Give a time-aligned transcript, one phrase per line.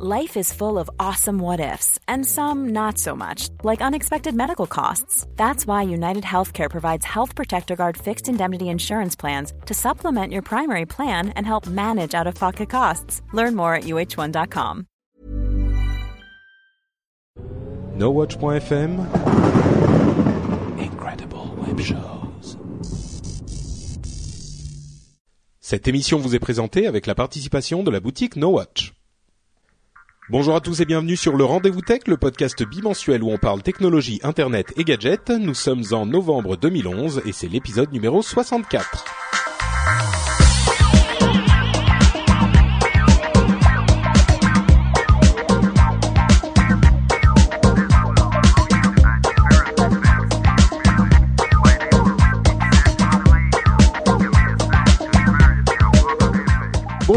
[0.00, 4.68] Life is full of awesome what ifs, and some not so much, like unexpected medical
[4.68, 5.26] costs.
[5.34, 10.42] That's why United Healthcare provides Health Protector Guard fixed indemnity insurance plans to supplement your
[10.42, 13.22] primary plan and help manage out of pocket costs.
[13.32, 14.86] Learn more at uh1.com.
[17.96, 19.00] NoWatch.fm
[20.78, 22.56] Incredible Web Shows.
[25.58, 28.92] Cette émission vous est présentée avec la participation de la boutique NoWatch.
[30.30, 33.62] Bonjour à tous et bienvenue sur le Rendez-vous Tech, le podcast bimensuel où on parle
[33.62, 35.30] technologie, internet et gadgets.
[35.30, 39.06] Nous sommes en novembre 2011 et c'est l'épisode numéro 64.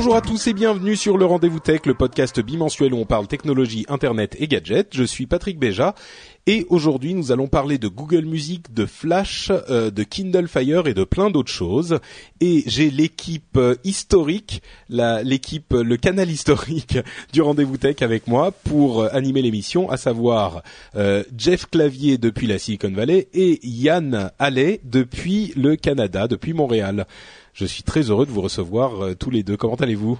[0.02, 3.28] Bonjour à tous et bienvenue sur le Rendez-vous Tech, le podcast bimensuel où on parle
[3.28, 4.96] technologie, internet et gadgets.
[4.96, 5.94] Je suis Patrick Béja
[6.48, 10.96] et aujourd'hui nous allons parler de Google Music, de Flash, euh, de Kindle Fire et
[10.96, 12.00] de plein d'autres choses.
[12.40, 16.98] Et j'ai l'équipe euh, historique, l'équipe, le canal historique
[17.32, 20.64] du Rendez-vous Tech avec moi pour euh, animer l'émission, à savoir
[21.38, 27.06] Jeff Clavier depuis la Silicon Valley et Yann Allais depuis le Canada, depuis Montréal.
[27.54, 29.58] Je suis très heureux de vous recevoir euh, tous les deux.
[29.58, 30.20] Comment allez-vous?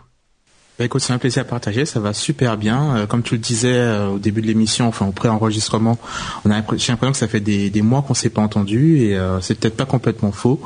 [0.80, 2.96] Bah écoute, c'est un plaisir à partager, ça va super bien.
[2.96, 5.98] Euh, comme tu le disais euh, au début de l'émission, enfin au pré-enregistrement,
[6.44, 9.20] on a j'ai l'impression que ça fait des, des mois qu'on s'est pas entendu et
[9.42, 10.60] c'est peut-être pas complètement faux.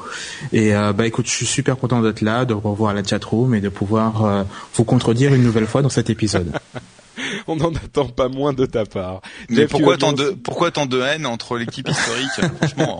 [0.53, 3.69] Et bah écoute, je suis super content d'être là, de revoir la chatroom et de
[3.69, 6.52] pouvoir vous contredire une nouvelle fois dans cet épisode.
[7.47, 9.21] on n'en attend pas moins de ta part.
[9.49, 12.99] Mais pourquoi tant de pourquoi tant de haine entre l'équipe historique Franchement,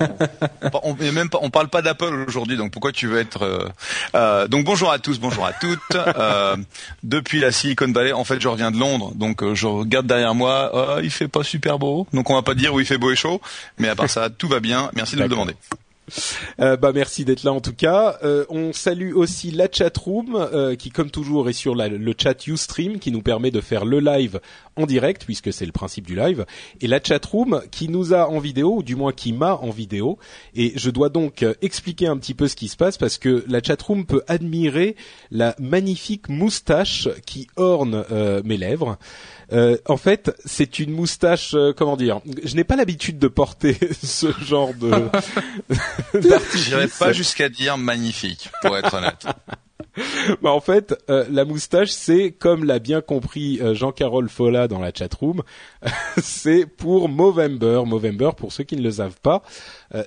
[0.74, 3.70] on, on, même pas, on parle pas d'Apple aujourd'hui, donc pourquoi tu veux être euh,
[4.16, 5.80] euh, Donc bonjour à tous, bonjour à toutes.
[5.96, 6.56] Euh,
[7.04, 10.36] depuis la Silicon Valley, en fait, je reviens de Londres, donc euh, je regarde derrière
[10.36, 11.00] moi.
[11.04, 13.16] Il fait pas super beau, donc on va pas dire où il fait beau et
[13.16, 13.42] chaud,
[13.78, 14.90] mais à part ça, tout va bien.
[14.96, 15.56] Merci de me demander.
[16.60, 18.18] Euh, bah merci d'être là en tout cas.
[18.24, 23.00] Euh, on salue aussi la chatroom euh, qui comme toujours est sur le chat Ustream
[23.00, 24.40] qui nous permet de faire le live
[24.76, 26.46] en direct puisque c'est le principe du live
[26.82, 30.18] et la chatroom qui nous a en vidéo ou du moins qui m'a en vidéo
[30.56, 33.62] et je dois donc expliquer un petit peu ce qui se passe parce que la
[33.62, 34.96] chatroom peut admirer
[35.32, 38.04] la magnifique moustache qui orne
[38.44, 38.98] mes lèvres.
[39.54, 43.78] Euh, en fait, c'est une moustache, euh, comment dire Je n'ai pas l'habitude de porter
[44.04, 44.92] ce genre de.
[46.56, 49.26] J'irais pas jusqu'à dire magnifique, pour être honnête.
[50.42, 54.92] bah en fait, euh, la moustache, c'est comme l'a bien compris Jean-Carole Folla dans la
[54.94, 55.42] chatroom,
[56.18, 57.84] c'est pour Movember.
[57.86, 59.44] Movember, pour ceux qui ne le savent pas,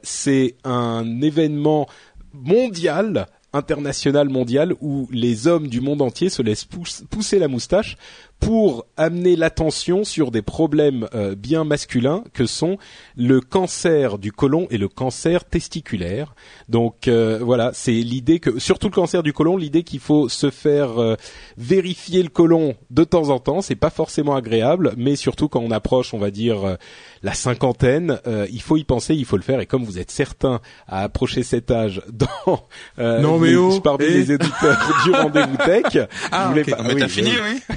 [0.03, 1.88] c'est un événement
[2.34, 7.97] mondial international mondial où les hommes du monde entier se laissent pousser la moustache
[8.41, 12.78] pour amener l'attention sur des problèmes euh, bien masculins que sont
[13.16, 16.34] le cancer du côlon et le cancer testiculaire.
[16.69, 20.50] Donc euh, voilà, c'est l'idée que surtout le cancer du côlon, l'idée qu'il faut se
[20.50, 21.16] faire euh,
[21.56, 25.71] vérifier le côlon de temps en temps, c'est pas forcément agréable, mais surtout quand on
[25.71, 26.77] approche, on va dire
[27.22, 30.60] la cinquantaine, il faut y penser, il faut le faire et comme vous êtes certains
[30.87, 32.66] à approcher cet âge dans
[32.98, 36.71] non, mais oh, parmi les éditeurs du rendez-vous tech, ah, okay.
[36.71, 36.82] pas...
[36.82, 37.77] mais t'as fini, oui.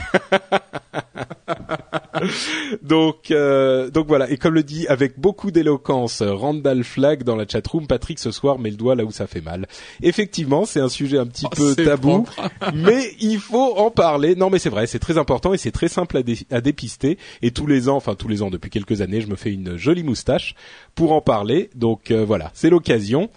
[2.82, 4.30] donc, euh, donc voilà.
[4.30, 8.60] Et comme le dit avec beaucoup d'éloquence Randall Flagg dans la chatroom, Patrick ce soir
[8.60, 9.68] met le doigt là où ça fait mal.
[10.02, 12.26] Effectivement, c'est un sujet un petit oh, peu tabou,
[12.74, 14.36] mais il faut en parler.
[14.36, 17.18] Non, mais c'est vrai, c'est très important et c'est très simple à, à, dépister.
[17.42, 19.78] Et tous les ans, enfin tous les ans depuis quelques années, je me fais une
[19.78, 20.56] jolie moustache
[20.96, 21.70] pour en parler.
[21.76, 23.30] Donc euh, voilà, c'est l'occasion.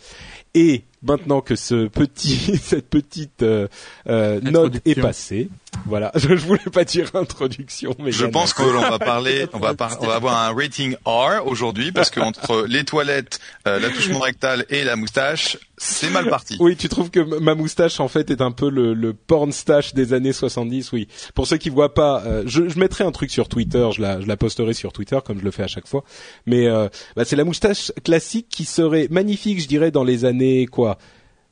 [0.55, 3.67] Et maintenant que ce petit, cette petite euh,
[4.09, 5.49] euh, note est passée,
[5.87, 9.75] voilà, je, je voulais pas dire introduction, mais je pense qu'on va parler, on va,
[10.01, 14.65] on va avoir un rating R aujourd'hui parce que entre les toilettes, euh, l'attouchement rectal
[14.71, 16.57] et la moustache, c'est mal parti.
[16.61, 19.95] Oui, tu trouves que ma moustache en fait est un peu le, le porn stash
[19.95, 21.09] des années 70, oui.
[21.35, 24.21] Pour ceux qui voient pas, euh, je, je, mettrai un truc sur Twitter, je la,
[24.21, 26.05] je la posterai sur Twitter comme je le fais à chaque fois.
[26.47, 30.67] Mais euh, bah, c'est la moustache classique qui serait magnifique, je dirais, dans les années
[30.67, 30.99] quoi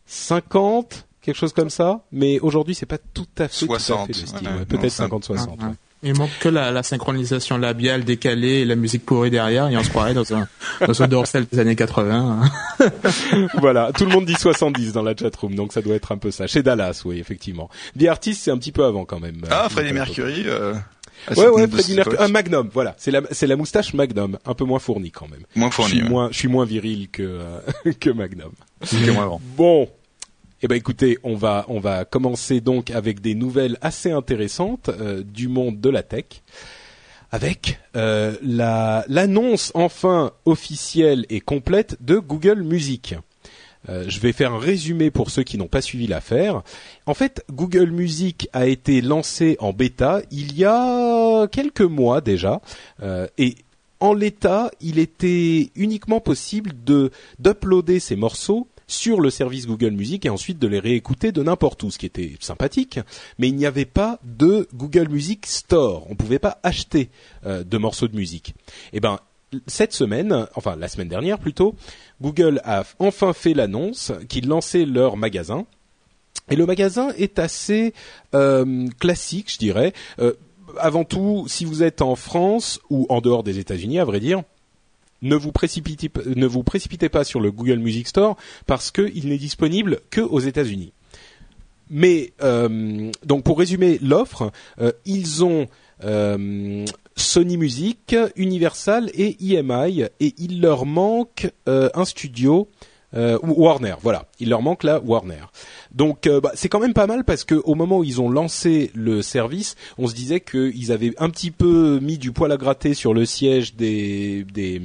[0.06, 2.04] 50 quelque chose comme ça.
[2.12, 4.48] Mais aujourd'hui, c'est pas tout à fait, 60, le style.
[4.68, 5.74] Peut-être 50-60.
[6.04, 9.84] Il manque que la, la, synchronisation labiale décalée et la musique pourrie derrière et on
[9.84, 10.48] se croirait dans un,
[10.84, 12.42] dans un dorsal des années 80.
[12.80, 12.90] Hein.
[13.60, 16.32] voilà, tout le monde dit 70 dans la chatroom, donc ça doit être un peu
[16.32, 16.48] ça.
[16.48, 17.70] Chez Dallas, oui, effectivement.
[17.96, 19.42] The Artist, c'est un petit peu avant quand même.
[19.48, 20.42] Ah, Freddie Mercury.
[20.46, 20.74] Euh...
[21.36, 22.16] ouais, ouais, Freddie Mercury.
[22.18, 22.96] Un Magnum, voilà.
[22.98, 25.44] C'est la, c'est la moustache Magnum, un peu moins fournie quand même.
[25.54, 25.90] Moins fournie.
[25.90, 26.10] Je suis ouais.
[26.10, 28.50] moins, je suis moins viril que euh, que Magnum.
[28.80, 29.40] Que moi avant.
[29.56, 29.88] Bon,
[30.64, 35.24] Eh ben écoutez, on va on va commencer donc avec des nouvelles assez intéressantes euh,
[35.24, 36.26] du monde de la tech,
[37.32, 43.16] avec euh, la l'annonce enfin officielle et complète de Google Music.
[43.88, 46.62] Euh, je vais faire un résumé pour ceux qui n'ont pas suivi l'affaire.
[47.06, 52.60] En fait, Google Music a été lancé en bêta il y a quelques mois déjà,
[53.02, 53.56] euh, et
[53.98, 57.10] en l'état, il était uniquement possible de
[57.40, 61.82] d'uploader ces morceaux sur le service Google Music et ensuite de les réécouter de n'importe
[61.82, 63.00] où, ce qui était sympathique.
[63.38, 66.06] Mais il n'y avait pas de Google Music Store.
[66.08, 67.10] On ne pouvait pas acheter
[67.46, 68.54] euh, de morceaux de musique.
[68.92, 69.18] Eh ben,
[69.66, 71.74] cette semaine, enfin la semaine dernière plutôt,
[72.20, 75.66] Google a enfin fait l'annonce qu'ils lançaient leur magasin.
[76.50, 77.94] Et le magasin est assez
[78.34, 79.92] euh, classique, je dirais.
[80.18, 80.34] Euh,
[80.78, 84.42] avant tout, si vous êtes en France ou en dehors des États-Unis, à vrai dire,
[85.22, 88.36] ne vous précipitez, pas sur le Google Music Store
[88.66, 90.92] parce qu'il n'est disponible que aux États-Unis.
[91.90, 94.50] Mais euh, donc pour résumer l'offre,
[95.04, 95.68] ils ont
[97.16, 102.68] Sony Music, Universal et EMI et il leur manque euh, un studio
[103.14, 105.44] euh, Warner, voilà, il leur manque la Warner.
[105.94, 108.30] Donc euh, bah, c'est quand même pas mal parce que au moment où ils ont
[108.30, 112.56] lancé le service, on se disait qu'ils avaient un petit peu mis du poil à
[112.56, 114.80] gratter sur le siège des, des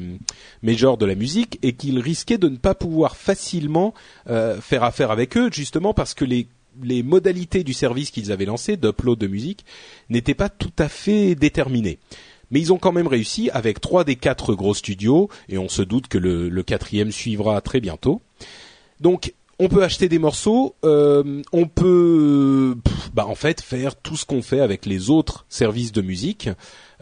[0.62, 3.94] majors de la musique et qu'ils risquaient de ne pas pouvoir facilement
[4.30, 6.48] euh, faire affaire avec eux, justement parce que les
[6.84, 9.66] les modalités du service qu'ils avaient lancé d'upload de musique
[10.12, 11.98] n'étaient pas tout à fait déterminées.
[12.52, 15.82] Mais ils ont quand même réussi avec trois des quatre gros studios, et on se
[15.82, 18.22] doute que le, quatrième suivra très bientôt.
[19.00, 22.76] Donc on peut acheter des morceaux, euh, on peut
[23.14, 26.50] bah, en fait faire tout ce qu'on fait avec les autres services de musique.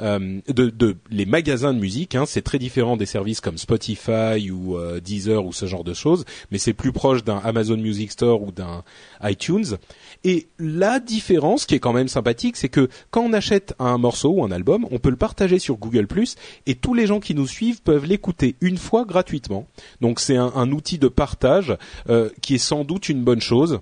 [0.01, 2.15] Euh, de, les magasins de musique.
[2.15, 5.93] Hein, c'est très différent des services comme Spotify ou euh, Deezer ou ce genre de
[5.93, 8.83] choses, mais c'est plus proche d'un Amazon Music Store ou d'un
[9.23, 9.77] iTunes.
[10.25, 14.31] Et la différence, qui est quand même sympathique, c'est que quand on achète un morceau
[14.31, 16.05] ou un album, on peut le partager sur Google⁇
[16.65, 19.65] et tous les gens qui nous suivent peuvent l'écouter une fois gratuitement.
[20.01, 21.77] Donc c'est un, un, outil de partage
[22.09, 23.79] euh, qui est sans doute une bonne chose.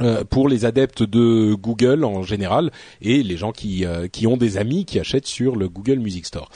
[0.00, 2.72] Euh, pour les adeptes de Google en général
[3.02, 6.24] et les gens qui, euh, qui ont des amis qui achètent sur le Google Music
[6.24, 6.48] Store.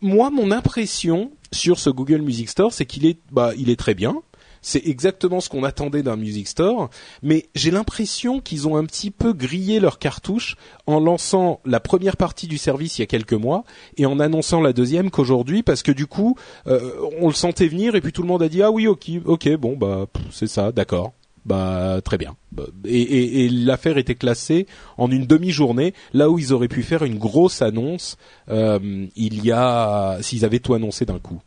[0.00, 3.94] Moi, mon impression sur ce Google Music Store, c'est qu'il est, bah, il est très
[3.94, 4.22] bien.
[4.62, 6.90] C'est exactement ce qu'on attendait d'un Music Store,
[7.22, 10.56] mais j'ai l'impression qu'ils ont un petit peu grillé leur cartouche
[10.86, 13.62] en lançant la première partie du service il y a quelques mois
[13.96, 16.36] et en annonçant la deuxième qu'aujourd'hui, parce que du coup,
[16.66, 19.08] euh, on le sentait venir et puis tout le monde a dit ah oui ok
[19.24, 21.12] ok bon bah c'est ça d'accord
[21.46, 22.36] bah très bien.
[22.84, 24.66] Et, l'affaire était classée
[24.98, 28.16] en une demi-journée, là où ils auraient pu faire une grosse annonce
[28.48, 31.40] euh, il y a s'ils avaient tout annoncé d'un coup.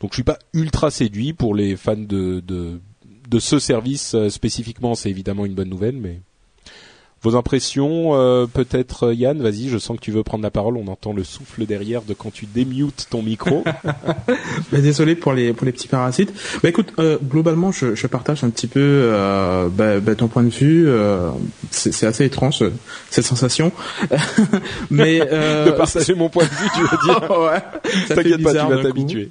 [0.00, 2.80] Donc je suis pas ultra séduit pour les fans de de,
[3.28, 6.20] de ce service euh, spécifiquement, c'est évidemment une bonne nouvelle, mais
[7.22, 10.76] vos impressions, euh, peut-être euh, Yann, vas-y, je sens que tu veux prendre la parole.
[10.76, 13.62] On entend le souffle derrière de quand tu démutes ton micro.
[13.84, 16.32] bah, désolé pour les pour les petits parasites.
[16.62, 20.42] Bah écoute, euh, globalement, je, je, partage un petit peu euh, bah, bah, ton point
[20.42, 20.88] de vue.
[20.88, 21.30] Euh,
[21.70, 22.64] c'est assez étrange
[23.10, 23.70] cette sensation,
[24.90, 27.30] mais de partager mon point de vue, tu veux dire?
[27.30, 27.62] Ouais.
[28.08, 29.30] T'inquiète pas, tu vas t'habituer.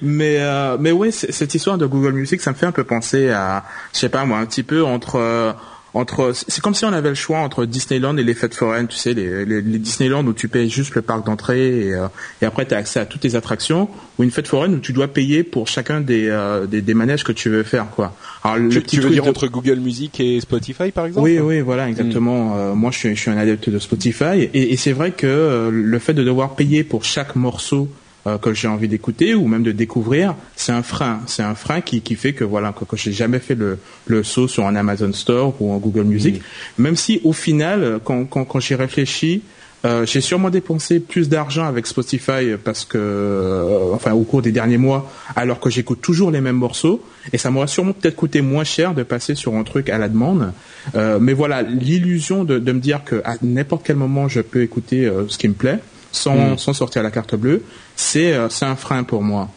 [0.00, 0.38] mais
[0.78, 3.98] mais ouais, cette histoire de Google Music, ça me fait un peu penser à, je
[3.98, 5.54] sais pas moi, un petit peu entre
[5.96, 8.96] entre c'est comme si on avait le choix entre Disneyland et les fêtes foraines, tu
[8.96, 12.08] sais les, les, Disneyland où tu payes juste le parc d'entrée et, euh,
[12.42, 14.92] et après tu as accès à toutes les attractions ou une fête foraine où tu
[14.92, 18.14] dois payer pour chacun des, euh, des, des, manèges que tu veux faire quoi.
[18.44, 21.24] Alors le tu, veux dire entre Google Music et Spotify par exemple?
[21.24, 22.54] Oui oui voilà exactement.
[22.54, 22.58] Hmm.
[22.58, 25.70] Euh, moi je suis je suis un adepte de Spotify et, et c'est vrai que
[25.72, 27.88] le fait de devoir payer pour chaque morceau
[28.26, 31.20] euh, que j'ai envie d'écouter ou même de découvrir, c'est un frein.
[31.26, 34.22] C'est un frein qui, qui fait que voilà que, que j'ai jamais fait le, le
[34.22, 36.42] saut sur un Amazon Store ou un Google Music.
[36.78, 39.42] Même si au final, quand, quand, quand j'y réfléchis,
[39.86, 44.50] euh, j'ai sûrement dépensé plus d'argent avec Spotify parce que, euh, enfin, au cours des
[44.50, 48.40] derniers mois, alors que j'écoute toujours les mêmes morceaux, et ça m'aurait sûrement peut-être coûté
[48.40, 50.52] moins cher de passer sur un truc à la demande.
[50.94, 54.62] Euh, mais voilà, l'illusion de, de, me dire que à n'importe quel moment je peux
[54.62, 55.78] écouter ce qui me plaît,
[56.16, 56.58] sans, mm.
[56.58, 57.62] sans sortir la carte bleue,
[57.94, 59.48] c'est euh, un frein pour moi.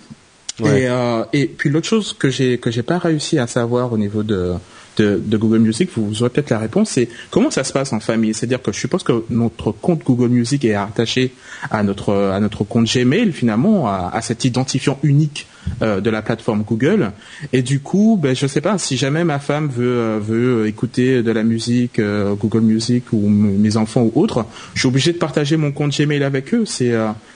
[0.59, 3.97] Et, euh, et puis l'autre chose que j'ai que j'ai pas réussi à savoir au
[3.97, 4.55] niveau de
[4.97, 8.01] de, de Google Music, vous aurez peut-être la réponse, c'est comment ça se passe en
[8.01, 8.33] famille?
[8.33, 11.33] C'est-à-dire que je suppose que notre compte Google Music est attaché
[11.71, 15.47] à notre à notre compte Gmail finalement, à, à cet identifiant unique
[15.81, 17.11] de la plateforme Google.
[17.53, 21.31] Et du coup, ben, je sais pas si jamais ma femme veut veut écouter de
[21.31, 25.71] la musique Google Music ou mes enfants ou autres, je suis obligé de partager mon
[25.71, 26.65] compte Gmail avec eux.
[26.65, 26.93] C'est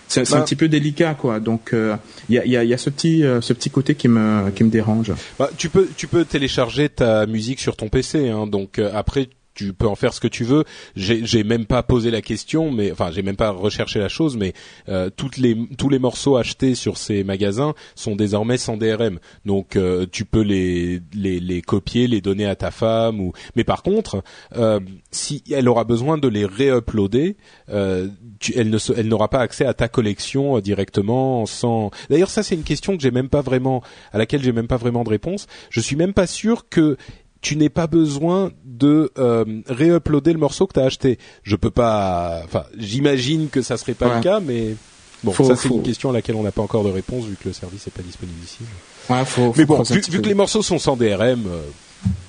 [0.07, 0.41] c'est un bah.
[0.41, 1.39] petit peu délicat quoi.
[1.39, 4.49] Donc il y a, y, a, y, a, ce petit ce petit côté qui me
[4.51, 5.11] qui me dérange.
[5.39, 8.29] Bah, tu peux tu peux télécharger ta musique sur ton PC.
[8.29, 10.63] Hein, donc après tu peux en faire ce que tu veux.
[10.95, 14.53] J'ai même pas posé la question, mais enfin j'ai même pas recherché la chose, mais
[14.89, 19.75] euh, toutes les tous les morceaux achetés sur ces magasins sont désormais sans DRM, donc
[19.75, 23.33] euh, tu peux les, les, les copier, les donner à ta femme ou.
[23.55, 24.23] Mais par contre,
[24.55, 24.79] euh,
[25.11, 27.37] si elle aura besoin de les réuploader,
[27.69, 28.07] euh,
[28.55, 31.91] elle ne elle n'aura pas accès à ta collection directement sans.
[32.09, 34.77] D'ailleurs ça c'est une question que j'ai même pas vraiment à laquelle j'ai même pas
[34.77, 35.47] vraiment de réponse.
[35.69, 36.97] Je suis même pas sûr que
[37.43, 41.19] tu n'aies pas besoin de euh, réuploader le morceau que tu as acheté.
[41.43, 42.41] Je peux pas.
[42.45, 44.75] Enfin, j'imagine que ça serait pas le cas, mais
[45.23, 47.49] bon, ça c'est une question à laquelle on n'a pas encore de réponse vu que
[47.49, 48.59] le service n'est pas disponible ici.
[49.09, 51.61] Ouais, faut, mais bon, vu, que les morceaux sont sans DRM, euh,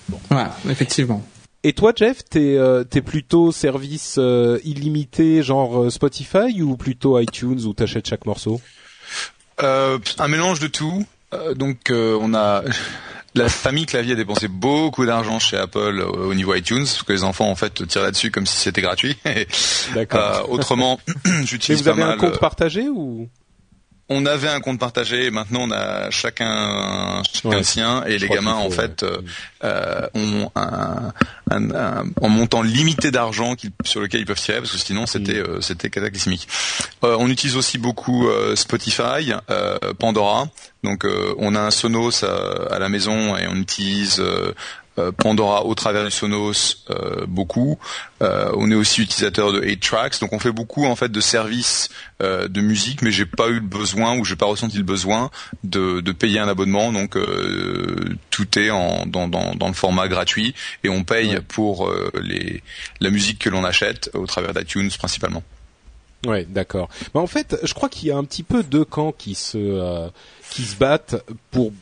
[0.09, 0.19] bon.
[0.33, 1.25] Ouais, effectivement.
[1.63, 7.61] Et toi, Jeff, t'es euh, es plutôt service euh, illimité, genre Spotify, ou plutôt iTunes
[7.65, 8.61] où t'achètes chaque morceau?
[9.59, 11.07] Un mélange de tout.
[11.55, 12.65] donc, on a
[13.35, 17.25] la famille Clavier a dépensé beaucoup d'argent chez Apple au niveau iTunes, parce que les
[17.25, 19.17] enfants en fait tirent là-dessus comme si c'était gratuit.
[19.95, 20.21] D'accord.
[20.21, 21.01] Euh, autrement,
[21.45, 21.97] j'utilise pas mal.
[21.97, 23.29] Vous avez un compte euh, partagé ou?
[24.09, 28.55] On avait un compte partagé et maintenant on a chacun chacun sien et les gamins
[28.55, 29.23] en fait euh,
[29.65, 31.13] euh, ont un,
[31.51, 35.47] un, un, montant limité d'argent sur lequel ils peuvent tirer parce que sinon c'était mm.
[35.47, 36.49] euh, c'était cataclysmique.
[37.03, 39.33] on utilise aussi beaucoup Spotify,
[39.99, 40.49] Pandora.
[40.83, 41.07] Donc
[41.39, 44.55] on a un Sonos à, la maison et on utilise euh,
[45.13, 47.79] Pandora au travers du Sonos euh, beaucoup.
[48.23, 51.21] Euh, on est aussi utilisateur de 8 Tracks, donc on fait beaucoup en fait de
[51.21, 51.89] services
[52.21, 55.31] de musique, mais j'ai pas eu le besoin ou j'ai pas ressenti le besoin
[55.63, 56.91] de, payer un abonnement.
[56.91, 57.19] Donc
[58.31, 62.63] tout est en, dans, dans, le format gratuit et on paye pour les,
[63.01, 65.43] la musique que l'on achète au travers d'iTunes principalement.
[66.25, 66.89] Ouais, d'accord.
[67.15, 70.09] Mais en fait, je crois qu'il y a un petit peu deux camps qui se
[70.51, 71.17] qui se battent
[71.51, 71.73] pour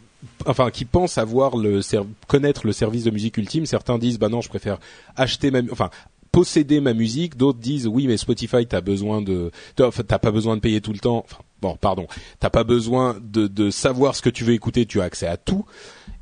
[0.47, 1.81] enfin qui pensent avoir le
[2.29, 3.67] connaître le service de musique ultime.
[3.67, 4.79] Certains disent bah non, je préfère
[5.17, 5.91] acheter ma enfin
[6.31, 7.37] posséder ma musique.
[7.37, 10.99] D'autres disent oui, mais Spotify t'as besoin de t'as pas besoin de payer tout le
[10.99, 11.27] temps.
[11.61, 12.07] Bon, pardon,
[12.41, 14.87] t'as pas besoin de, de savoir ce que tu veux écouter.
[14.87, 15.65] Tu as accès à tout.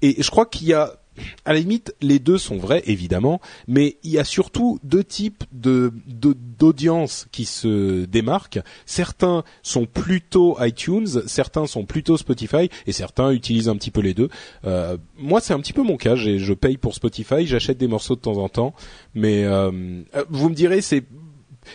[0.02, 0.99] Et je crois qu'il y a
[1.44, 5.44] à la limite, les deux sont vrais, évidemment, mais il y a surtout deux types
[5.52, 8.60] de d'audience qui se démarquent.
[8.86, 14.14] Certains sont plutôt iTunes, certains sont plutôt Spotify, et certains utilisent un petit peu les
[14.14, 14.28] deux.
[14.66, 16.14] Euh, moi, c'est un petit peu mon cas.
[16.14, 18.74] Je paye pour Spotify, j'achète des morceaux de temps en temps,
[19.14, 19.70] mais euh,
[20.28, 21.04] vous me direz, c'est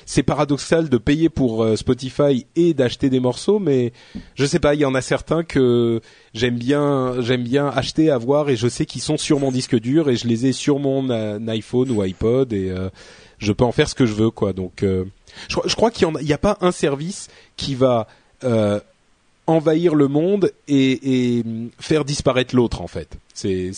[0.06, 3.94] c'est paradoxal de payer pour euh, Spotify et d'acheter des morceaux, mais
[4.36, 6.02] je sais pas, il y en a certains que
[6.34, 10.10] j'aime bien, j'aime bien acheter, avoir, et je sais qu'ils sont sur mon disque dur
[10.10, 12.90] et je les ai sur mon euh, iPhone ou iPod et euh,
[13.38, 14.54] je peux en faire ce que je veux, quoi.
[14.54, 18.08] Donc, je, crois qu'il n'y a, pas un service qui va
[19.46, 21.44] envahir le monde et, et
[21.80, 23.18] faire disparaître l'autre, en fait.
[23.34, 23.74] C'est,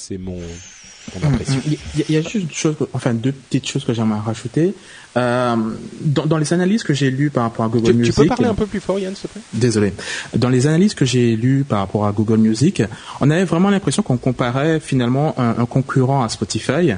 [1.16, 4.74] il y, a juste une chose, enfin deux petites choses que j'aimerais rajouter.
[5.16, 5.56] Euh,
[6.02, 8.46] dans, dans, les analyses que j'ai lues par rapport à Google Music, tu peux parler
[8.46, 9.42] un peu plus fort, Yann, s'il te plaît?
[9.54, 9.94] Désolé.
[10.36, 12.84] Dans les analyses que j'ai lues par rapport à Google Music,
[13.20, 16.92] on avait vraiment l'impression qu'on comparait finalement un, un, concurrent à Spotify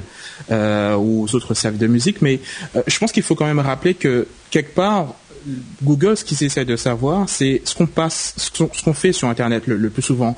[0.50, 2.20] euh, ou aux autres services de musique.
[2.20, 2.40] Mais
[2.76, 5.14] euh, je pense qu'il faut quand même rappeler que quelque part,
[5.82, 9.66] Google, ce qu'ils essaient de savoir, c'est ce qu'on passe, ce qu'on fait sur Internet
[9.66, 10.36] le, le plus souvent.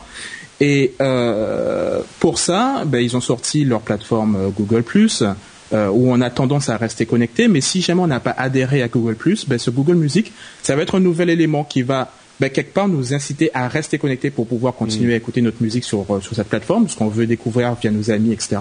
[0.64, 4.84] Et euh, pour ça, ben, ils ont sorti leur plateforme euh, Google
[5.72, 7.48] euh, où on a tendance à rester connecté.
[7.48, 9.16] Mais si jamais on n'a pas adhéré à Google
[9.48, 12.88] ben, ce Google Music, ça va être un nouvel élément qui va ben, quelque part
[12.88, 15.14] nous inciter à rester connectés pour pouvoir continuer mm.
[15.14, 18.10] à écouter notre musique sur, euh, sur cette plateforme, ce qu'on veut découvrir via nos
[18.10, 18.56] amis, etc.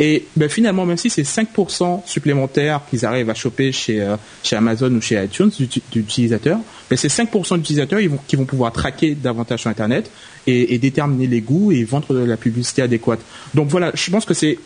[0.00, 4.56] Et ben, finalement, même si c'est 5% supplémentaires qu'ils arrivent à choper chez, euh, chez
[4.56, 5.50] Amazon ou chez iTunes
[5.92, 6.58] d'utilisateurs,
[6.88, 10.10] ben, c'est 5% d'utilisateurs vont, qui vont pouvoir traquer davantage sur Internet
[10.46, 13.20] et, et déterminer les goûts et vendre de la publicité adéquate.
[13.52, 14.56] Donc voilà, je pense que c'est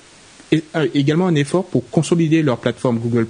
[0.94, 3.26] également un effort pour consolider leur plateforme Google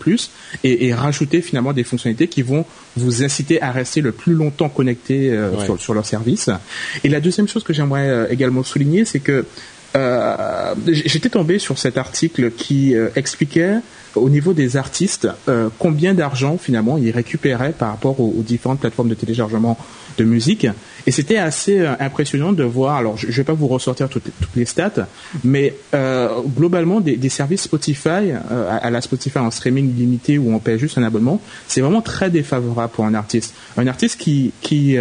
[0.65, 2.65] et, et rajouter finalement des fonctionnalités qui vont
[2.97, 6.51] vous inciter à rester le plus longtemps connecté euh, sur, sur, leur service.
[7.05, 9.45] Et la deuxième chose que j'aimerais euh, également souligner, c'est que
[9.95, 13.77] euh, j'étais tombé sur cet article qui expliquait
[14.15, 15.29] au niveau des artistes
[15.79, 19.77] combien d'argent finalement ils récupéraient par rapport aux, aux, différentes plateformes de téléchargement
[20.19, 20.67] de musique.
[21.07, 24.31] Et c'était assez euh, impressionnant de voir, alors je ne vais pas vous ressortir toutes,
[24.55, 25.07] les stats,
[25.45, 30.59] mais euh, globalement des, services Spotify, euh, à, la Spotify en streaming limité où on
[30.59, 33.55] paie juste un abonnement, c'est vraiment très défavorable pour un artiste.
[33.77, 34.97] Un artiste qui, qui,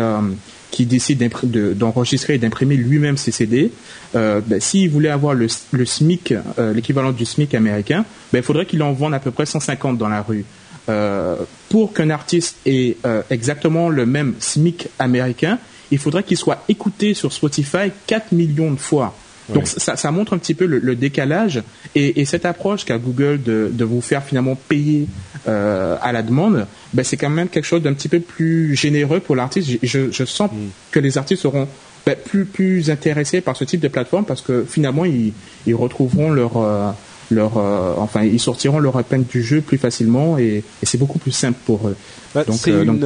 [0.71, 1.29] qui décide
[1.77, 3.71] d'enregistrer et d'imprimer lui-même ses CD,
[4.13, 6.33] ben, s'il voulait avoir le, SMIC,
[6.73, 10.09] l'équivalent du SMIC américain, ben, il faudrait qu'il en vende à peu près 150 dans
[10.09, 10.45] la rue.
[10.89, 11.35] Euh,
[11.69, 12.97] pour qu'un artiste ait
[13.29, 15.59] exactement le même SMIC américain,
[15.91, 19.13] il faudrait qu'il soit écouté sur Spotify 4 millions de fois.
[19.53, 21.61] Donc ça, ça, montre un petit peu le, décalage
[21.95, 25.07] et, et, cette approche qu'a Google de, de, vous faire finalement payer
[25.47, 29.19] euh, à la demande, ben c'est quand même quelque chose d'un petit peu plus généreux
[29.19, 29.69] pour l'artiste.
[29.83, 30.55] Je, je, sens mm.
[30.91, 31.67] que les artistes seront
[32.05, 35.33] ben, plus plus intéressés par ce type de plateforme parce que finalement ils,
[35.65, 36.91] ils retrouveront leur euh,
[37.31, 41.19] leur euh, enfin ils sortiront leur épingle du jeu plus facilement et, et c'est beaucoup
[41.19, 41.95] plus simple pour eux.
[42.35, 43.01] Bah, donc, euh, donc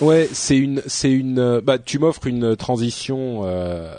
[0.00, 1.60] Ouais, c'est une, c'est une.
[1.60, 3.94] Bah, tu m'offres une transition euh,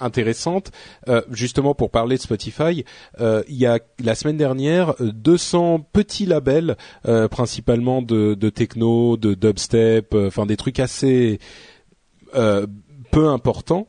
[0.00, 0.70] intéressante.
[1.08, 2.84] Euh, justement pour parler de Spotify,
[3.20, 6.76] euh, il y a la semaine dernière 200 petits labels,
[7.06, 11.38] euh, principalement de, de, techno, de dubstep, enfin des trucs assez
[12.32, 13.88] peu importants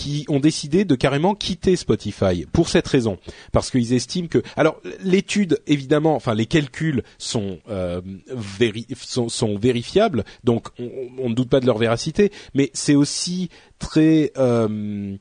[0.00, 3.18] qui ont décidé de carrément quitter Spotify pour cette raison,
[3.52, 8.00] parce qu'ils estiment que alors l'étude évidemment, enfin les calculs sont euh,
[9.28, 15.18] sont, vérifiables, donc on, ne doute pas de leur véracité, mais c'est aussi très euh,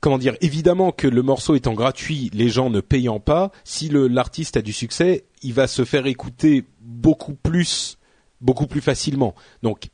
[0.00, 4.56] comment dire, évidemment que le morceau étant gratuit, les gens ne payant pas, si l'artiste
[4.56, 7.98] a du succès, il va se faire écouter beaucoup plus,
[8.40, 9.36] beaucoup plus facilement.
[9.62, 9.90] Donc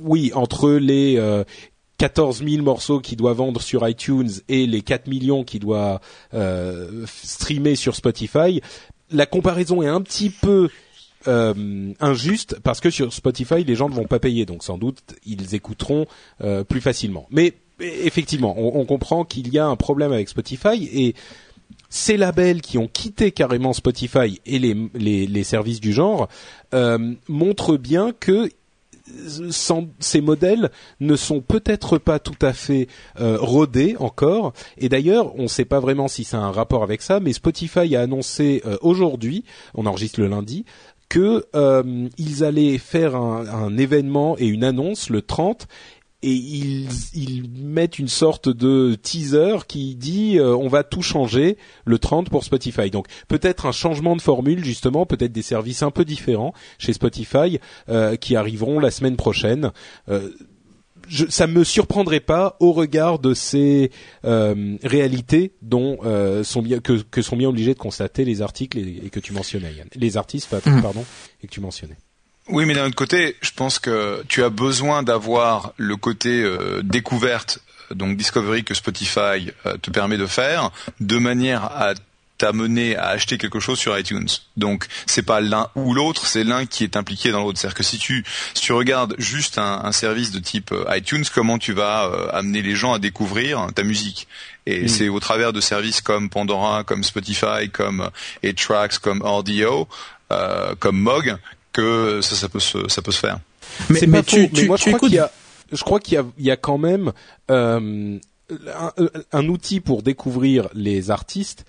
[0.00, 1.44] oui, entre les euh,
[2.00, 6.00] 14 000 morceaux qu'il doit vendre sur iTunes et les 4 millions qu'il doit
[6.32, 8.62] euh, streamer sur Spotify,
[9.10, 10.70] la comparaison est un petit peu
[11.28, 15.02] euh, injuste parce que sur Spotify les gens ne vont pas payer donc sans doute
[15.26, 16.06] ils écouteront
[16.40, 17.26] euh, plus facilement.
[17.30, 21.14] Mais effectivement, on, comprend qu'il y a un problème avec Spotify et
[21.90, 26.28] ces labels qui ont quitté carrément Spotify et les, les, services du genre
[26.72, 28.48] euh, montrent bien que
[29.98, 32.88] ces modèles ne sont peut-être pas tout à fait
[33.20, 34.52] euh, rodés encore.
[34.78, 37.32] Et d'ailleurs, on ne sait pas vraiment si ça a un rapport avec ça, mais
[37.32, 40.64] Spotify a annoncé euh, aujourd'hui, on enregistre le lundi,
[41.08, 45.66] que euh, ils allaient faire un, un, événement et une annonce le 30
[46.22, 51.56] et ils, ils, mettent une sorte de teaser qui dit euh, on va tout changer
[51.84, 52.90] le 30 pour Spotify.
[52.90, 57.58] Donc peut-être un changement de formule justement, peut-être des services un peu différents chez Spotify
[57.88, 59.72] euh, qui arriveront la semaine prochaine.
[60.08, 60.30] Euh,
[61.08, 63.90] je, ça me surprendrait pas au regard de ces
[64.24, 65.98] euh, réalités dont
[66.44, 69.72] sont bien que, que, sont bien obligés de constater les articles et, que tu mentionnais,
[69.72, 69.88] Yann.
[69.96, 70.82] les artistes, mmh.
[70.82, 71.04] pardon,
[71.42, 71.96] et que tu mentionnais.
[72.50, 76.80] Oui, mais d'un autre côté, je pense que tu as besoin d'avoir le côté euh,
[76.82, 77.60] découverte,
[77.94, 81.94] donc discovery que Spotify euh, te permet de faire, de manière à
[82.38, 84.26] t'amener à acheter quelque chose sur iTunes.
[84.56, 87.60] Donc c'est pas l'un ou l'autre, c'est l'un qui est impliqué dans l'autre.
[87.60, 91.58] C'est-à-dire que si tu si tu regardes juste un, service de type euh, iTunes, comment
[91.58, 94.26] tu vas amener les gens à découvrir ta musique?
[94.66, 94.88] Et mm.
[94.88, 98.10] c'est au travers de services comme Pandora, comme Spotify, comme
[98.42, 99.86] A-Tracks, comme Audio,
[100.80, 101.36] comme Mog
[101.80, 103.40] que ça, ça peut se, ça peut se faire.
[103.88, 105.30] Mais, mais, tu, tu, moi, je crois qu'il y a,
[105.72, 107.12] je crois qu'il y a, il y a quand même
[107.50, 108.18] euh,
[108.50, 108.92] un,
[109.32, 111.64] un, outil pour découvrir les artistes.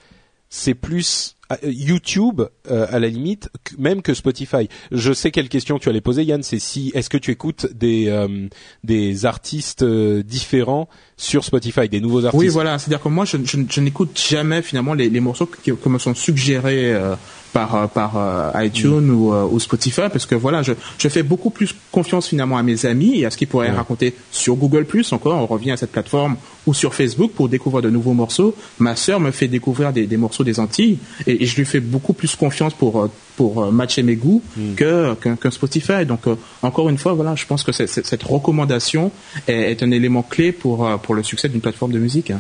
[0.50, 4.68] C'est plus euh, YouTube euh, à la limite même que Spotify.
[4.92, 8.08] Je sais quelle question tu allais poser Yann, c'est si est-ce que tu écoutes des
[8.10, 8.48] euh,
[8.84, 10.88] des artistes différents
[11.22, 12.42] sur Spotify, des nouveaux artistes.
[12.42, 15.72] Oui, voilà, c'est-à-dire que moi je, je, je n'écoute jamais finalement les, les morceaux qui,
[15.72, 16.96] qui, me sont suggérés
[17.54, 21.24] par euh, par euh, iTunes ou, euh, ou, Spotify parce que voilà je, je fais
[21.24, 24.86] beaucoup plus confiance finalement à mes amis et à ce qu'ils pourraient raconter sur Google
[24.86, 25.38] Plus encore.
[25.42, 28.56] On revient à cette plateforme ou sur Facebook pour découvrir de nouveaux morceaux.
[28.80, 32.14] Ma sœur me fait découvrir des, des morceaux des Antilles et, je lui fais beaucoup
[32.14, 34.76] plus confiance pour pour matcher mes goûts mm.
[34.76, 36.22] que qu'un Spotify donc
[36.62, 39.12] encore une fois voilà je pense que cette recommandation
[39.48, 42.32] est, est, un élément clé pour pour le succès d'une plateforme de musique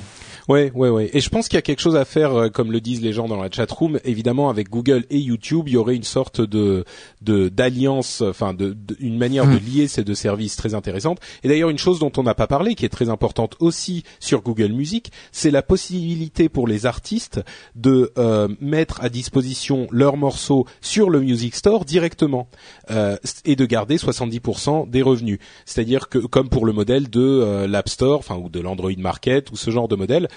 [0.52, 1.10] Ouais, ouais, ouais.
[1.14, 3.14] Et je pense qu'il y a quelque chose à faire, euh, comme le disent les
[3.14, 4.02] gens dans la chat room.
[4.04, 6.84] Évidemment, avec Google et YouTube, il y aurait une sorte de
[7.22, 9.66] d'alliance, enfin, de, une manière de hmm.
[9.66, 11.20] lier ces deux services très intéressante.
[11.44, 14.42] Et d'ailleurs, une chose dont on n'a pas parlé, qui est très importante aussi sur
[14.42, 17.40] Google Music, c'est la possibilité pour les artistes
[17.76, 22.50] de euh, mettre à disposition leurs morceaux sur le Music Store directement
[22.90, 25.40] euh, et de garder 70% des revenus.
[25.66, 29.52] C'est-à-dire que, comme pour le modèle de euh, l'App Store, enfin, ou de l'Android Market
[29.52, 30.28] ou ce genre de modèle,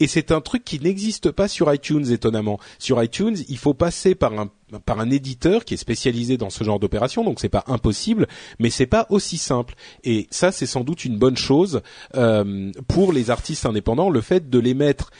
[0.00, 2.58] et c'est un truc qui n'existe pas sur iTunes étonnamment.
[2.78, 4.50] Sur iTunes, il faut passer par un
[4.86, 8.26] par éditeur qui est spécialisé dans ce genre d'opération, donc c'est pas impossible,
[8.58, 9.74] mais c'est pas aussi simple.
[10.02, 11.80] Et ça, c'est sans doute une bonne chose
[12.16, 15.10] euh, pour les artistes indépendants, le fait de les mettre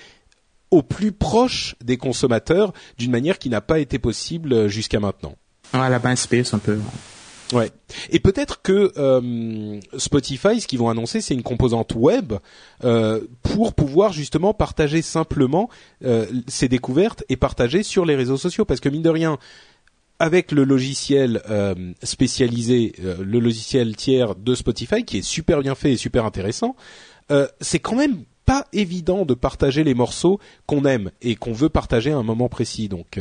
[0.72, 5.36] au plus proche des consommateurs d'une manière qui n'a pas été possible jusqu'à maintenant.
[5.72, 6.78] La space un peu.
[7.52, 7.70] Ouais.
[8.10, 12.32] Et peut-être que euh, Spotify, ce qu'ils vont annoncer, c'est une composante web
[12.84, 15.68] euh, pour pouvoir justement partager simplement
[16.04, 18.64] euh, ces découvertes et partager sur les réseaux sociaux.
[18.64, 19.38] Parce que mine de rien,
[20.18, 25.92] avec le logiciel euh, spécialisé, le logiciel tiers de Spotify, qui est super bien fait
[25.92, 26.76] et super intéressant,
[27.60, 32.12] c'est quand même pas évident de partager les morceaux qu'on aime et qu'on veut partager
[32.12, 32.90] à un moment précis.
[32.90, 33.18] Donc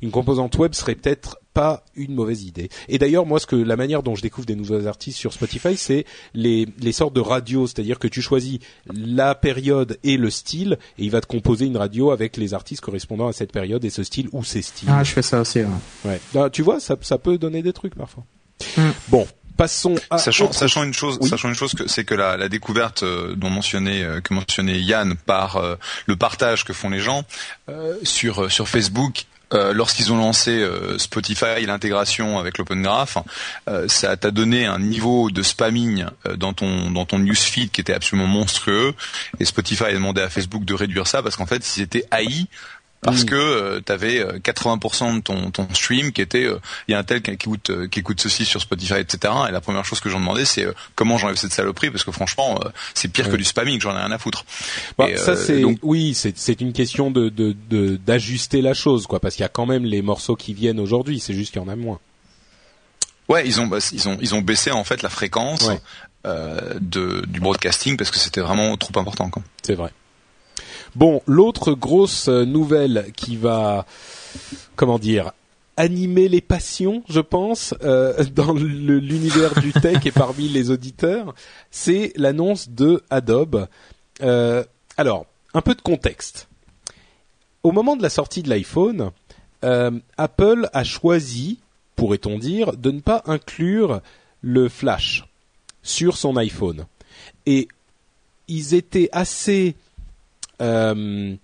[0.00, 2.68] une composante web serait peut-être pas une mauvaise idée.
[2.88, 5.76] Et d'ailleurs, moi, ce que la manière dont je découvre des nouveaux artistes sur Spotify,
[5.76, 8.60] c'est les, les sortes de radios, c'est-à-dire que tu choisis
[8.94, 12.80] la période et le style, et il va te composer une radio avec les artistes
[12.80, 14.88] correspondant à cette période et ce style ou ces styles.
[14.92, 15.60] Ah, je fais ça aussi.
[16.04, 16.20] Ouais.
[16.34, 16.50] ouais.
[16.50, 18.22] Tu vois, ça, ça peut donner des trucs parfois.
[18.76, 18.90] Mm.
[19.08, 21.28] Bon, passons à sachant, autre- sachant une chose, Oui.
[21.28, 24.78] sachant une chose que c'est que la, la découverte euh, dont mentionnait euh, que mentionnait
[24.80, 25.74] Yann par euh,
[26.06, 27.24] le partage que font les gens
[27.68, 29.24] euh, sur euh, sur Facebook.
[29.54, 33.18] Euh, Lorsqu'ils ont lancé euh, Spotify et l'intégration avec l'Open Graph,
[33.68, 36.04] euh, ça t'a donné un niveau de spamming
[36.36, 38.94] dans ton dans ton newsfeed qui était absolument monstrueux.
[39.40, 42.46] Et Spotify a demandé à Facebook de réduire ça parce qu'en fait, ils étaient haïs
[43.00, 43.26] parce Mm.
[43.26, 46.58] que tu avais 80% de ton, ton stream qui était euh,
[46.88, 49.52] il y a un tel qui écoute euh, qui écoute ceci sur Spotify etc et
[49.52, 52.58] la première chose que j'en demandais c'est euh, comment j'enlève cette saloperie parce que franchement
[52.64, 53.32] euh, c'est pire Ouais.
[53.32, 54.44] que du spamming j'en ai rien à foutre
[54.98, 58.62] Bah, Et, ça euh, c'est donc- oui, c'est c'est une question de de de- d'ajuster
[58.62, 61.20] la chose quoi, parce qu'il y a quand même les morceaux qui viennent aujourd'hui.
[61.20, 62.00] C'est juste qu'il y en a moins.
[63.28, 65.80] ouais ils ont bah, ils ont ils ont baissé en fait la fréquence Ouais.
[66.26, 69.42] euh, de du broadcasting parce que c'était vraiment trop important quoi.
[69.62, 69.90] C'est vrai.
[70.96, 73.86] Bon, l'autre grosse euh, nouvelle qui va,
[74.76, 75.32] comment dire,
[75.76, 81.34] animer les passions, je pense, euh, dans l'univers du tech et parmi les auditeurs,
[81.70, 83.68] c'est l'annonce de Adobe.
[84.22, 84.64] Euh,
[84.96, 86.48] alors, un peu de contexte.
[87.62, 89.10] Au moment de la sortie de l'iPhone,
[90.16, 91.58] Apple a choisi,
[91.96, 94.00] pourrait-on dire, de ne pas inclure
[94.40, 95.26] le flash
[95.82, 96.86] sur son iPhone.
[97.46, 97.66] Et
[98.46, 99.74] ils étaient assez
[100.60, 101.34] euh,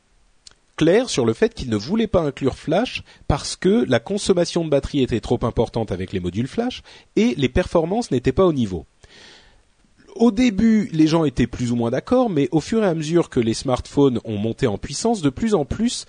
[0.77, 4.71] clairs sur le fait qu'ils ne voulaient pas inclure Flash parce que la consommation de
[4.71, 6.83] batterie était trop importante avec les modules Flash
[7.17, 8.87] et les performances n'étaient pas au niveau.
[10.17, 13.31] Au début, les gens étaient plus ou moins d'accord, mais au fur et à mesure
[13.31, 16.07] que les smartphones ont monté en puissance, de plus en plus,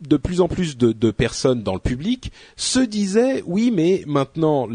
[0.00, 4.68] de plus en plus de, personnes dans le public se disaient oui, mais maintenant,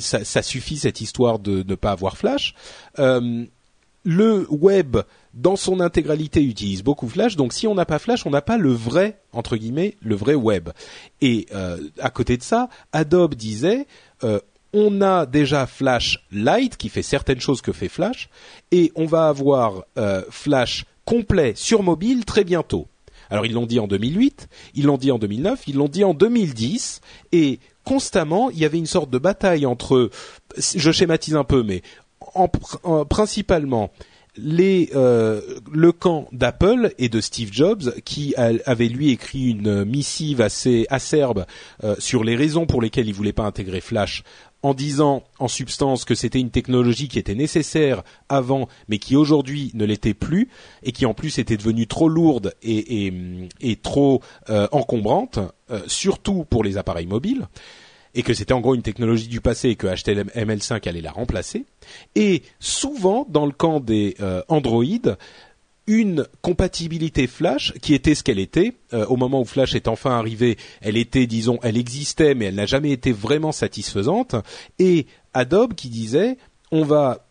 [0.00, 2.54] ça suffit cette histoire de ne pas avoir Flash.
[2.98, 3.44] Euh,
[4.04, 4.98] le web
[5.34, 8.58] dans son intégralité utilise beaucoup Flash, donc si on n'a pas Flash, on n'a pas
[8.58, 10.70] le vrai entre guillemets le vrai web.
[11.20, 13.86] Et euh, à côté de ça, Adobe disait
[14.24, 14.40] euh,
[14.72, 18.28] on a déjà Flash Lite qui fait certaines choses que fait Flash,
[18.70, 22.88] et on va avoir euh, Flash complet sur mobile très bientôt.
[23.30, 26.12] Alors ils l'ont dit en 2008, ils l'ont dit en 2009, ils l'ont dit en
[26.12, 27.00] 2010,
[27.32, 30.10] et constamment il y avait une sorte de bataille entre,
[30.58, 31.82] je schématise un peu, mais
[32.34, 33.90] en, pr- en- principalement
[34.38, 35.40] euh,
[35.70, 41.44] le camp d'Apple et de Steve Jobs qui avait lui écrit une missive assez acerbe
[41.84, 44.22] euh, sur les raisons pour lesquelles il voulait pas intégrer Flash
[44.62, 49.70] en disant en substance que c'était une technologie qui était nécessaire avant mais qui aujourd'hui
[49.74, 50.48] ne l'était plus
[50.82, 53.12] et qui en plus était devenue trop lourde et,
[53.82, 55.40] trop euh, encombrante
[55.70, 57.48] euh, surtout pour les appareils mobiles
[58.14, 61.64] et que c'était en gros une technologie du passé et que HTML5 allait la remplacer.
[62.14, 64.84] Et souvent, dans le camp des euh, Android,
[65.86, 70.12] une compatibilité Flash qui était ce qu'elle était euh, au moment où Flash est enfin
[70.12, 74.36] arrivé, elle était disons, elle existait mais elle n'a jamais été vraiment satisfaisante
[74.78, 76.36] et Adobe qui disait
[76.70, 77.26] on va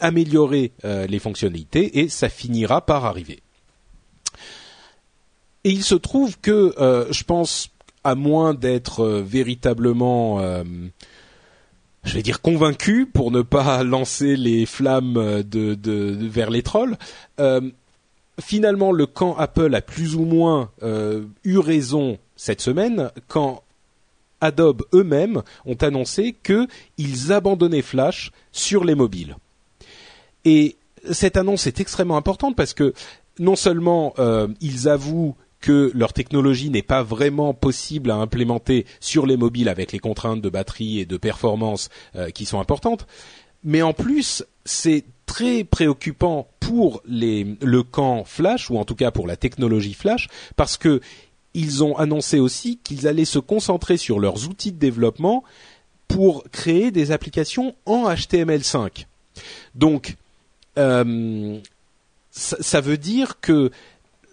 [0.00, 3.40] améliorer euh, les fonctionnalités et ça finira par arriver.
[5.64, 7.70] Et il se trouve que euh, je pense
[8.04, 10.64] à moins d'être euh, véritablement, euh,
[12.04, 15.42] je vais dire convaincu pour ne pas lancer les flammes euh,
[16.20, 16.96] vers les trolls.
[18.40, 20.70] finalement, le camp Apple a plus ou moins
[21.44, 23.62] eu raison cette semaine quand
[24.40, 29.36] Adobe eux-mêmes ont annoncé qu'ils abandonnaient Flash sur les mobiles.
[30.44, 30.76] Et
[31.10, 32.94] cette annonce est extrêmement importante parce que
[33.40, 34.14] non seulement
[34.60, 39.92] ils avouent que leur technologie n'est pas vraiment possible à implémenter sur les mobiles avec
[39.92, 43.06] les contraintes de batterie et de performance euh, qui sont importantes,
[43.64, 49.26] mais en plus c'est très préoccupant pour le camp Flash ou en tout cas pour
[49.26, 51.00] la technologie Flash parce que
[51.54, 55.42] ils ont annoncé aussi qu'ils allaient se concentrer sur leurs outils de développement
[56.06, 59.06] pour créer des applications en HTML5.
[59.74, 60.16] Donc,
[60.78, 61.58] euh,
[62.30, 63.70] ça veut dire que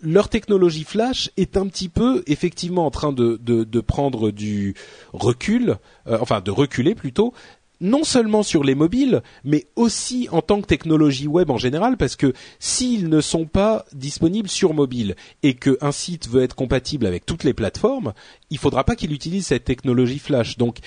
[0.06, 4.76] leur technologie Flash est un petit peu effectivement en train de, de, prendre du
[5.14, 7.34] recul, euh, enfin de reculer plutôt,
[7.82, 12.16] non seulement sur les mobiles, mais aussi en tant que technologie web en général, parce
[12.16, 17.26] que s'ils ne sont pas disponibles sur mobile et qu'un site veut être compatible avec
[17.26, 18.14] toutes les plateformes,
[18.50, 20.58] il faudra pas qu'il utilise cette technologie Flash.
[20.58, 20.80] Donc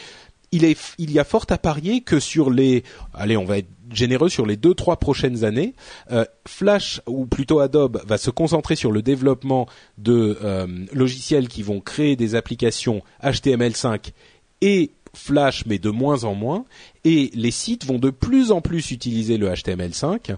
[0.50, 3.68] il, est, il y a fort à parier que sur les, allez, on va être
[3.92, 5.74] généreux sur les deux trois prochaines années,
[6.10, 11.62] euh, Flash ou plutôt Adobe va se concentrer sur le développement de euh, logiciels qui
[11.62, 14.12] vont créer des applications HTML5
[14.60, 16.64] et Flash, mais de moins en moins,
[17.04, 20.36] et les sites vont de plus en plus utiliser le HTML5,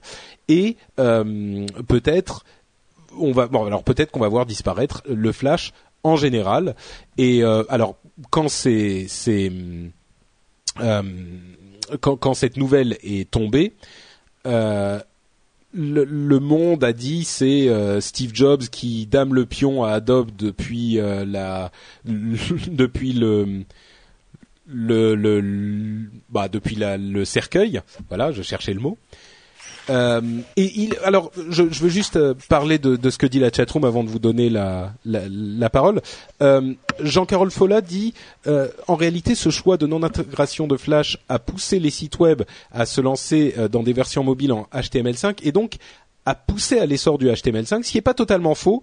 [0.49, 2.45] et euh, peut-être
[3.19, 6.77] on va, bon, alors peut-être qu'on va voir disparaître le Flash en général.
[7.19, 7.97] Et euh, alors
[8.31, 9.51] quand c'est c'est
[10.81, 11.03] euh,
[12.01, 13.73] quand, quand, cette nouvelle est tombée,
[14.47, 15.01] euh,
[15.73, 20.31] le, le, monde a dit c'est euh, Steve Jobs qui dame le pion à Adobe
[20.37, 21.71] depuis la
[22.05, 23.65] depuis le
[24.73, 28.99] le, le, bah depuis la, le cercueil, voilà, je cherchais le mot.
[29.89, 30.21] Euh,
[31.05, 34.19] alors, je, veux juste euh, parler de, ce que dit la chatroom avant de vous
[34.19, 34.93] donner la,
[35.73, 36.01] parole.
[36.43, 38.15] Euh, Jean-Carol Folla dit,
[38.47, 42.87] euh, en réalité, ce choix de non-intégration de Flash a poussé les sites web à
[42.87, 45.77] se lancer dans des versions mobiles en HTML5 et donc
[46.27, 48.83] a poussé à l'essor du HTML5, ce qui n'est pas totalement faux.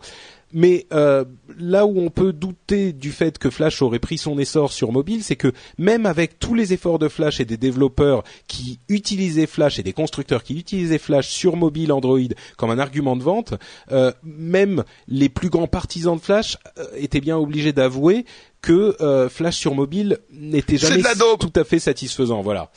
[0.54, 1.26] Mais euh,
[1.60, 5.24] là où on peut douter du fait que Flash aurait pris son essor sur mobile,
[5.24, 9.78] c'est que même avec tous les efforts de Flash et des développeurs qui utilisaient Flash
[9.80, 12.20] et des constructeurs qui utilisaient Flash sur mobile Android
[12.56, 13.56] comme un argument de vente,
[13.92, 18.26] euh, même les plus grands partisans de Flash euh, étaient bien obligés d'avouer
[18.62, 21.02] que Flash sur mobile n'était jamais
[21.40, 22.42] tout à fait satisfaisant.
[22.42, 22.72] Voilà.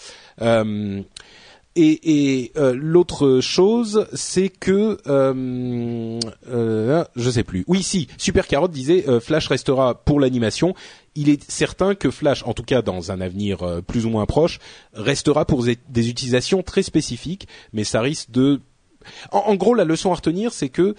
[1.76, 7.64] Et, euh, l'autre chose, c'est que euh, euh, je sais plus.
[7.68, 10.74] Oui, si Super Carotte disait euh, Flash restera pour l'animation.
[11.14, 14.26] Il est certain que Flash, en tout cas dans un avenir euh, plus ou moins
[14.26, 14.58] proche,
[14.94, 18.60] restera pour des utilisations très spécifiques, mais ça risque de.
[19.30, 20.94] En, en gros, la leçon à retenir, c'est que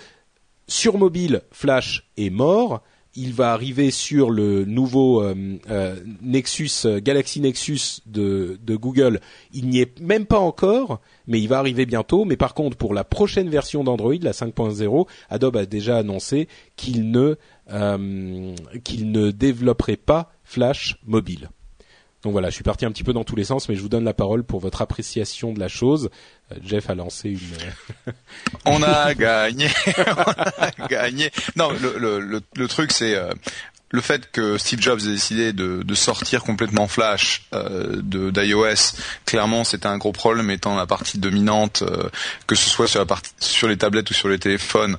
[0.68, 2.82] sur mobile, Flash est mort
[3.16, 5.36] il va arriver sur le nouveau euh,
[5.70, 9.20] euh, Nexus euh, Galaxy Nexus de, de Google.
[9.54, 12.26] Il n'y est même pas encore, mais il va arriver bientôt.
[12.26, 17.12] Mais par contre, pour la prochaine version d'Android, la 5.0, Adobe a déjà annoncé qu'il
[17.12, 17.36] ne
[18.84, 21.50] qu'il ne développerait pas Flash mobile.
[22.24, 23.90] Donc voilà, je suis parti un petit peu dans tous les sens, mais je vous
[23.90, 26.10] donne la parole pour votre appréciation de la chose.
[26.52, 28.14] Euh, Jeff a lancé une.
[28.66, 31.32] on a gagné, on a gagné.
[31.56, 33.32] Non, le, le, le, truc c'est euh,
[33.92, 38.96] le fait que Steve Jobs ait décidé de, de sortir complètement Flash euh, de d'iOS,
[39.26, 42.10] clairement c'était un gros problème étant la partie dominante, euh,
[42.48, 44.98] que ce soit sur la partie sur les tablettes ou sur les téléphones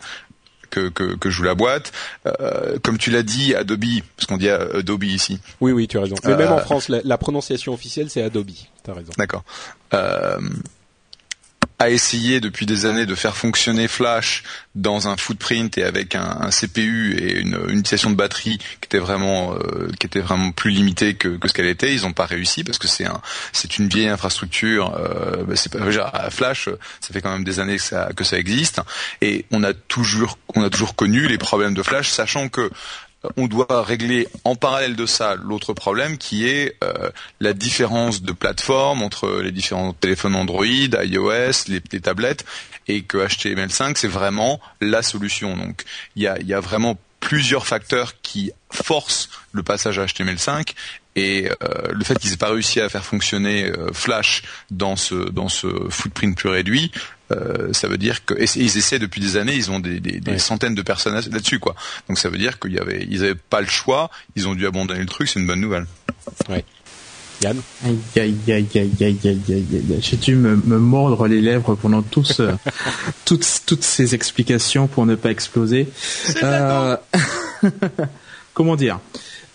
[0.72, 1.92] que, que, que joue la boîte.
[2.26, 3.84] Euh, comme tu l'as dit, Adobe,
[4.16, 5.38] parce qu'on dit Adobe ici.
[5.60, 6.16] Oui, oui, tu as raison.
[6.24, 8.50] Mais même en euh, France, la, la prononciation officielle, c'est Adobe.
[8.82, 9.12] T'as raison.
[9.16, 9.44] D'accord.
[9.94, 10.38] Euh,
[11.82, 14.42] a essayé depuis des années de faire fonctionner Flash
[14.74, 18.98] dans un footprint et avec un, CPU et une, une, utilisation de batterie qui était
[18.98, 21.94] vraiment euh, qui était vraiment plus limitée que, que ce qu'elle était.
[21.94, 23.20] Ils n'ont pas réussi parce que c'est un
[23.52, 24.94] c'est une vieille infrastructure.
[24.96, 26.68] Euh, bah, c'est pas Flash,
[27.00, 28.80] ça fait quand même des années que ça que ça existe
[29.20, 32.70] et on a toujours on a toujours connu les problèmes de Flash, sachant que
[33.36, 38.32] on doit régler en parallèle de ça l'autre problème qui est euh, la différence de
[38.32, 42.44] plateforme entre les différents téléphones Android, iOS, les, tablettes,
[42.88, 45.56] et que HTML5 c'est vraiment la solution.
[45.56, 45.84] Donc
[46.16, 50.74] il y a, y a vraiment plusieurs facteurs qui forcent le passage à HTML5
[51.14, 55.14] et euh, le fait qu'ils aient pas réussi à faire fonctionner euh, Flash dans ce
[55.14, 56.90] dans ce footprint plus réduit,
[57.32, 60.20] euh, ça veut dire que et ils essaient depuis des années, ils ont des, des,
[60.20, 61.74] des centaines de personnes là-dessus quoi.
[62.08, 64.66] Donc ça veut dire qu'il y avait ils avaient pas le choix, ils ont dû
[64.66, 65.86] abandonner le truc, c'est une bonne nouvelle.
[66.48, 66.64] Ouais.
[67.42, 71.74] Yann Aïe aïe aïe aïe aïe aïe aïe J'ai dû me, me, mordre les lèvres
[71.74, 72.40] pendant tous,
[73.24, 75.88] toutes toutes ces explications pour ne pas exploser.
[76.42, 76.96] Euh...
[78.54, 79.00] Comment dire?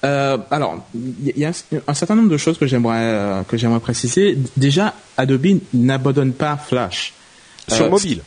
[0.04, 1.52] Euh, alors, il y a
[1.88, 4.38] un certain nombre de choses que j'aimerais euh, que j'aimerais préciser.
[4.56, 7.14] Déjà, Adobe n'abandonne pas Flash
[7.68, 8.22] sur euh, mobile.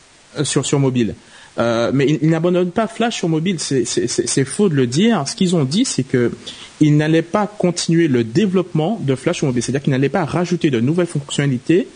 [0.44, 1.14] sur sur mobile.
[1.58, 3.58] mais ils, n'abandonnent pas Flash sur mobile.
[3.58, 5.26] C'est faux de le dire.
[5.26, 6.32] Ce qu'ils ont dit, c'est que
[6.80, 9.62] ils n'allaient pas continuer le développement de Flash sur mobile.
[9.62, 11.88] C'est-à-dire qu'ils n'allaient pas rajouter de nouvelles fonctionnalités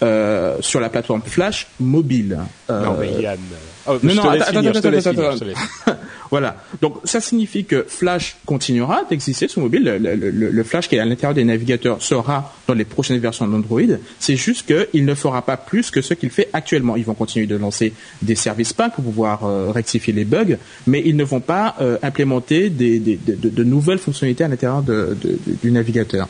[0.00, 2.38] sur la plateforme Flash mobile.
[2.68, 3.38] non, mais Yann.
[3.86, 5.96] Oh, non, non, attends, attends, attends, attends,
[6.30, 6.56] Voilà.
[6.80, 9.82] Donc ça signifie que Flash continuera d'exister sur mobile.
[9.84, 13.46] Le, le, le, Flash qui est à l'intérieur des navigateurs sera dans les prochaines versions
[13.48, 13.80] d'Android.
[14.18, 16.96] C'est juste qu'il ne fera pas plus que ce qu'il fait actuellement.
[16.96, 21.02] Ils vont continuer de lancer des services packs pour pouvoir euh, rectifier les bugs, mais
[21.04, 25.16] ils ne vont pas euh, implémenter des, des, de, de, nouvelles fonctionnalités à l'intérieur de,
[25.62, 26.28] du navigateur.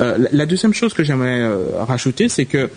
[0.00, 1.46] Euh, la, deuxième chose que j'aimerais
[1.78, 2.70] rajouter, c'est que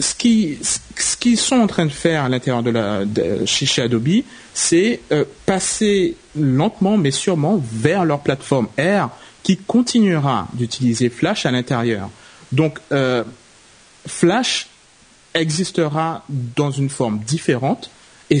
[0.00, 3.02] ce qui ce qu'ils sont en train de faire à l'intérieur de la
[3.46, 4.22] chez, Adobe,
[4.54, 9.08] c'est euh, passer lentement mais sûrement vers leur plateforme R
[9.42, 12.10] qui continuera d'utiliser Flash à l'intérieur.
[12.52, 13.24] Donc euh,
[14.06, 14.68] Flash
[15.34, 17.90] existera dans une forme différente
[18.30, 18.38] et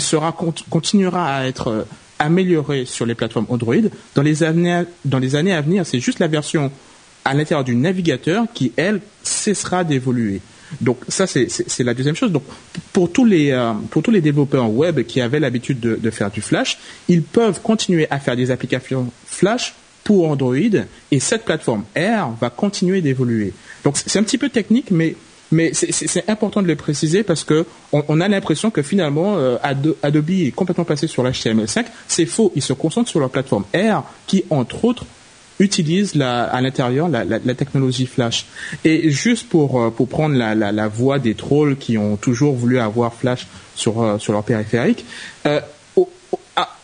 [0.68, 1.84] continuera à être euh,
[2.18, 3.74] amélioré sur les plateformes Android
[4.14, 5.86] dans les années à venir.
[5.86, 6.70] C'est juste la version
[7.24, 10.40] à l'intérieur du navigateur qui elle cessera d'évoluer.
[10.80, 11.48] Donc ça c'est
[11.80, 12.32] la deuxième chose.
[12.32, 12.44] Donc
[12.92, 16.40] pour tous les euh, pour tous les développeurs web qui avaient l'habitude de, faire du
[16.40, 16.78] Flash,
[17.08, 20.56] ils peuvent continuer à faire des applications Flash pour Android
[21.10, 23.52] et cette plateforme R va continuer d'évoluer.
[23.84, 25.16] Donc c'est un petit peu technique, mais
[25.52, 29.56] mais c'est important de le préciser parce que on, on a l'impression que finalement euh,
[30.02, 31.86] Adobe est complètement passé sur l'HTML5.
[32.06, 32.52] C'est faux.
[32.54, 35.06] Ils se concentrent sur leur plateforme R qui entre autres
[35.60, 38.46] utilise la, à l'intérieur la, la, la, technologie Flash.
[38.84, 42.78] Et juste pour, euh, pour prendre la, la, voix des trolls qui ont toujours voulu
[42.80, 43.46] avoir Flash
[43.76, 45.04] sur, euh, sur leur périphérique,
[45.46, 45.60] euh,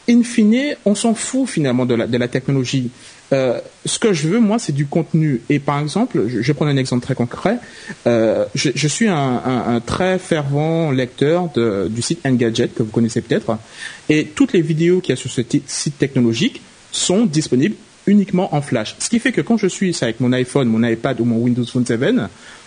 [0.09, 2.91] in fine, on s'en fout finalement de la, de la technologie.
[3.33, 5.41] Euh, ce que je veux, moi, c'est du contenu.
[5.49, 7.59] Et par exemple, je, je vais prendre un exemple très concret.
[8.07, 12.83] Euh, je, je, suis un, un, un, très fervent lecteur de, du site Engadget, que
[12.83, 13.59] vous connaissez peut-être.
[14.09, 16.63] Et toutes les vidéos qu'il y a sur ce site technologique
[16.93, 17.75] sont disponibles
[18.07, 18.97] uniquement en flash.
[18.99, 21.65] Ce qui fait que quand je suis avec mon iPhone, mon iPad ou mon Windows
[21.65, 22.01] Phone 7,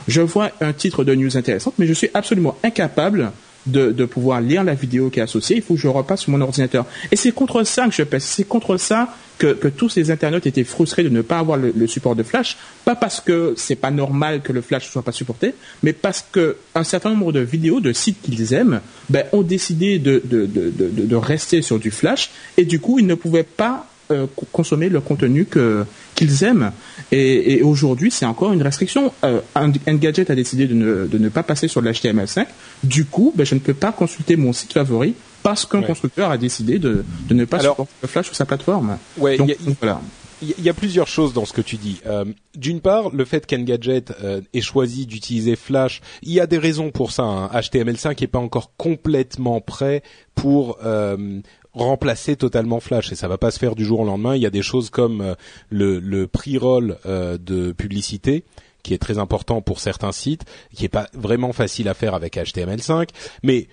[0.08, 3.32] je vois un titre de news intéressante, mais je suis absolument incapable
[3.66, 5.58] de, de, pouvoir lire la vidéo qui est associée.
[5.58, 6.86] Il faut que je repasse sur mon ordinateur.
[7.12, 8.24] Et c'est contre ça que je pèse.
[8.24, 11.88] C'est contre ça que, que, tous ces internautes étaient frustrés de ne pas avoir le,
[11.88, 12.58] support de Flash.
[12.86, 16.26] Pas parce que c'est pas normal que le Flash ne soit pas supporté, mais parce
[16.32, 20.46] que un certain nombre de vidéos, de sites qu'ils aiment, ben, ont décidé de, de,
[20.46, 22.32] de, de, rester sur du Flash.
[22.58, 26.72] Et du coup, ils ne pouvaient pas euh, consommer le contenu que qu'ils aiment.
[27.12, 29.14] Et, aujourd'hui, c'est encore une restriction.
[29.24, 32.48] Euh, un, gadget a décidé de ne, de ne pas passer sur l'HTML5.
[32.84, 36.38] Du coup, ben, je ne peux pas consulter mon site favori parce qu'un constructeur a
[36.38, 38.98] décidé de, de ne pas supporter le Flash sur sa plateforme.
[39.18, 40.02] Ouais, donc, voilà.
[40.42, 42.00] Il y a plusieurs choses dans ce que tu dis.
[42.06, 42.24] Euh,
[42.56, 46.92] D'une part, le fait qu'Engadget euh, ait choisi d'utiliser Flash, il y a des raisons
[46.92, 47.24] pour ça.
[47.24, 47.50] Hein.
[47.54, 50.02] HTML5 n'est pas encore complètement prêt
[50.36, 51.42] pour euh,
[51.74, 54.36] remplacer totalement Flash et ça va pas se faire du jour au lendemain.
[54.36, 55.36] Il y a des choses comme euh,
[55.70, 58.44] le, le pre-roll euh, de publicité
[58.84, 62.38] qui est très important pour certains sites, qui est pas vraiment facile à faire avec
[62.38, 63.10] HTML5,
[63.44, 63.68] mais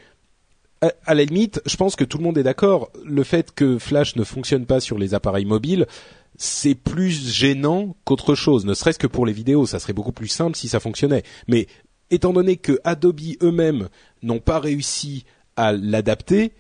[0.82, 2.90] à, la limite, je pense que tout le monde est d'accord.
[3.04, 5.86] Le fait que Flash ne fonctionne pas sur les appareils mobiles,
[6.36, 8.66] c'est plus gênant qu'autre chose.
[8.66, 11.22] Ne serait-ce que pour les vidéos, ça serait beaucoup plus simple si ça fonctionnait.
[11.48, 11.66] Mais
[12.10, 13.88] étant donné que Adobe eux-mêmes
[14.22, 15.24] n'ont pas réussi
[15.56, 16.52] à l'adapter,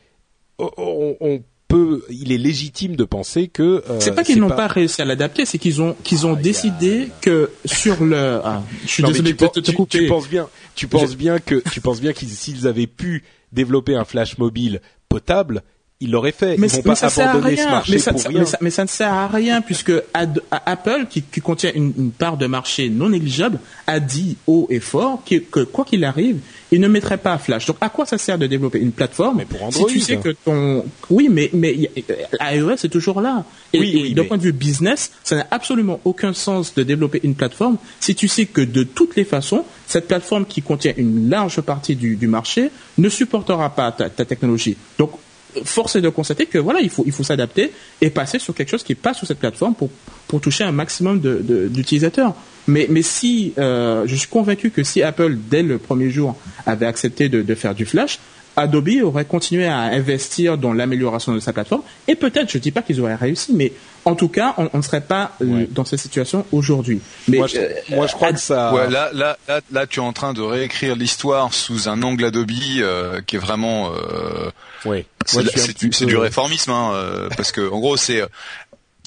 [0.58, 3.82] on, peut, il est légitime de penser que.
[3.88, 4.66] Euh, c'est pas qu'ils n'ont pas...
[4.66, 8.40] réussi à l'adapter, c'est qu'ils ont qu'ils ont ah, décidé que sur le.
[8.44, 9.98] Ah, je suis désolé de te, couper.
[9.98, 13.96] Tu penses bien, tu penses bien que tu penses bien qu'ils s'ils avaient pu développer
[13.96, 15.62] un flash mobile potable,
[16.00, 16.58] il l'aurait fait.
[16.58, 18.44] Mais, Ils vont pas ça abandonner ce marché mais ça, pour rien.
[18.60, 22.46] Mais ça, ne sert à rien puisque Apple, qui, qui contient une, une, part de
[22.46, 26.88] marché non négligeable, a dit haut et fort que, que quoi qu'il arrive, il ne
[26.88, 27.66] mettrait pas Flash.
[27.66, 30.16] Donc à quoi ça sert de développer une plateforme mais pour Android, si tu sais
[30.16, 33.44] que ton oui, mais mais iOS est toujours là.
[33.72, 37.34] Et, oui, d'un point de vue business, ça n'a absolument aucun sens de développer une
[37.34, 41.60] plateforme si tu sais que de toutes les façons, cette plateforme qui contient une large
[41.62, 44.76] partie du, du marché ne supportera pas ta, ta technologie.
[44.98, 45.12] Donc
[45.64, 48.70] force est de constater que voilà, il faut, il faut s'adapter et passer sur quelque
[48.70, 49.90] chose qui passe sur cette plateforme pour,
[50.28, 52.34] pour toucher un maximum d'utilisateurs.
[52.66, 56.86] mais, mais si, euh, je suis convaincu que si Apple, dès le premier jour, avait
[56.86, 58.18] accepté de, de faire du Flash,
[58.56, 62.82] Adobe aurait continué à investir dans l'amélioration de sa plateforme et peut-être, je dis pas
[62.82, 63.72] qu'ils auraient réussi, mais
[64.06, 67.00] en tout cas, on ne serait pas euh, dans cette situation aujourd'hui.
[67.26, 68.72] Mais moi je, euh, moi, je crois que ça.
[68.72, 72.24] Ouais, là, là, là, là, tu es en train de réécrire l'histoire sous un angle
[72.24, 73.90] Adobe euh, qui est vraiment.
[73.90, 74.50] Euh,
[74.84, 75.04] oui.
[75.24, 78.22] C'est du réformisme, hein, parce que en gros, c'est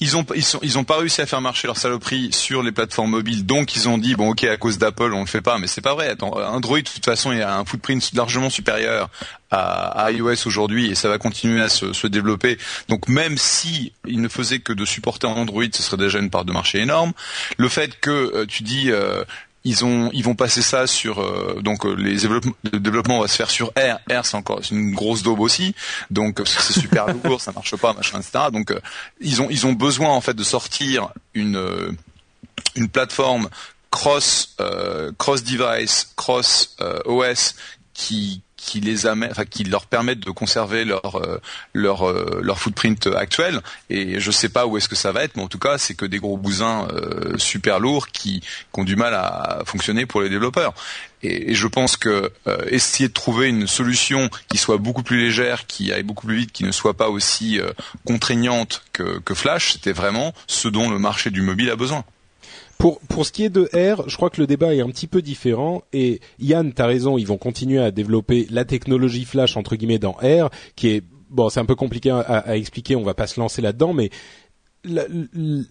[0.00, 3.10] ils ont ils, ils ont pas réussi à faire marcher leur saloperie sur les plateformes
[3.10, 5.66] mobiles, donc ils ont dit bon ok à cause d'Apple on le fait pas, mais
[5.66, 6.16] c'est pas vrai.
[6.20, 9.08] Android de toute façon il a un footprint largement supérieur
[9.50, 12.58] à, iOS aujourd'hui et ça va continuer à se, développer.
[12.88, 16.52] Donc même si ne faisait que de supporter Android, ce serait déjà une part de
[16.52, 17.12] marché énorme.
[17.56, 19.24] Le fait que euh, tu dis euh,
[19.64, 23.28] ils ont, ils vont passer ça sur euh, donc euh, les développements, le développement va
[23.28, 23.98] se faire sur R.
[24.10, 25.74] R c'est encore une grosse daube aussi,
[26.10, 28.44] donc c'est super lourd, ça marche pas, machin, etc.
[28.52, 28.74] Donc
[29.20, 31.96] ils ont, ils ont besoin en fait de sortir une
[32.76, 33.48] une plateforme
[33.90, 34.56] cross
[35.18, 37.54] cross device, cross OS
[37.92, 41.40] qui qui les amène, enfin qui leur permettent de conserver leur euh,
[41.72, 43.60] leur euh, leur footprint actuel.
[43.88, 45.94] Et je sais pas où est-ce que ça va être, mais en tout cas, c'est
[45.94, 50.20] que des gros bousins euh, super lourds qui, qui, ont du mal à fonctionner pour
[50.20, 50.74] les développeurs.
[51.22, 52.32] Et, je pense que
[52.68, 56.52] essayer de trouver une solution qui soit beaucoup plus légère, qui aille beaucoup plus vite,
[56.52, 57.60] qui ne soit pas aussi
[58.06, 62.04] contraignante que, que Flash, c'était vraiment ce dont le marché du mobile a besoin.
[62.80, 65.06] Pour, pour ce qui est de R, je crois que le débat est un petit
[65.06, 69.58] peu différent et Yann, tu as raison, ils vont continuer à développer la technologie flash
[69.58, 73.02] entre guillemets dans R, qui est bon, c'est un peu compliqué à, à, expliquer, on
[73.02, 74.08] va pas se lancer là-dedans, mais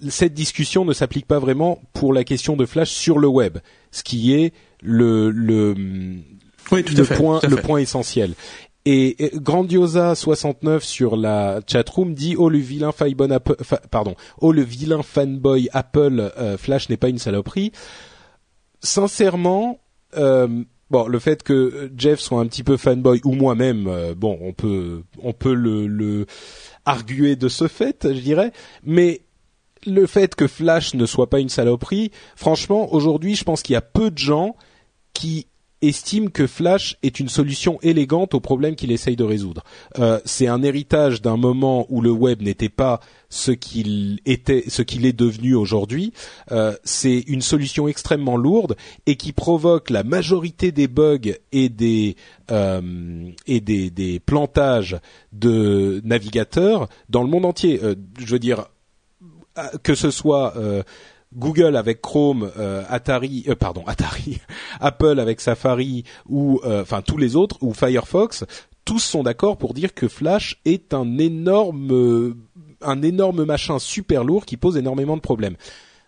[0.07, 3.57] cette discussion ne s'applique pas vraiment pour la question de flash sur le web,
[3.89, 4.53] ce qui est
[4.83, 8.35] le le, le point le point essentiel.
[8.85, 13.55] Et Grandiosa 69 sur la chatroom dit oh le vilain Apple,
[13.91, 17.73] pardon oh le vilain fanboy Apple euh, Flash n'est pas une saloperie.
[18.81, 19.79] Sincèrement,
[20.17, 24.39] euh, bon le fait que Jeff soit un petit peu fanboy ou moi-même, euh, bon
[24.41, 26.25] on peut on peut le, le
[26.85, 28.53] arguer de ce fait, je dirais,
[28.83, 29.21] mais
[29.85, 33.77] le fait que Flash ne soit pas une saloperie, franchement, aujourd'hui, je pense qu'il y
[33.77, 34.55] a peu de gens
[35.13, 35.47] qui
[35.81, 39.63] estime que Flash est une solution élégante au problème qu'il essaye de résoudre.
[39.97, 42.99] Euh, c'est un héritage d'un moment où le web n'était pas
[43.29, 46.13] ce qu'il était, ce qu'il est devenu aujourd'hui.
[46.51, 48.75] Euh, c'est une solution extrêmement lourde
[49.05, 52.15] et qui provoque la majorité des bugs et des
[52.51, 54.97] euh, et des, des, plantages
[55.31, 57.79] de navigateurs dans le monde entier.
[58.17, 58.65] je veux dire
[59.83, 60.53] que ce soit
[61.35, 64.39] Google avec Chrome, euh, Atari, euh, pardon, Atari,
[64.79, 68.45] Apple avec Safari ou euh, enfin tous les autres ou Firefox,
[68.85, 72.35] tous sont d'accord pour dire que Flash est un énorme
[72.81, 72.95] un
[73.45, 75.57] machin super lourd qui pose énormément de problèmes.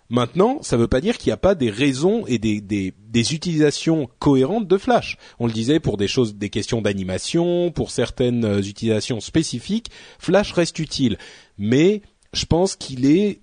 [0.09, 2.93] Maintenant, ça ne veut pas dire qu'il n'y a pas des raisons et des, des,
[3.07, 5.17] des, utilisations cohérentes de Flash.
[5.39, 10.79] On le disait pour des choses, des questions d'animation, pour certaines utilisations spécifiques, Flash reste
[10.79, 11.17] utile.
[11.57, 12.01] Mais
[12.33, 13.39] je pense qu'il est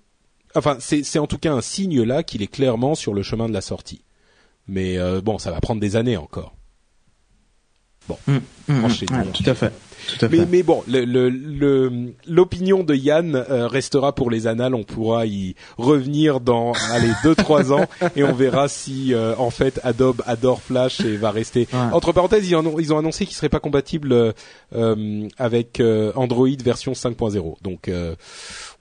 [0.59, 3.53] enfin c'est en tout cas un signe là qu'il est clairement sur le chemin de
[3.53, 4.01] la sortie.
[4.67, 6.53] Mais euh, bon, ça va prendre des années encore.
[8.07, 8.37] Bon, mmh,
[8.67, 9.31] mmh, mmh.
[9.33, 9.71] tout à fait.
[10.31, 10.83] Mais, mais, bon,
[12.27, 14.73] l'opinion le, de Yann euh, restera pour les annales.
[14.73, 17.85] On pourra y revenir dans allez deux trois ans
[18.15, 21.67] et on verra si euh, en fait Adobe adore Flash et va rester.
[21.91, 24.33] Entre parenthèses, ils, ont, ils ont annoncé qu'il serait pas compatible
[24.73, 25.81] euh, avec
[26.15, 27.57] Android version 5.0.
[27.61, 27.91] Donc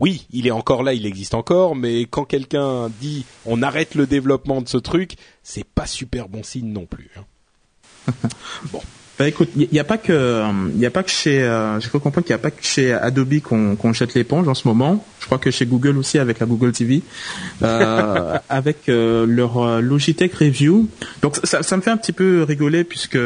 [0.00, 4.06] oui, il est encore là, il existe encore, mais quand quelqu'un dit on arrête le
[4.06, 7.10] développement de ce truc, c'est pas super bon signe non plus.
[7.16, 8.12] Hein.
[8.72, 8.80] bon.
[9.18, 10.44] Bah écoute, il n'y a pas que,
[10.74, 12.62] il y a pas que chez, euh, je peux comprendre qu'il n'y a pas que
[12.64, 15.04] chez Adobe qu'on qu'on jette l'éponge en ce moment.
[15.18, 17.02] Je crois que chez Google aussi avec la Google TV,
[17.62, 20.88] euh, avec euh, leur euh, Logitech Review.
[21.20, 23.18] Donc ça, ça me fait un petit peu rigoler puisque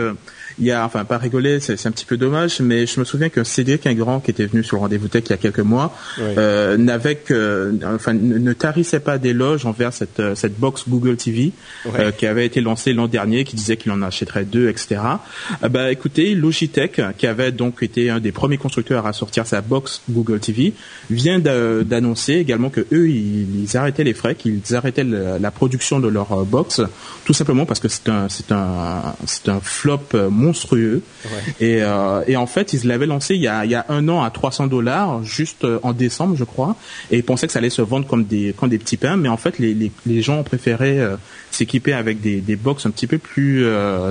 [0.63, 3.29] il y a, enfin pas rigoler, c'est un petit peu dommage, mais je me souviens
[3.31, 5.93] que Cédric Ingrand, qui était venu sur le rendez-vous tech il y a quelques mois,
[6.21, 11.53] euh, n'avait que, enfin, ne tarissait pas d'éloges envers cette euh, cette box Google TV
[11.87, 15.01] euh, qui avait été lancée l'an dernier, qui disait qu'il en achèterait deux, etc.
[15.63, 19.61] Euh, bah écoutez, Logitech, qui avait donc été un des premiers constructeurs à sortir sa
[19.61, 20.75] box Google TV,
[21.11, 26.09] vient d'annoncer également que eux, ils, ils, arrêtaient les frais, qu'ils arrêtaient la production de
[26.09, 26.81] leur box,
[27.25, 31.03] tout simplement parce que c'est un c'est un c'est un flop monstrueux.
[31.61, 34.07] Et, euh, et en fait, ils l'avaient lancé il y, a, il y a un
[34.09, 36.77] an à 300 dollars, juste euh, en décembre, je crois.
[37.11, 39.17] Et ils pensaient que ça allait se vendre comme des, comme des petits pains.
[39.17, 41.17] Mais en fait, les, les, les gens ont préféré euh,
[41.51, 43.67] s'équiper avec des, des box un petit peu plus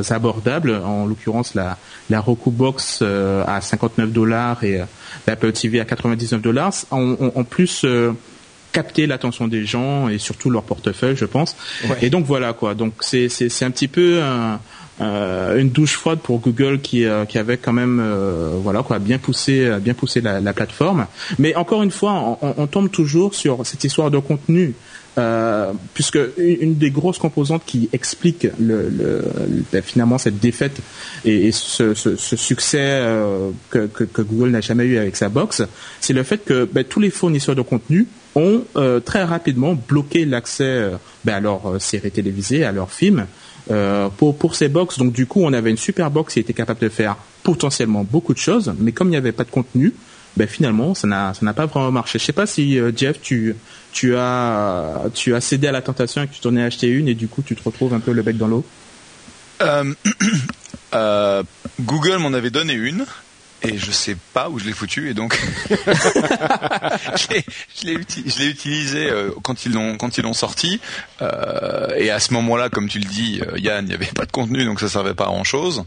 [0.10, 0.72] abordables.
[0.84, 1.78] En l'occurrence, la,
[2.10, 4.82] la Roku Box à 59 dollars et
[5.28, 6.74] l'Apple TV à 99 dollars.
[6.92, 7.86] En, en, plus
[8.72, 11.56] capter l'attention des gens et surtout leur portefeuille, je pense.
[12.02, 12.74] Et donc voilà quoi.
[12.74, 14.60] Donc c'est c'est c'est un petit peu un,
[15.00, 19.00] euh, une douche froide pour Google qui, euh, qui avait quand même euh, voilà quoi
[19.00, 21.08] bien poussé bien poussé la, la, plateforme.
[21.40, 24.76] Mais encore une fois, on, on, tombe toujours sur cette histoire de contenu.
[25.18, 30.80] Euh, puisque une des grosses composantes qui explique le, le, finalement cette défaite
[31.26, 35.18] et, et ce, ce, ce, succès euh, que, que, que, Google n'a jamais eu avec
[35.18, 35.64] sa box,
[36.00, 40.24] c'est le fait que ben, tous les fournisseurs de contenu ont euh, très rapidement bloqué
[40.24, 40.92] l'accès
[41.26, 43.26] ben, à leurs séries télévisées, à leurs films,
[43.70, 44.98] euh, pour, ces box.
[44.98, 48.34] Donc du coup, on avait une super box qui était capable de faire potentiellement beaucoup
[48.34, 49.94] de choses, mais comme il n'y avait pas de contenu,
[50.38, 52.18] ben finalement ça n'a pas vraiment marché.
[52.18, 53.56] Je sais pas si Jeff tu
[53.92, 57.08] tu as tu as cédé à la tentation et que tu t'en es acheté une
[57.10, 58.66] et du coup tu te retrouves un peu le bec dans l'eau?
[61.82, 63.06] Google m'en avait donné une
[63.64, 65.40] et je sais pas où je l'ai foutu et donc
[65.70, 67.28] je
[67.86, 70.80] l'ai utilisé euh, quand ils l'ont quand ils l'ont sorti
[71.22, 74.26] euh, et à ce moment-là comme tu le dis euh, Yann il n'y avait pas
[74.26, 75.86] de contenu donc ça servait pas à grand chose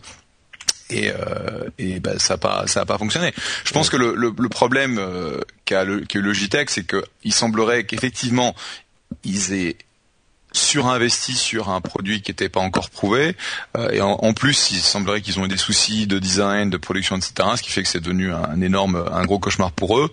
[0.90, 3.32] et, euh, et ben, ça n'a pas ça a pas fonctionné.
[3.64, 7.84] Je pense que le, le, le problème euh, qu'a le, qu Logitech, c'est qu'il semblerait
[7.84, 8.54] qu'effectivement
[9.24, 9.76] ils aient
[10.54, 13.36] surinvesti sur un produit qui n'était pas encore prouvé.
[13.76, 17.16] Euh, et en, plus, il semblerait qu'ils ont eu des soucis de design, de production,
[17.16, 17.34] etc.
[17.56, 20.10] Ce qui fait que c'est devenu un, énorme, un gros cauchemar pour eux.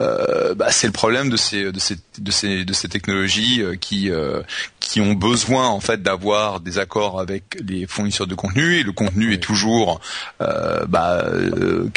[0.00, 3.76] Euh, bah, c'est le problème de ces de ces de ces de ces technologies euh,
[3.76, 4.42] qui euh,
[4.78, 8.92] qui ont besoin en fait d'avoir des accords avec les fournisseurs de contenu et le
[8.92, 10.00] contenu est toujours
[10.42, 11.24] euh, bah,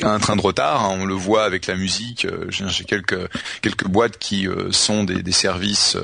[0.02, 0.86] un train de retard.
[0.86, 0.98] Hein.
[1.02, 2.26] on le voit avec la musique.
[2.50, 3.20] J'ai quelques
[3.62, 5.98] quelques boîtes qui sont des, des services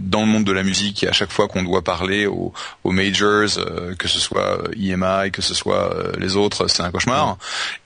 [0.00, 2.52] dans le monde de la musique et à chaque fois qu'on doit parler aux,
[2.84, 3.58] aux majors,
[3.98, 7.36] que ce soit EMI, que ce soit les autres, c'est un cauchemar.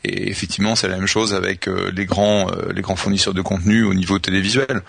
[0.04, 3.94] Et effectivement, c'est la même chose avec les grands les grands fournisseurs de contenu au
[3.94, 4.82] niveau télévisuel.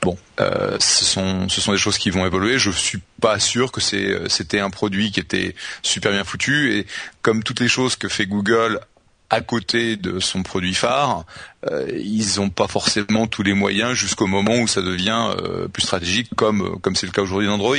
[0.00, 2.58] Bon, euh, ce sont ce sont des choses qui vont évoluer.
[2.58, 6.86] Je suis pas sûr que c'est c'était un produit qui était super bien foutu et
[7.22, 8.80] comme toutes les choses que fait Google
[9.30, 11.24] à côté de son produit phare,
[11.68, 15.82] euh, ils n'ont pas forcément tous les moyens jusqu'au moment où ça devient euh, plus
[15.82, 17.76] stratégique, comme comme c'est le cas aujourd'hui d'Android.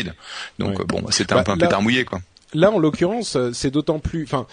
[0.59, 2.19] Donc bon, c'était un bah, peu un pétard mouillé quoi.
[2.53, 4.23] Là, en l'occurrence, c'est d'autant plus.
[4.23, 4.47] Enfin,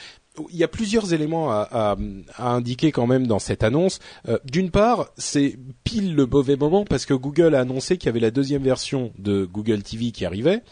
[0.51, 1.97] il y a plusieurs éléments à,
[2.39, 3.99] indiquer quand même dans cette annonce.
[4.29, 8.11] Euh, d'une part, c'est pile le mauvais moment parce que Google a annoncé qu'il y
[8.11, 10.63] avait la deuxième version de Google TV qui arrivait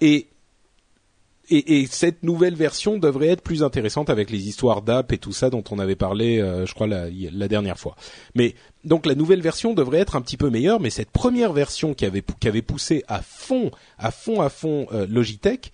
[0.00, 0.28] et
[1.50, 5.50] et, cette nouvelle version devrait être plus intéressante avec les histoires d'app et tout ça
[5.50, 7.10] dont on avait parlé, euh, je crois la,
[7.48, 7.96] dernière fois.
[8.34, 8.54] Mais
[8.84, 12.06] donc la nouvelle version devrait être un petit peu meilleure, mais cette première version qui
[12.06, 15.72] avait qui avait poussé à fond, à fond, à fond euh, Logitech,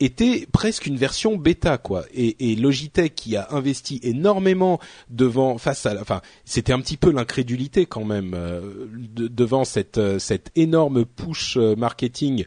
[0.00, 5.86] était presque une version bêta quoi et, et, Logitech qui a investi énormément devant face
[5.86, 11.04] à enfin c'était un petit peu l'incrédulité quand même euh, devant cette euh, cette énorme
[11.04, 12.44] push euh, marketing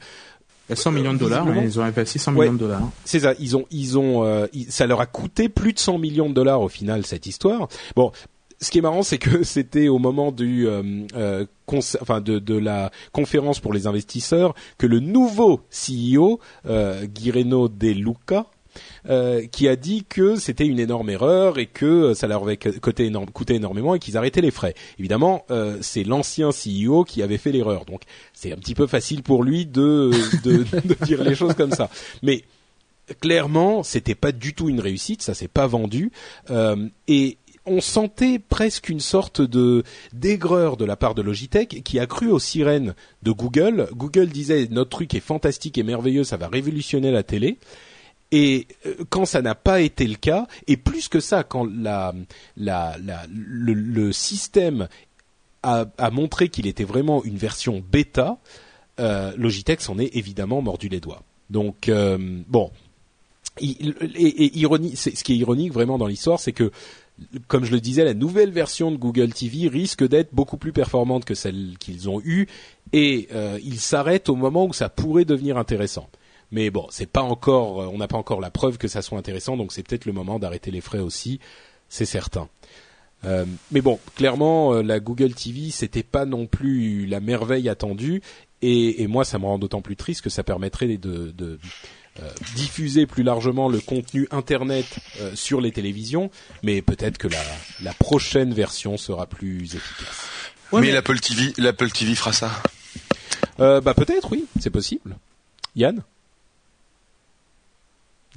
[0.73, 2.81] 100 millions de dollars, ils ont investi 100 millions de dollars.
[3.05, 6.33] C'est ça, ils ont, ils ont, ça leur a coûté plus de 100 millions de
[6.33, 7.69] dollars au final cette histoire.
[7.95, 8.11] Bon,
[8.59, 10.83] ce qui est marrant, c'est que c'était au moment du, euh,
[11.15, 11.45] euh
[12.01, 17.89] enfin de, de, la conférence pour les investisseurs que le nouveau CEO, euh, Guireno De
[17.89, 18.45] Luca,
[19.09, 23.11] euh, qui a dit que c'était une énorme erreur et que ça leur avait coûté,
[23.33, 24.75] coûté énormément et qu'ils arrêtaient les frais.
[24.99, 28.01] Évidemment, euh, c'est l'ancien CEO qui avait fait l'erreur, donc
[28.33, 30.11] c'est un petit peu facile pour lui de,
[30.43, 31.89] de, de dire les choses comme ça.
[32.23, 32.43] Mais
[33.21, 36.11] clairement, c'était pas du tout une réussite, ça s'est pas vendu.
[36.49, 37.37] Euh, et
[37.67, 42.31] on sentait presque une sorte de d'aigreur de la part de Logitech qui a cru
[42.31, 43.87] aux sirènes de Google.
[43.93, 47.57] Google disait notre truc est fantastique et merveilleux, ça va révolutionner la télé.
[48.31, 51.65] Et euh, quand ça n'a pas été le cas, et plus que ça, quand
[52.57, 54.87] le, système
[55.63, 58.37] a, montré qu'il était vraiment une version bêta,
[58.99, 61.23] euh, Logitech s'en est évidemment mordu les doigts.
[61.49, 62.71] Donc euh, bon,
[63.61, 63.75] et,
[64.95, 66.71] ce qui est ironique vraiment dans l'histoire, c'est que
[67.47, 71.25] comme je le disais, la nouvelle version de Google TV risque d'être beaucoup plus performante
[71.25, 72.47] que celle qu'ils ont eue
[72.93, 76.09] et euh, ils s'arrêtent au moment où ça pourrait devenir intéressant.
[76.51, 79.17] Mais bon, c'est pas encore, euh, on n'a pas encore la preuve que ça soit
[79.17, 81.39] intéressant, donc c'est peut-être le moment d'arrêter les frais aussi,
[81.89, 82.47] c'est certain.
[83.25, 88.21] Euh, mais bon, clairement, euh, la Google TV, c'était pas non plus la merveille attendue,
[88.61, 91.59] et, moi, ça me rend d'autant plus triste que ça permettrait de,
[92.55, 94.85] diffuser plus largement le contenu internet
[95.21, 96.29] euh, sur les télévisions,
[96.63, 97.41] mais peut-être que la,
[97.81, 100.29] la prochaine version sera plus efficace.
[100.73, 102.51] mais, l'Apple TV, l'Apple TV fera ça.
[103.59, 105.17] Euh, bah peut-être, oui, c'est possible.
[105.75, 106.03] Yann?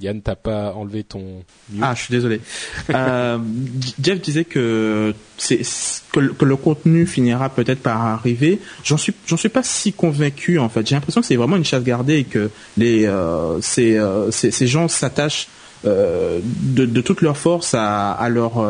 [0.01, 1.43] Yann, t'as pas enlevé ton.
[1.81, 2.41] Ah, je suis désolé.
[2.89, 3.37] euh,
[4.01, 5.13] Jeff disait que
[6.15, 8.59] le contenu finira peut-être par arriver.
[8.83, 10.87] J'en suis, suis pas si convaincu en fait.
[10.87, 12.49] J'ai l'impression que c'est vraiment une chasse gardée et que
[12.79, 15.47] euh, ces, euh, ces, gens s'attachent
[15.83, 18.63] de, toute leur force à, leur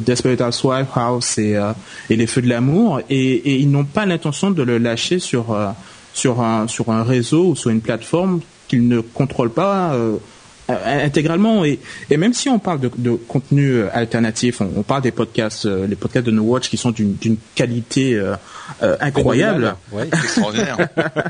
[0.00, 1.56] Desperate Housewives House et,
[2.10, 7.48] les Feux de l'amour et, ils n'ont pas l'intention de le lâcher sur un réseau
[7.48, 9.96] ou sur une plateforme qu'ils ne contrôlent pas
[10.68, 11.78] intégralement et,
[12.10, 15.66] et même si on parle de, de contenu euh, alternatif, on, on, parle des podcasts,
[15.66, 18.34] euh, les podcasts de No Watch qui sont d'une qualité euh,
[19.00, 20.88] incroyable, ouais, extraordinaire.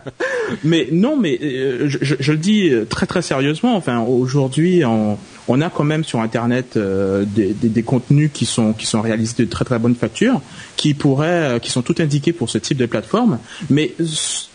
[0.65, 3.77] mais non, mais je, je, je, le dis très très sérieusement.
[3.77, 5.19] Enfin, aujourd'hui, on,
[5.49, 9.45] on a quand même sur Internet des, des, des, contenus qui sont qui sont réalisés
[9.45, 10.41] de très très bonne facture,
[10.77, 13.39] qui pourraient, qui sont tout indiqués pour ce type de plateforme.
[13.69, 13.95] Mais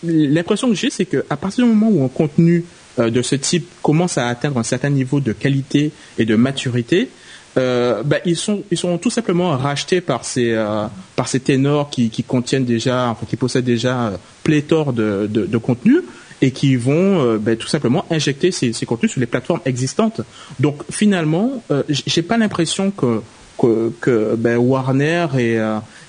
[0.03, 2.65] l'impression que j'ai, c'est qu'à partir du moment où un contenu
[2.97, 7.09] de ce type commence à atteindre un certain niveau de qualité et de maturité,
[7.57, 10.85] euh, bah, ils sont ils sont tout simplement rachetés par ces euh,
[11.15, 15.45] par ces ténors qui, qui contiennent déjà enfin qui possèdent déjà euh, pléthore de, de,
[15.45, 16.03] de contenus
[16.41, 20.21] et qui vont euh, bah, tout simplement injecter ces, ces contenus sur les plateformes existantes.
[20.59, 23.21] Donc finalement, euh, j'ai pas l'impression que
[23.59, 25.59] que, que ben, Warner et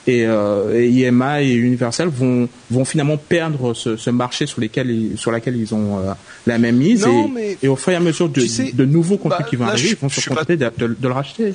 [0.06, 4.90] et, euh, et IMA et Universal vont vont finalement perdre ce, ce marché sur lesquels
[4.90, 6.12] ils, sur lequel ils ont euh,
[6.46, 7.06] la même mise.
[7.38, 9.66] Et, et, au fur et à mesure de, sais, de nouveaux contenus bah, qui vont
[9.66, 10.70] arriver, ils vont se contenter pas...
[10.70, 11.54] de, de, de, le racheter.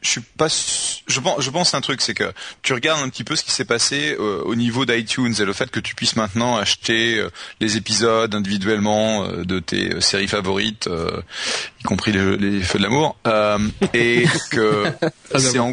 [0.00, 0.48] Je suis pas
[1.06, 2.32] je pense je pense un truc c'est que
[2.62, 5.52] tu regardes un petit peu ce qui s'est passé euh, au niveau d'iTunes et le
[5.52, 7.30] fait que tu puisses maintenant acheter euh,
[7.60, 10.88] les épisodes individuellement euh, de tes séries favorites
[11.80, 13.16] y compris les, les feux de l'amour
[13.94, 14.86] et que
[15.38, 15.72] c'est en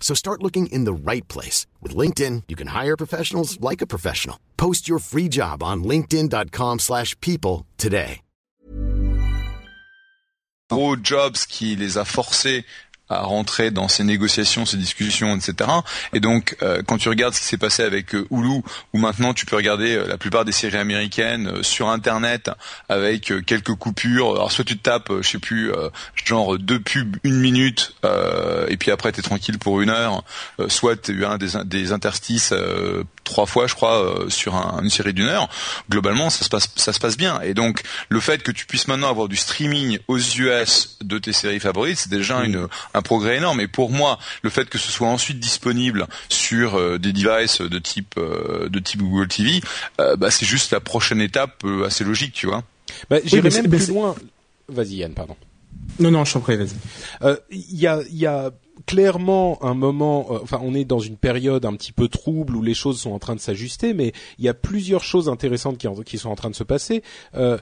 [0.00, 1.68] So start looking in the right place.
[1.80, 4.40] With LinkedIn, you can hire professionals like a professional.
[4.56, 8.22] Post your free job on linkedin.com slash people today.
[10.70, 12.62] Gros Jobs qui les a forcés
[13.10, 15.68] à rentrer dans ces négociations, ces discussions, etc.
[16.12, 19.34] Et donc, euh, quand tu regardes ce qui s'est passé avec euh, Hulu, où maintenant
[19.34, 22.50] tu peux regarder euh, la plupart des séries américaines euh, sur Internet
[22.88, 24.32] avec euh, quelques coupures.
[24.32, 25.72] Alors soit tu te tapes, je sais plus,
[26.24, 27.94] genre deux pubs une minute,
[28.68, 30.24] et puis après t'es tranquille pour une heure.
[30.68, 32.52] soit tu as un des, des interstices
[33.30, 35.48] trois fois, je crois, sur un, une série d'une heure.
[35.88, 37.40] Globalement, ça se passe, ça se passe bien.
[37.40, 41.32] Et donc, le fait que tu puisses maintenant avoir du streaming aux US de tes
[41.32, 43.60] séries favorites, c'est déjà une un progrès énorme.
[43.60, 47.78] Et pour moi, le fait que ce soit ensuite disponible sur euh, des devices de
[47.78, 49.60] type euh, de type Google TV,
[50.00, 52.62] euh, bah, c'est juste la prochaine étape assez logique, tu vois.
[53.08, 54.14] Bah, J'irai oui, même plus loin.
[54.68, 55.36] Vas-y Yann, pardon.
[55.98, 57.36] Non, non, je t'en prie, vas-y.
[57.50, 58.50] Il y a, y a
[58.86, 62.62] clairement un moment, euh, enfin on est dans une période un petit peu trouble où
[62.62, 65.88] les choses sont en train de s'ajuster, mais il y a plusieurs choses intéressantes qui,
[66.04, 67.02] qui sont en train de se passer.
[67.34, 67.58] Euh,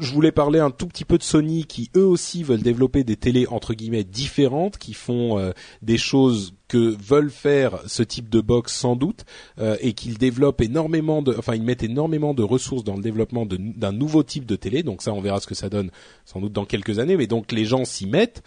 [0.00, 3.16] je voulais parler un tout petit peu de Sony qui eux aussi veulent développer des
[3.16, 5.52] télés entre guillemets différentes, qui font euh,
[5.82, 9.24] des choses que veulent faire ce type de box sans doute
[9.58, 13.44] euh, et qu'ils développent énormément de, enfin ils mettent énormément de ressources dans le développement
[13.46, 14.82] d'un nouveau type de télé.
[14.82, 15.90] Donc ça on verra ce que ça donne
[16.24, 18.42] sans doute dans quelques années, mais donc les gens s'y mettent.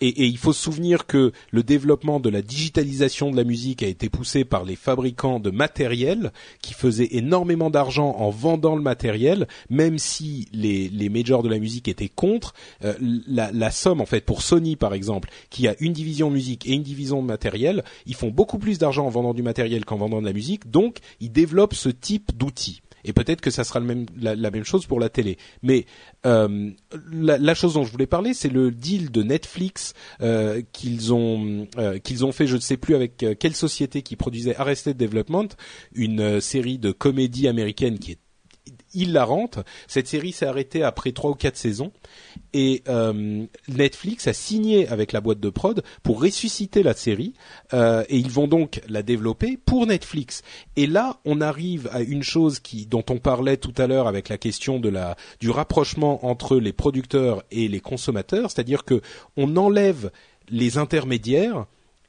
[0.00, 3.86] Et, il faut se souvenir que le développement de la digitalisation de la musique a
[3.86, 9.46] été poussé par les fabricants de matériel qui faisaient énormément d'argent en vendant le matériel,
[9.70, 12.52] même si les, majors de la musique étaient contre.
[12.84, 12.94] Euh,
[13.26, 16.72] la, la, somme, en fait, pour Sony par exemple, qui a une division musique et
[16.72, 20.20] une division de matériel, ils font beaucoup plus d'argent en vendant du matériel qu'en vendant
[20.20, 24.50] de la musique, donc ils développent ce type d'outils et peut-être que ça sera la,
[24.50, 25.38] même chose pour la télé.
[25.62, 25.86] Mais
[26.26, 26.70] euh,
[27.12, 31.98] la, chose dont je voulais parler, c'est le deal de Netflix euh, qu'ils ont euh,
[31.98, 35.48] qu'ils ont fait, je ne sais plus avec quelle société qui produisait Arrested Development,
[35.94, 38.18] une série de comédie américaine qui est
[38.96, 39.60] hilarante.
[39.86, 41.92] Cette série s'est arrêtée après trois ou quatre saisons
[42.52, 47.34] et euh, Netflix a signé avec la boîte de prod pour ressusciter la série
[47.74, 50.42] euh, et ils vont donc la développer pour Netflix.
[50.76, 54.28] Et là, on arrive à une chose qui dont on parlait tout à l'heure avec
[54.28, 59.00] la question du rapprochement entre les producteurs et les consommateurs, c'est-à-dire que
[59.36, 60.10] on enlève
[60.48, 61.66] les intermédiaires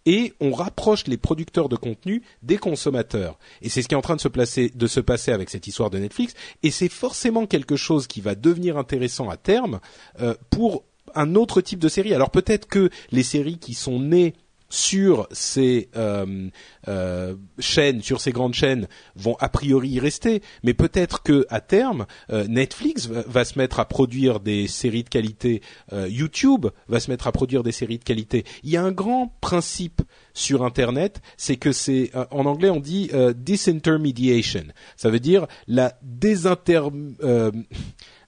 [0.08, 3.38] et on rapproche les producteurs de contenu des consommateurs.
[3.62, 5.68] Et c'est ce qui est en train de se, placer, de se passer avec cette
[5.68, 6.34] histoire de Netflix.
[6.64, 9.82] Et c'est forcément quelque chose qui va devenir intéressant à terme
[10.22, 12.14] euh, pour un autre type de série.
[12.14, 14.34] Alors peut-être que les séries qui sont nées
[14.70, 16.49] sur ces euh,
[16.88, 20.41] euh, chaînes, sur ces grandes chaînes, vont a priori y rester.
[20.63, 25.09] Mais peut-être que à terme, euh, Netflix va, se mettre à produire des séries de
[25.09, 25.61] qualité,
[26.09, 28.43] YouTube va se mettre à produire des séries de qualité.
[28.63, 30.01] Il y a un grand principe
[30.34, 34.65] sur Internet, c'est que c'est en anglais on dit disintermediation.
[34.95, 36.82] Ça veut dire la désinter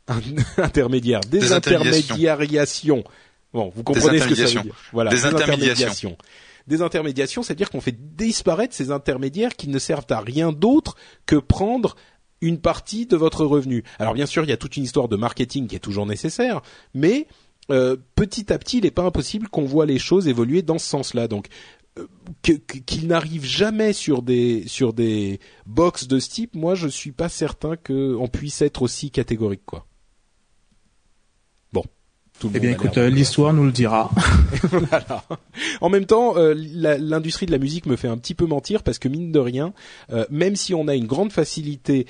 [0.58, 3.04] intermédiaire, désintermédiation
[3.54, 4.76] Bon, vous comprenez ce que ça veut dire.
[4.93, 6.18] Voilà, des, intermédiations.
[6.68, 10.95] Des intermédiations, c'est-à-dire qu'on fait disparaître ces intermédiaires qui ne servent à rien d'autre
[11.26, 11.95] que prendre
[12.41, 13.84] une partie de votre revenu.
[13.97, 16.62] Alors bien sûr, il y a toute une histoire de marketing qui est toujours nécessaire,
[16.93, 17.28] mais
[17.72, 20.88] euh, petit à petit, il n'est pas impossible qu'on voit les choses évoluer dans ce
[20.88, 21.28] sens-là.
[21.28, 21.47] Donc
[21.97, 22.08] euh,
[22.86, 27.30] qu'il n'arrive jamais sur des sur des box de ce type, moi je suis pas
[27.30, 29.86] certain qu'on puisse être aussi catégorique quoi
[32.44, 34.10] eh bien, écoute, euh, l'histoire nous le dira.
[34.64, 35.24] voilà.
[35.82, 39.00] En même temps, euh, l'industrie de la musique me fait un petit peu mentir parce
[39.00, 39.74] que mine de rien,
[40.12, 42.06] euh, même si on a une grande facilité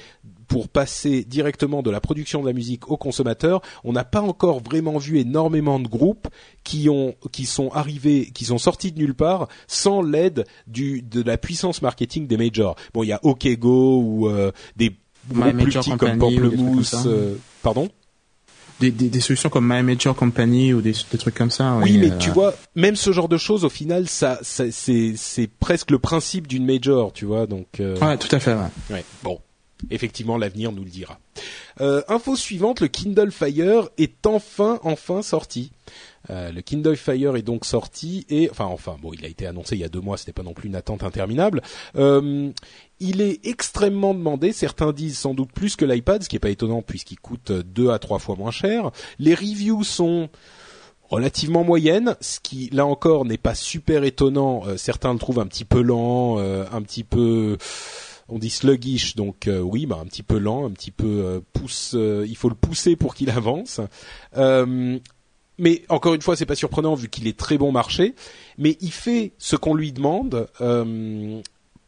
[0.47, 4.59] pour passer directement de la production de la musique aux consommateurs, on n'a pas encore
[4.59, 6.27] vraiment vu énormément de groupes
[6.63, 11.21] qui ont qui sont arrivés, qui sont sortis de nulle part sans l'aide du de
[11.21, 12.75] la puissance marketing des majors.
[12.93, 14.29] Bon, il y a OkGo ou
[14.75, 14.95] des
[15.29, 17.07] groupes plus petits comme Pamplemousse.
[17.61, 17.89] pardon?
[18.79, 21.77] Des, des, des, solutions comme My Major Company ou des, des trucs comme ça.
[21.81, 25.13] Oui, mais euh, tu vois, même ce genre de choses, au final, ça, ça c'est,
[25.15, 27.45] c'est presque le principe d'une major, tu vois.
[27.47, 27.79] Donc.
[27.79, 27.97] Euh...
[27.99, 28.53] Ouais, tout à fait.
[28.53, 28.69] Ouais.
[28.91, 29.39] ouais bon,
[29.89, 31.19] effectivement, l'avenir nous le dira.
[31.81, 35.71] Euh, info suivante, le Kindle Fire est enfin, enfin sorti.
[36.29, 39.75] Euh, le Kindle Fire est donc sorti et enfin enfin bon il a été annoncé
[39.75, 41.61] il y a deux mois c'était pas non plus une attente interminable.
[41.95, 42.51] Euh,
[42.99, 44.51] il est extrêmement demandé.
[44.51, 47.89] Certains disent sans doute plus que l'iPad, ce qui est pas étonnant puisqu'il coûte deux
[47.91, 48.91] à trois fois moins cher.
[49.19, 50.29] Les reviews sont
[51.09, 54.63] relativement moyennes, ce qui là encore n'est pas super étonnant.
[54.67, 57.57] Euh, certains le trouvent un petit peu lent, euh, un petit peu
[58.31, 61.95] on dit sluggish, donc euh, oui, bah, un petit peu lent, un petit peu pousse.
[61.95, 63.81] il faut le pousser pour qu'il avance.
[64.35, 68.13] mais encore une fois, c'est pas surprenant vu qu'il est très bon marché.
[68.57, 70.47] Mais il fait ce qu'on lui demande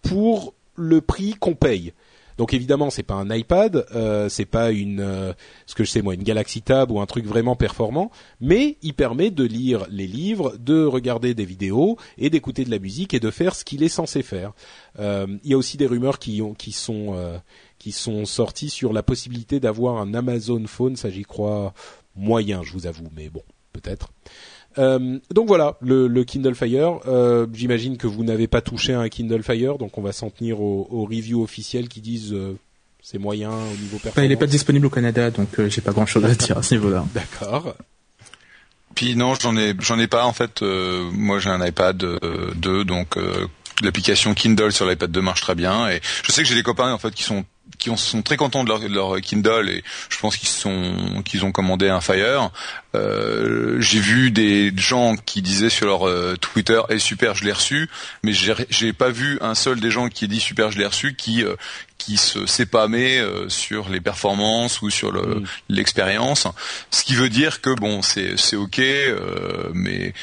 [0.02, 1.94] pour le prix qu'on paye.
[2.38, 5.34] Donc évidemment, c'est pas un iPad, euh, c'est pas une, euh,
[5.68, 8.10] ce que je sais moi, une Galaxy Tab ou un truc vraiment performant,
[8.40, 12.80] mais il permet de lire les livres, de regarder des vidéos et d'écouter de la
[12.80, 14.54] musique et de faire ce qu'il est censé faire.
[15.00, 17.38] Euh, il y a aussi des rumeurs qui ont, qui sont, euh,
[17.78, 20.96] qui sont sorties sur la possibilité d'avoir un Amazon Phone.
[20.96, 21.74] Ça, j'y crois
[22.16, 24.12] moyen, je vous avoue, mais bon, peut-être.
[24.78, 27.00] Euh, donc voilà, le, le Kindle Fire.
[27.08, 30.30] Euh, J'imagine que vous n'avez pas touché à un Kindle Fire, donc on va s'en
[30.30, 32.58] tenir aux, aux reviews officielles qui disent euh,
[33.02, 34.26] c'est moyen au niveau performance.
[34.26, 36.76] il n'est pas disponible au Canada, donc euh, j'ai pas grand-chose à dire à ce
[36.76, 37.06] niveau-là.
[37.14, 37.76] D'accord.
[38.96, 40.62] Puis non, j'en ai j'en ai pas en fait.
[40.62, 41.98] Euh, moi, j'ai un iPad
[42.56, 43.16] 2, donc
[43.82, 45.90] l'application Kindle sur l'iPad 2 marche très bien.
[45.90, 47.46] Et je sais que j'ai des copains en fait qui sont
[47.82, 51.52] qui sont très contents de leur, leur Kindle et je pense qu'ils sont qu'ils ont
[51.52, 52.52] commandé un Fire.
[52.94, 57.52] Euh, j'ai vu des gens qui disaient sur leur euh, Twitter "Eh super, je l'ai
[57.52, 57.90] reçu",
[58.24, 61.44] mais j'ai pas vu un seul des gens qui dit "super, je l'ai reçu" qui
[61.44, 61.56] euh,
[61.98, 65.44] qui se s'épamait euh, sur les performances ou sur mm.
[65.70, 66.48] l'expérience.
[66.92, 68.80] Ce qui veut dire que bon, c'est c'est ok,
[69.74, 70.14] mais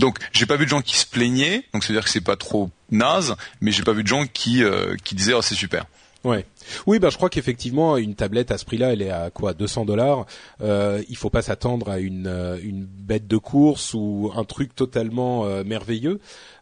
[0.00, 2.20] donc j'ai pas vu de gens qui se plaignaient, donc c'est à dire que c'est
[2.20, 4.64] pas trop naze, mais j'ai pas vu de gens qui
[5.04, 5.84] qui disaient "oh c'est super".
[6.24, 6.44] Ouais.
[6.86, 9.84] Oui, bah je crois qu'effectivement une tablette à ce prix-là, elle est à quoi 200
[9.84, 10.26] dollars.
[10.60, 14.74] Euh, il faut pas s'attendre à une euh, une bête de course ou un truc
[14.74, 16.20] totalement euh, merveilleux.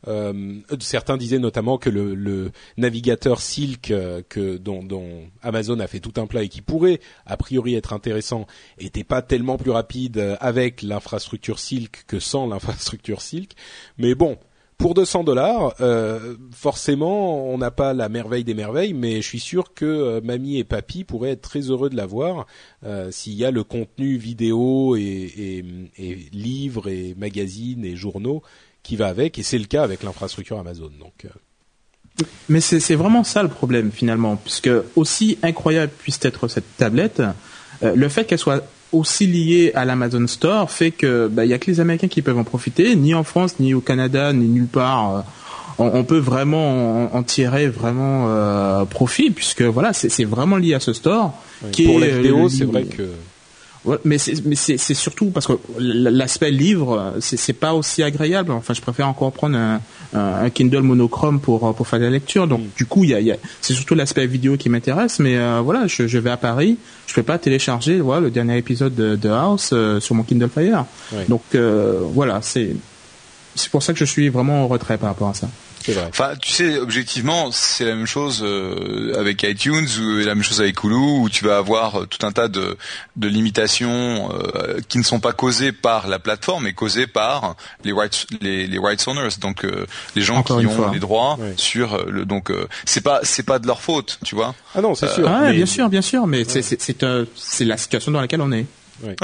[0.08, 3.92] Euh, certains disaient notamment que le, navigateur Silk
[4.28, 7.92] que dont, dont, Amazon a fait tout un plat et qui pourrait a priori être
[7.92, 8.46] intéressant,
[8.78, 13.52] était pas tellement plus rapide avec l'infrastructure Silk que sans l'infrastructure Silk.
[13.98, 14.38] Mais bon,
[14.78, 19.40] pour 200 dollars, euh, forcément, on n'a pas la merveille des merveilles, mais je suis
[19.40, 22.46] sûr que euh, mamie et papy pourraient être très heureux de l'avoir
[22.84, 25.64] euh, s'il y a le contenu vidéo et, et,
[25.96, 28.42] et, livres et magazines et journaux
[28.82, 30.90] qui va avec, et c'est le cas avec l'infrastructure Amazon.
[31.00, 31.24] Donc.
[31.24, 32.24] Euh.
[32.48, 37.22] Mais c'est vraiment ça le problème finalement, puisque aussi incroyable puisse être cette tablette,
[37.82, 41.58] le fait qu'elle soit aussi lié à l'Amazon Store fait que bah, il y a
[41.58, 44.66] que les Américains qui peuvent en profiter, ni en France, ni au Canada, ni nulle
[44.66, 45.16] part.
[45.16, 45.20] Euh,
[45.78, 50.94] on, peut vraiment en, tirer vraiment euh, profit puisque voilà, c'est vraiment lié à ce
[50.94, 51.34] store.
[51.70, 53.10] qui pour est, la vidéo, c'est vrai que
[54.04, 58.52] mais c'est surtout parce que l'aspect livre, c'est pas aussi agréable.
[58.52, 59.56] Enfin, je préfère encore prendre
[60.14, 62.46] un, Kindle monochrome pour pour faire la lecture.
[62.46, 62.68] Donc, mm.
[62.76, 65.18] du coup, il y a, c'est surtout l'aspect vidéo qui m'intéresse.
[65.18, 68.94] Mais euh, voilà, je, vais à Paris, je peux pas télécharger voilà, le dernier épisode
[68.94, 70.84] de, House euh, sur mon Kindle Fire.
[71.28, 72.76] Donc euh, voilà, c'est
[73.54, 75.48] c'est pour ça que je suis vraiment en retrait par rapport à ça.
[76.08, 80.60] Enfin, tu sais, objectivement, c'est la même chose euh, avec iTunes ou la même chose
[80.60, 82.76] avec Hulu, où tu vas avoir euh, tout un tas de,
[83.16, 87.92] de limitations euh, qui ne sont pas causées par la plateforme, mais causées par les
[87.92, 89.66] rights, les, les rights owners, donc
[90.14, 92.24] les gens qui ont les droits sur le.
[92.24, 92.50] Donc,
[92.84, 94.54] c'est pas c'est pas de leur faute, tu vois.
[94.74, 95.28] Ah non, c'est sûr.
[95.28, 96.80] Ah, bien sûr, bien sûr, mais c'est c'est
[97.36, 98.66] c'est la situation dans laquelle on est.
[99.02, 99.16] Ouais.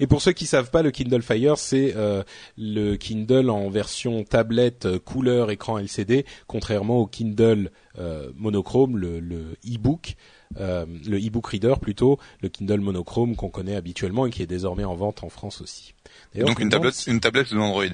[0.00, 2.22] Et pour ceux qui savent pas, le Kindle Fire, c'est euh,
[2.56, 9.56] le Kindle en version tablette euh, couleur écran LCD, contrairement au Kindle euh, monochrome, le,
[9.66, 10.16] e-book.
[10.58, 14.94] le e-book reader plutôt, le Kindle monochrome qu'on connaît habituellement et qui est désormais en
[14.94, 15.94] vente en France aussi.
[16.34, 17.84] Donc une tablette, une tablette sous Android.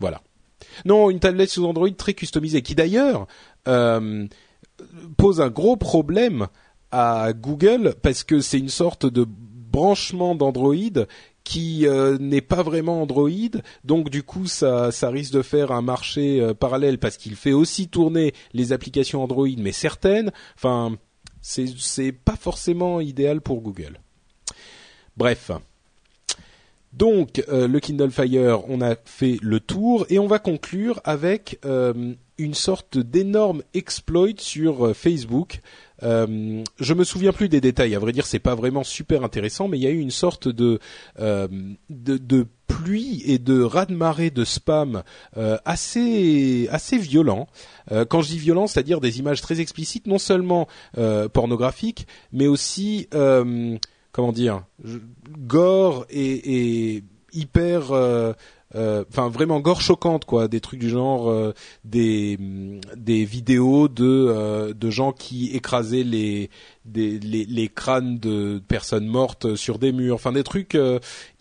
[0.00, 0.22] Voilà.
[0.84, 3.26] Non, une tablette sous Android très customisée, qui d'ailleurs
[5.16, 6.48] pose un gros problème
[6.94, 9.26] à Google parce que c'est une sorte de
[9.74, 11.04] branchement d'Android
[11.42, 13.28] qui euh, n'est pas vraiment Android,
[13.82, 17.88] donc du coup ça, risque de faire un marché euh, parallèle parce qu'il fait aussi
[17.88, 20.30] tourner les applications Android, mais certaines.
[20.54, 20.96] Enfin,
[21.42, 23.98] c'est c'est pas forcément idéal pour Google.
[25.16, 25.50] Bref.
[26.92, 31.58] Donc euh, le Kindle Fire, on a fait le tour et on va conclure avec
[32.38, 35.60] une sorte d'énorme exploit sur Facebook
[36.04, 37.94] euh, je me souviens plus des détails.
[37.94, 40.48] À vrai dire, c'est pas vraiment super intéressant, mais il y a eu une sorte
[40.48, 40.78] de
[41.20, 41.48] euh,
[41.88, 45.02] de, pluie et de raz-de-marée de spam
[45.36, 47.46] euh, assez assez violent.
[48.08, 50.66] Quand je dis violent, c'est-à-dire des images très explicites, non seulement
[51.32, 54.64] pornographiques, mais aussi comment dire,
[55.46, 57.92] gore et, hyper
[58.74, 61.54] enfin vraiment gore choquante quoi des trucs du genre euh,
[61.84, 62.38] des
[62.96, 66.50] des vidéos de euh, de gens qui écrasaient les
[66.84, 70.76] des les, les, crânes de personnes mortes sur des murs enfin des trucs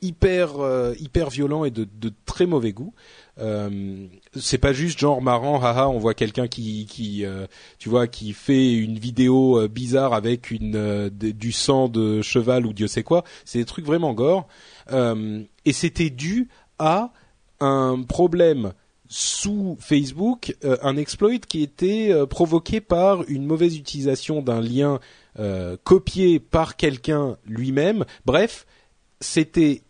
[0.02, 0.52] hyper
[1.00, 2.94] hyper violents et de, de très mauvais goût
[3.40, 7.26] euh, c'est pas juste genre marrant, haha, on voit quelqu'un qui, qui
[7.80, 12.88] tu vois, qui fait une vidéo bizarre avec une du sang de cheval ou Dieu
[12.88, 13.24] sait quoi.
[13.44, 14.48] C'est des trucs vraiment gore.
[14.92, 16.48] et c'était dû
[16.80, 17.12] à
[17.60, 18.74] un problème
[19.08, 25.00] sous Facebook, euh, un exploit qui était euh, provoqué par une mauvaise utilisation d'un lien
[25.38, 28.06] euh, copié par quelqu'un lui-même.
[28.26, 28.66] Bref,
[29.20, 29.84] c'était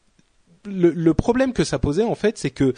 [0.66, 2.74] le, le, problème que ça posait en fait, c'est que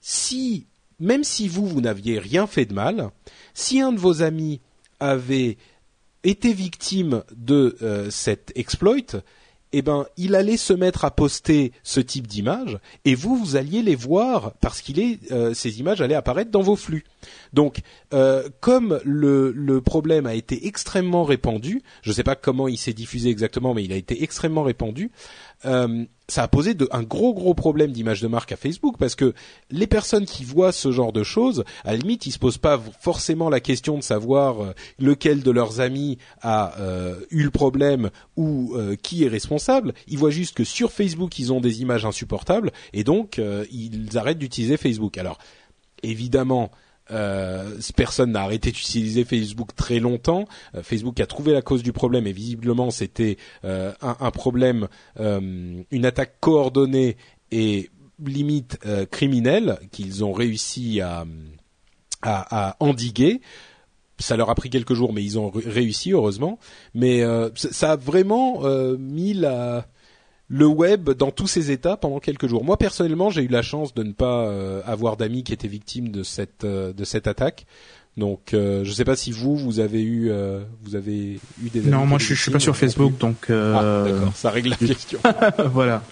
[0.00, 0.66] si
[1.00, 3.10] même si vous vous n'aviez rien fait de mal,
[3.54, 4.60] si un de vos amis
[5.00, 5.56] avait
[6.22, 7.76] été victime de
[8.08, 9.24] cet exploit,
[9.72, 13.82] eh ben, il allait se mettre à poster ce type d'image et vous, vous alliez
[13.82, 17.04] les voir parce qu'il est, euh, ces images allaient apparaître dans vos flux.
[17.52, 17.80] Donc,
[18.12, 22.78] euh, comme le, le, problème a été extrêmement répandu, je ne sais pas comment il
[22.78, 25.10] s'est diffusé exactement, mais il a été extrêmement répandu.
[25.64, 29.34] Euh, ça a posé un gros gros problème d'image de marque à Facebook parce que
[29.70, 32.80] les personnes qui voient ce genre de choses, à la limite, ils se posent pas
[33.00, 38.08] forcément la question de savoir euh, lequel de leurs amis a euh, eu le problème
[38.38, 39.92] ou euh, qui est responsable.
[40.08, 43.38] Ils voient juste que sur Facebook, ils ont des images insupportables et donc
[43.70, 45.18] ils arrêtent d'utiliser Facebook.
[45.18, 45.36] Alors
[46.02, 46.70] évidemment,
[47.12, 50.46] euh, personne n'a arrêté d'utiliser Facebook très longtemps.
[50.74, 54.88] Euh, Facebook a trouvé la cause du problème et visiblement c'était euh, un, problème,
[55.18, 57.16] une attaque coordonnée
[57.50, 57.90] et
[58.24, 58.78] limite
[59.10, 61.26] criminelle qu'ils ont réussi à,
[62.80, 63.40] endiguer.
[64.18, 66.58] Ça leur a pris quelques jours, mais ils ont réussi heureusement.
[66.94, 67.22] Mais
[67.54, 68.62] ça a vraiment
[68.98, 69.86] mis la
[70.52, 72.62] le web dans tous ses états pendant quelques jours.
[72.62, 76.10] Moi personnellement, j'ai eu la chance de ne pas euh, avoir d'amis qui étaient victimes
[76.10, 77.66] de cette euh, de cette attaque.
[78.18, 80.30] Donc, euh, je ne sais pas si vous vous avez eu
[80.82, 84.36] vous avez eu des non moi je, je suis pas sur Facebook donc ah, d'accord
[84.36, 85.18] ça règle la question
[85.72, 86.02] voilà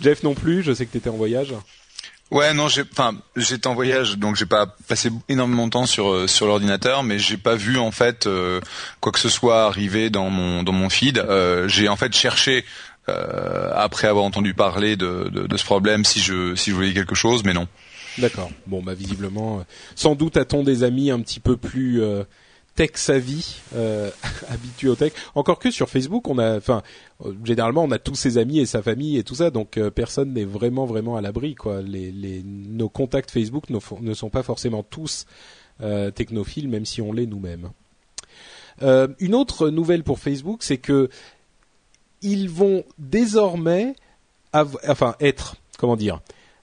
[0.00, 1.52] Jeff non plus je sais que tu étais en voyage
[2.30, 6.30] Ouais, non, j'ai, enfin, j'étais en voyage, donc j'ai pas passé énormément de temps sur
[6.30, 8.28] sur l'ordinateur, mais j'ai pas vu en fait
[9.00, 11.26] quoi que ce soit arriver dans mon dans mon feed.
[11.66, 12.64] j'ai en fait cherché
[13.08, 16.92] euh, après avoir entendu parler de, de, de, ce problème si je si je voulais
[16.92, 17.66] quelque chose, mais non.
[18.18, 18.50] D'accord.
[18.66, 19.62] Bon, bah visiblement, euh,
[19.94, 22.24] sans doute a-t-on des amis un petit peu plus euh,
[22.74, 24.10] tech savvy, euh,
[24.48, 25.12] habitués au tech.
[25.34, 26.82] Encore que sur Facebook, on a, enfin,
[27.44, 30.44] généralement, on a tous ses amis et sa famille et tout ça, donc personne n'est
[30.44, 31.82] vraiment vraiment à l'abri, quoi.
[31.82, 35.26] Les, les, nos contacts Facebook ne, ne sont pas forcément tous
[36.14, 37.70] technophiles, même si on l'est nous-mêmes.
[38.82, 41.08] une autre nouvelle pour Facebook, c'est que
[42.22, 43.94] ils vont désormais,
[44.52, 46.20] enfin être, comment dire,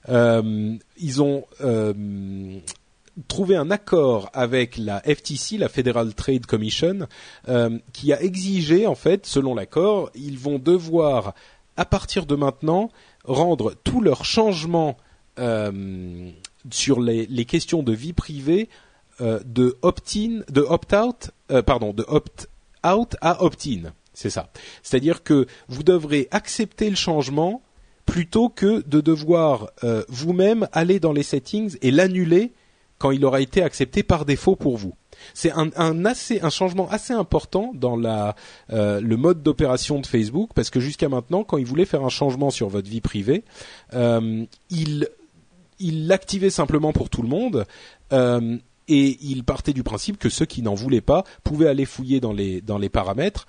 [0.08, 2.58] euh, ils ont euh,
[3.26, 7.08] trouvé un accord avec la FTC, la Federal Trade Commission,
[7.48, 11.34] euh, qui a exigé, en fait, selon l'accord, ils vont devoir,
[11.76, 12.90] à partir de maintenant,
[13.24, 14.96] rendre tous leurs changements
[16.70, 18.68] sur les, les, questions de vie privée
[19.20, 21.30] de opt-in, de opt-out,
[21.64, 23.92] pardon, de opt-out à opt-in.
[24.18, 24.50] C'est ça.
[24.82, 27.62] C'est-à-dire que vous devrez accepter le changement
[28.04, 32.50] plutôt que de devoir euh, vous-même aller dans les settings et l'annuler
[32.98, 34.96] quand il aura été accepté par défaut pour vous.
[35.34, 41.08] C'est un, changement assez important dans euh, le mode d'opération de Facebook parce que jusqu'à
[41.08, 43.44] maintenant, quand il voulait faire un changement sur votre vie privée,
[43.94, 45.08] euh, il
[45.78, 47.64] il l'activait simplement pour tout le monde
[48.10, 52.32] et il partait du principe que ceux qui n'en voulaient pas pouvaient aller fouiller dans
[52.32, 53.46] les paramètres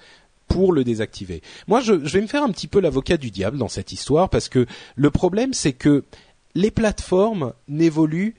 [0.50, 1.42] pour le désactiver.
[1.68, 4.50] Moi, je, vais me faire un petit peu l'avocat du diable dans cette histoire parce
[4.50, 6.04] que le problème, c'est que
[6.56, 8.36] les plateformes n'évoluent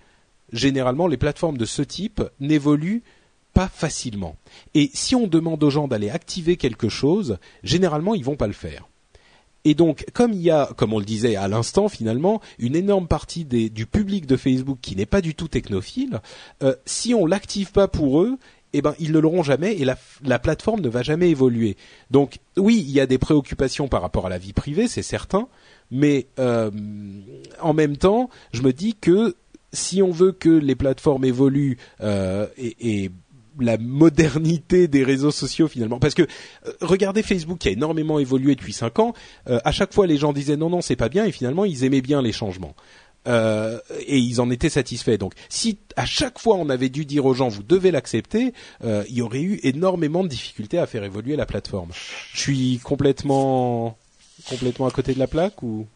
[0.53, 3.03] généralement, les plateformes de ce type n'évoluent
[3.53, 4.37] pas facilement.
[4.75, 8.53] Et si on demande aux gens d'aller activer quelque chose, généralement, ils vont pas le
[8.53, 8.89] faire.
[9.65, 13.09] Et donc, comme il y a, comme on le disait à l'instant, finalement, une énorme
[13.09, 16.21] partie du public de Facebook qui n'est pas du tout technophile,
[16.63, 18.39] euh, si on l'active pas pour eux,
[18.73, 21.77] eh ben ils ne l'auront jamais et la, la, plateforme ne va jamais évoluer.
[22.11, 25.49] Donc oui, il y a des préoccupations par rapport à la vie privée, c'est certain,
[25.91, 26.71] mais euh,
[27.61, 29.37] en même temps, je me dis que
[29.73, 33.11] si on veut que les plateformes évoluent euh, et, et
[33.59, 38.55] la modernité des réseaux sociaux finalement parce que euh, regardez Facebook qui a énormément évolué
[38.55, 39.12] depuis cinq ans
[39.49, 41.85] euh, à chaque fois les gens disaient non non c'est pas bien et finalement ils
[41.85, 42.75] aimaient bien les changements
[43.29, 45.18] euh, et ils en étaient satisfaits.
[45.18, 48.53] Donc, si à chaque fois on avait dû dire aux gens vous devez l'accepter,
[48.85, 51.91] euh, il y aurait eu énormément de difficultés à faire évoluer la plateforme.
[52.33, 53.97] Je suis complètement
[54.49, 55.87] complètement à côté de la plaque ou?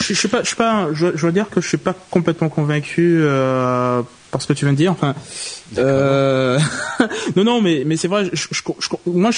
[0.00, 2.50] Je, suis pas, je suis pas, je, je dois dire que je suis pas complètement
[2.50, 4.02] convaincu euh,
[4.32, 4.90] par ce que tu viens de dire.
[4.90, 5.14] Enfin,
[5.78, 6.58] euh,
[7.36, 8.28] non, non, mais mais c'est vrai.
[8.32, 8.62] Je, je,
[9.06, 9.30] moi,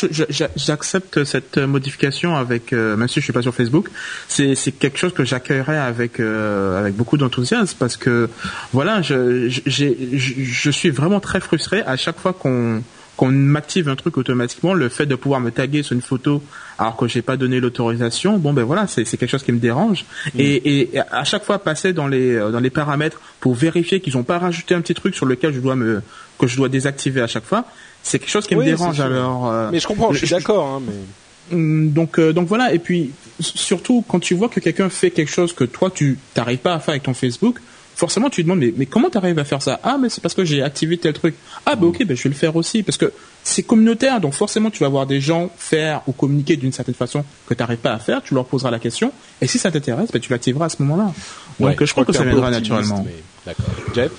[0.54, 3.90] j'accepte cette modification avec, euh, même si je suis pas sur Facebook,
[4.28, 8.30] c'est quelque chose que j'accueillerais avec euh, avec beaucoup d'enthousiasme parce que
[8.72, 12.82] voilà, je je suis vraiment très frustré à chaque fois qu'on
[13.16, 16.42] qu'on m'active un truc automatiquement, le fait de pouvoir me taguer sur une photo
[16.78, 20.04] alors que j'ai pas donné l'autorisation, bon ben voilà, c'est quelque chose qui me dérange.
[20.34, 20.40] Mm.
[20.40, 24.16] Et, et, à chaque fois passer dans les euh, dans les paramètres pour vérifier qu'ils
[24.16, 26.02] ont pas rajouté un petit truc sur lequel je dois me
[26.38, 27.64] que je dois désactiver à chaque fois,
[28.02, 29.00] c'est quelque chose qui me dérange.
[29.00, 30.66] Alors, euh, mais je comprends, je suis d'accord.
[30.66, 31.56] Hein, mais...
[31.56, 32.72] Mm, donc euh, donc voilà.
[32.72, 36.58] Et puis surtout quand tu vois que quelqu'un fait quelque chose que toi tu t'arrives
[36.58, 37.58] pas à faire avec ton Facebook,
[37.94, 39.80] forcément tu te demandes mais, mais comment tu arrives à faire ça?
[39.82, 41.34] Ah mais c'est parce que j'ai activé tel truc.
[41.66, 44.70] Ah bah ok, ben je vais le faire aussi parce que c'est communautaire donc forcément
[44.70, 47.92] tu vas voir des gens faire ou communiquer d'une certaine façon que tu n'arrives pas
[47.92, 50.68] à faire, tu leur poseras la question et si ça t'intéresse, ben tu l'activeras à
[50.68, 51.12] ce moment-là.
[51.60, 53.06] Donc je, crois que, ça viendra naturellement.
[53.46, 53.66] D'accord.
[53.94, 54.12] Jeff?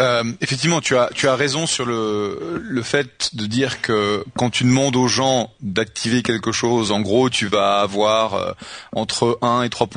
[0.00, 4.50] Euh, effectivement, tu as tu as raison sur le le fait de dire que quand
[4.50, 8.52] tu demandes aux gens d'activer quelque chose, en gros, tu vas avoir euh,
[8.92, 9.88] entre 1 et 3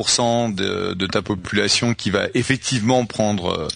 [0.51, 3.67] de, de ta population qui va effectivement prendre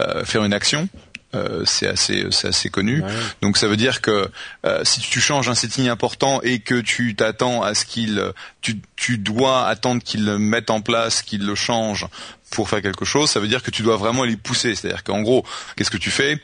[0.00, 0.88] euh, faire une action.
[1.34, 3.02] Euh, c'est assez c'est assez connu.
[3.42, 4.30] Donc ça veut dire que
[4.64, 8.22] euh, si tu changes un setting important et que tu t'attends à ce qu'il
[8.62, 12.06] tu tu dois attendre qu'il le mette en place, qu'il le change
[12.50, 14.74] pour faire quelque chose, ça veut dire que tu dois vraiment les pousser.
[14.74, 15.44] C'est-à-dire qu'en gros,
[15.76, 16.40] qu'est-ce que tu fais?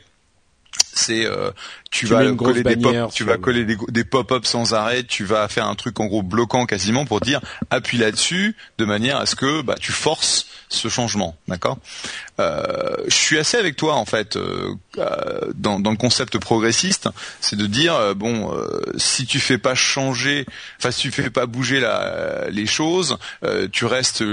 [0.97, 1.51] C'est euh,
[1.91, 5.67] tu, vas coller des pop, tu vas coller des, pop-up sans arrêt, tu vas faire
[5.67, 9.61] un truc en gros bloquant quasiment pour dire appuie là-dessus de manière à ce que
[9.61, 11.77] bah, tu forces ce changement, d'accord?
[12.39, 14.73] Euh, Je suis assez avec toi en fait euh,
[15.53, 17.09] dans, dans, le concept progressiste,
[17.41, 18.53] c'est de dire bon
[18.97, 20.45] si tu fais pas changer,
[20.79, 23.17] enfin si tu fais pas bouger la, les choses,
[23.71, 24.23] tu restes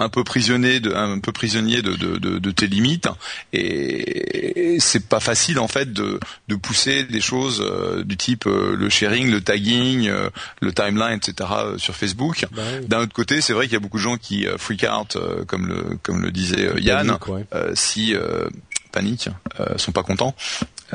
[0.00, 3.08] un peu prisonnier de un peu prisonnier de, de, de, tes limites
[3.52, 6.18] et, c'est pas facile en fait de,
[6.48, 10.30] de pousser des choses euh, du type euh, le sharing, le tagging, euh,
[10.60, 11.48] le timeline, etc.
[11.76, 12.46] sur Facebook.
[12.52, 15.16] Bah D'un autre côté, c'est vrai qu'il y a beaucoup de gens qui freak out
[15.46, 17.18] comme le comme le disait Yann,
[17.74, 18.14] si
[18.92, 19.28] panique,
[19.76, 20.34] sont pas contents,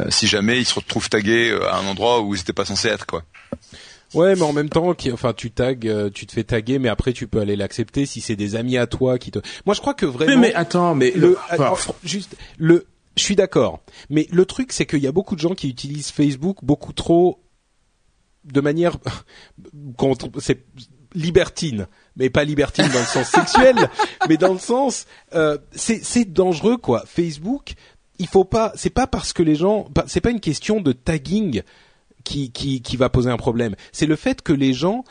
[0.09, 3.05] si jamais ils se retrouvent tagués à un endroit où ils n'étaient pas censés être
[3.05, 3.23] quoi.
[4.13, 7.13] Ouais, mais en même temps, enfin, tu tags, euh, tu te fais taguer, mais après
[7.13, 9.39] tu peux aller l'accepter si c'est des amis à toi qui te.
[9.65, 10.39] Moi, je crois que vraiment.
[10.39, 12.87] Mais, mais attends, mais le, euh, juste le.
[13.17, 13.81] Je suis d'accord,
[14.11, 17.39] mais le truc c'est qu'il y a beaucoup de gens qui utilisent Facebook beaucoup trop
[18.45, 18.97] de manière
[19.97, 20.63] contre c'est
[21.15, 23.75] libertine, mais pas libertine dans le sens sexuel,
[24.29, 27.03] mais dans le sens euh, c'est c'est dangereux quoi.
[27.07, 27.73] Facebook,
[28.19, 31.63] il faut pas, c'est pas parce que les gens, c'est pas une question de tagging
[32.27, 33.75] qui, qui, qui va poser un problème.
[33.93, 35.05] C'est le fait que les gens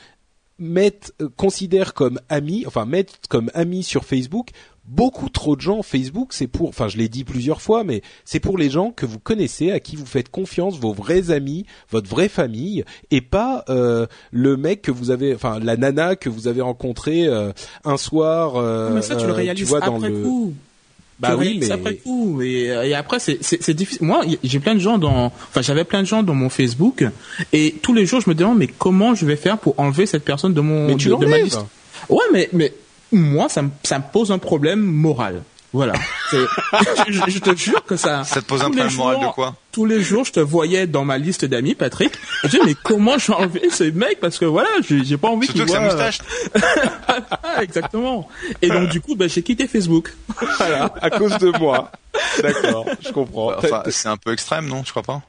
[0.59, 4.51] mettent, euh, considèrent comme amis, enfin mettent comme amis sur Facebook
[4.87, 8.41] beaucoup trop de gens Facebook, c'est pour, enfin je l'ai dit plusieurs fois, mais c'est
[8.41, 12.09] pour les gens que vous connaissez, à qui vous faites confiance, vos vrais amis, votre
[12.09, 16.47] vraie famille, et pas euh, le mec que vous avez, enfin la nana que vous
[16.49, 17.53] avez rencontré euh,
[17.85, 18.57] un soir.
[18.57, 20.23] Euh, mais ça tu le euh, réalises vois, dans après le...
[20.23, 20.55] coup.
[21.19, 24.07] Bah Tu oui, mais après coup et, et après c'est difficile.
[24.07, 27.05] Moi j'ai plein de gens dans, enfin j'avais plein de gens dans mon Facebook
[27.53, 30.25] et tous les jours je me demande mais comment je vais faire pour enlever cette
[30.25, 31.61] personne de mon mais tu de, de ma liste?
[32.11, 32.75] Ouais mais mais
[33.13, 35.43] moi ça me ça me pose un problème moral.
[35.73, 35.95] Voilà.
[37.09, 38.25] Je, je te jure que ça.
[38.25, 39.55] Ça te pose un problème moral de jours- quoi?
[39.77, 42.15] Tous les jours, je te voyais dans ma liste d'amis, Patrick.
[42.45, 44.21] Je dis, mais comment je vais enlever ce mec?
[44.21, 45.91] Parce que voilà, j'ai j'ai pas envie qu'il Surtout que voit.
[45.91, 46.19] sa moustache.
[47.43, 48.27] Ah, exactement.
[48.63, 50.15] Et donc du coup, bah, j'ai quitté Facebook.
[50.57, 50.95] Voilà.
[51.03, 51.93] à cause de moi.
[52.41, 53.53] D'accord, je comprends.
[53.59, 55.21] Enfin, c'est un peu extrême, non Je crois pas?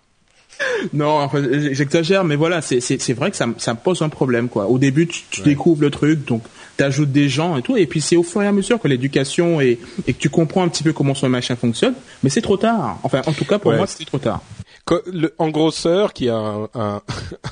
[0.93, 1.43] Non, enfin,
[1.73, 4.67] j'exagère, mais voilà, c'est vrai que ça me ça me pose un problème quoi.
[4.67, 6.41] Au début, tu, tu découvres le truc, donc
[6.77, 9.59] t'ajoutes des gens et tout, et puis c'est au fur et à mesure que l'éducation
[9.59, 12.57] et et que tu comprends un petit peu comment son machin fonctionne, mais c'est trop
[12.57, 12.99] tard.
[13.03, 13.77] Enfin, en tout cas pour Ouais.
[13.77, 14.41] moi, c'était trop tard.
[15.11, 17.01] Le engrosseur qui a un, un-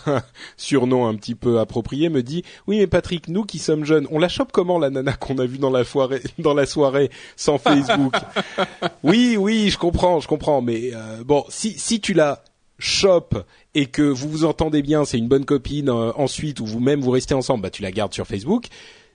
[0.06, 0.22] un
[0.58, 4.20] surnom un petit peu approprié me dit oui mais Patrick nous qui sommes jeunes on
[4.20, 7.58] la chope comment la nana qu'on a vue dans la soirée dans la soirée sans
[7.58, 8.14] Facebook?
[9.04, 12.42] Oui oui je comprends je comprends mais euh, bon si si tu la
[12.80, 17.02] chopes et que vous vous entendez bien c'est une bonne copine euh, ensuite ou vous-même
[17.02, 18.68] vous restez ensemble bah tu la gardes sur Facebook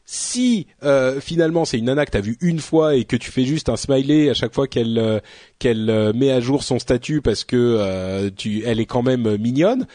[0.04, 3.44] si euh, finalement c'est une nana que t'as vue une fois et que tu fais
[3.44, 5.20] juste un smiley à chaque fois qu'elle euh,
[5.58, 9.26] qu'elle euh, met à jour son statut parce que euh, tu elle est quand même
[9.26, 9.86] euh, mignonne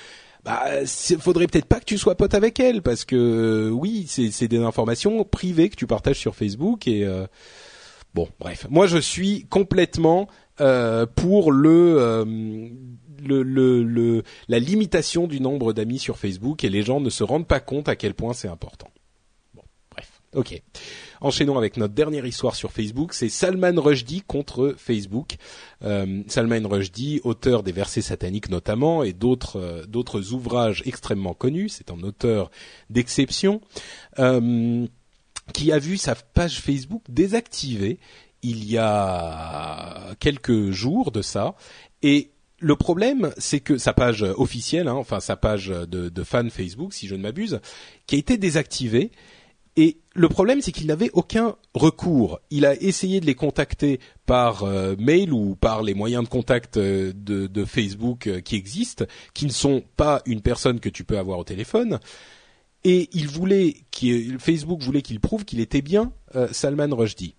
[0.46, 0.64] bah
[1.20, 4.48] faudrait peut-être pas que tu sois pote avec elle parce que euh, oui c'est c'est
[4.48, 7.06] des informations privées que tu partages sur Facebook et
[8.14, 10.30] bon bref moi je suis complètement
[11.16, 12.24] pour le,
[13.22, 17.24] le, le, le la limitation du nombre d'amis sur Facebook et les gens ne se
[17.24, 18.88] rendent pas compte à quel point c'est important.
[20.36, 20.62] Ok.
[21.22, 25.38] Enchaînons avec notre dernière histoire sur Facebook, c'est Salman Rushdie contre Facebook.
[25.84, 31.70] Euh, Salman Rushdie, auteur des versets sataniques notamment et d'autres euh, d'autres ouvrages extrêmement connus,
[31.70, 32.52] c'est un auteur
[32.90, 33.62] d'exception.
[34.20, 34.86] Euh,
[35.54, 38.00] qui a vu sa page Facebook désactivée
[38.42, 41.56] il y a quelques jours de ça.
[42.02, 46.94] Et le problème, c'est que sa page officielle, hein, enfin sa page de fan Facebook,
[46.94, 47.60] si je ne m'abuse,
[48.08, 49.12] qui a été désactivée.
[49.78, 52.40] Et le problème, c'est qu'il n'avait aucun recours.
[52.50, 56.78] Il a essayé de les contacter par euh, mail ou par les moyens de contact
[56.78, 61.18] euh, de, Facebook euh, qui existent, qui ne sont pas une personne que tu peux
[61.18, 62.00] avoir au téléphone
[62.86, 63.74] et il voulait
[64.40, 66.12] Facebook voulait qu'il prouve qu'il était bien
[66.52, 67.34] Salman Rushdie.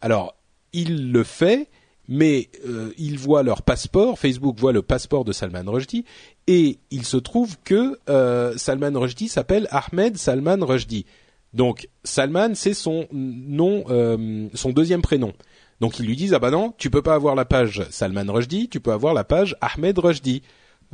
[0.00, 0.34] Alors,
[0.72, 1.68] il le fait,
[2.08, 2.48] mais
[2.96, 6.06] il voit leur passeport, Facebook voit le passeport de Salman Rushdie,
[6.46, 7.98] et il se trouve que
[8.56, 11.04] Salman Rushdie s'appelle Ahmed Salman Rushdie.
[11.58, 15.32] Donc, Salman, c'est son nom, euh, son deuxième prénom.
[15.80, 18.68] Donc, ils lui disent, ah bah non, tu peux pas avoir la page Salman Rushdie,
[18.68, 20.42] tu peux avoir la page Ahmed Rushdie.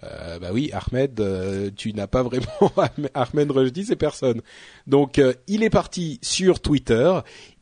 [0.03, 2.73] Euh, bah oui, Ahmed, euh, tu n'as pas vraiment
[3.15, 4.41] Ahmed Rushdie, c'est personne.
[4.87, 7.13] Donc euh, il est parti sur Twitter,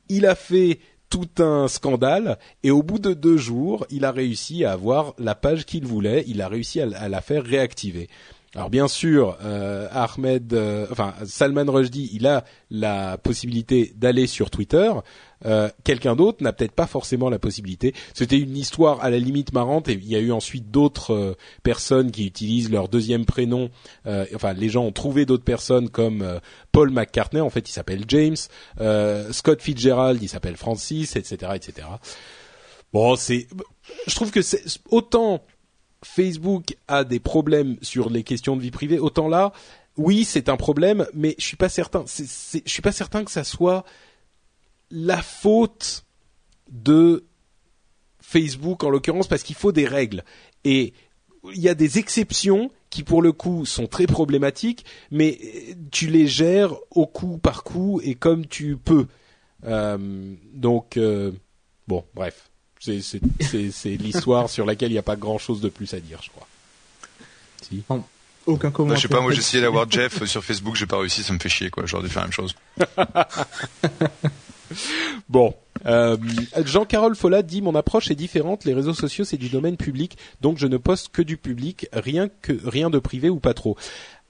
[0.09, 0.79] il a fait
[1.11, 5.35] tout un scandale et au bout de deux jours, il a réussi à avoir la
[5.35, 8.09] page qu'il voulait, il a réussi à, à la faire réactiver.
[8.55, 14.51] Alors bien sûr, euh, Ahmed, euh, enfin Salman Rushdie, il a la possibilité d'aller sur
[14.51, 14.93] Twitter.
[15.47, 17.95] Euh, Quelqu'un d'autre n'a peut-être pas forcément la possibilité.
[18.13, 21.37] C'était une histoire à la limite marrante et il y a eu ensuite d'autres euh,
[21.63, 23.71] personnes qui utilisent leur deuxième prénom.
[24.07, 26.39] Euh, enfin, les gens ont trouvé d'autres personnes comme euh,
[26.73, 28.37] Paul McCartney, en fait, il s'appelle James.
[29.33, 31.89] Scott Fitzgerald, il s'appelle Francis, etc., etc.
[32.93, 33.47] Bon, c'est,
[34.07, 35.43] je trouve que c'est autant
[36.03, 39.53] Facebook a des problèmes sur les questions de vie privée, autant là,
[39.97, 42.05] oui, c'est un problème, mais je suis pas certain.
[42.07, 43.85] je suis pas certain que ça soit
[44.91, 46.05] la faute
[46.71, 47.25] de
[48.21, 50.25] Facebook en l'occurrence, parce qu'il faut des règles
[50.65, 50.95] et
[51.55, 55.39] il y a des exceptions qui pour le coup sont très problématiques, mais
[55.91, 59.07] tu les gères au coup par coup et comme tu peux.
[59.65, 61.33] Euh, donc euh,
[61.89, 62.51] bon, bref,
[62.85, 65.95] c'est c'est c'est c'est l'histoire sur laquelle il n'y a pas grand chose de plus
[65.95, 66.47] à dire, je crois.
[67.63, 67.83] Si.
[68.47, 68.97] Aucun Non, commentaire.
[68.97, 71.39] je sais pas, moi j'ai essayé d'avoir Jeff sur Facebook, j'ai pas réussi, ça me
[71.39, 72.55] fait chier quoi, j'aurais dû faire la même chose.
[75.29, 75.55] Bon,
[75.85, 76.17] euh,
[76.65, 78.65] Jean-Carole Follat dit mon approche est différente.
[78.65, 82.29] Les réseaux sociaux c'est du domaine public, donc je ne poste que du public, rien
[82.41, 83.77] que rien de privé ou pas trop.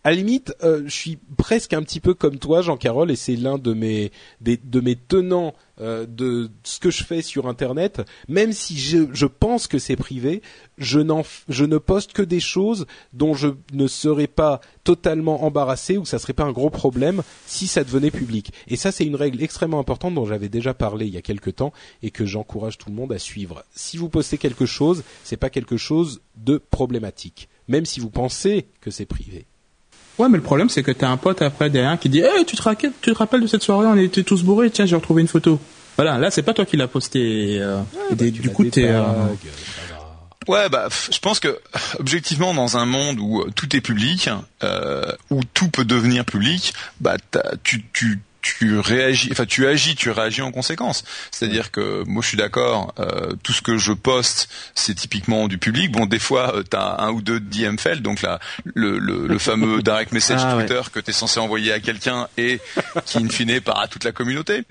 [0.04, 3.36] À la limite, euh, je suis presque un petit peu comme toi, Jean-Carole, et c'est
[3.36, 4.10] l'un de mes
[4.40, 8.02] de mes tenants euh, de ce que je fais sur Internet.
[8.28, 10.42] Même si je, je pense que c'est privé,
[10.76, 15.96] je n'en je ne poste que des choses dont je ne serais pas totalement embarrassé
[15.96, 18.52] ou ça serait pas un gros problème si ça devenait public.
[18.66, 21.50] Et ça, c'est une règle extrêmement importante dont j'avais déjà parlé il y a quelque
[21.50, 21.72] temps
[22.02, 23.64] et que j'encourage tout le monde à suivre.
[23.72, 28.66] Si vous postez quelque chose, c'est pas quelque chose de problématique, même si vous pensez
[28.80, 29.46] que c'est privé.
[30.18, 32.56] Ouais, mais le problème, c'est que t'as un pote après derrière qui dit hey, tu,
[32.56, 35.22] te rappelles, tu te rappelles de cette soirée, on était tous bourrés, tiens, j'ai retrouvé
[35.22, 35.58] une photo.
[35.96, 37.58] Voilà, là, c'est pas toi qui l'as posté.
[37.60, 37.80] Euh,
[38.10, 38.84] bah, des- du coup, t'es.
[38.88, 39.28] euh, va.
[40.48, 41.56] Ouais, bah, f- je pense que
[42.00, 44.28] objectivement, dans un monde où euh, tout est public,
[44.64, 49.94] euh, où tout peut devenir public, bah, t'as- tu, tu, tu réagis, enfin, tu agis,
[49.94, 51.04] tu réagis en conséquence.
[51.30, 52.92] C'est-à-dire que moi, je suis d'accord.
[52.98, 55.90] euh, tout ce que je poste, c'est typiquement du public.
[55.92, 58.40] Bon, des fois, euh, t'as un ou deux DM fails, donc là,
[58.74, 60.66] le, le, le fameux direct message Ah, ouais.
[60.66, 62.60] Twitter que t'es censé envoyer à quelqu'un et
[63.06, 64.64] qui, in fine, part à toute la communauté.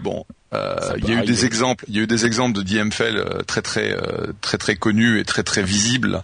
[0.00, 0.24] Bon.
[0.52, 3.16] euh, il y a eu des exemples, il y a eu des exemples de DMFL
[3.16, 6.20] euh, très très euh, très très connus et très très visibles,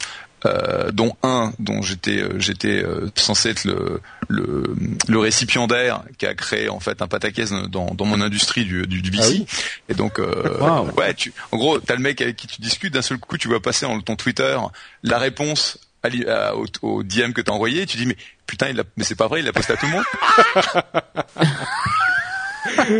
[0.46, 4.74] euh, dont un dont j'étais euh, j'étais euh, censé être le, le
[5.08, 9.02] le récipiendaire qui a créé en fait un pataquès dans dans mon industrie du du,
[9.02, 9.20] du VC.
[9.22, 9.46] Ah oui
[9.90, 10.90] Et donc euh, Wow.
[10.96, 13.48] ouais, tu en gros t'as le mec avec qui tu discutes d'un seul coup tu
[13.48, 14.56] vas passer dans ton Twitter
[15.02, 18.16] la réponse à au, au DM que t'as envoyé, et tu dis mais
[18.46, 20.04] putain il a, mais c'est pas vrai il l'a posté à tout le monde.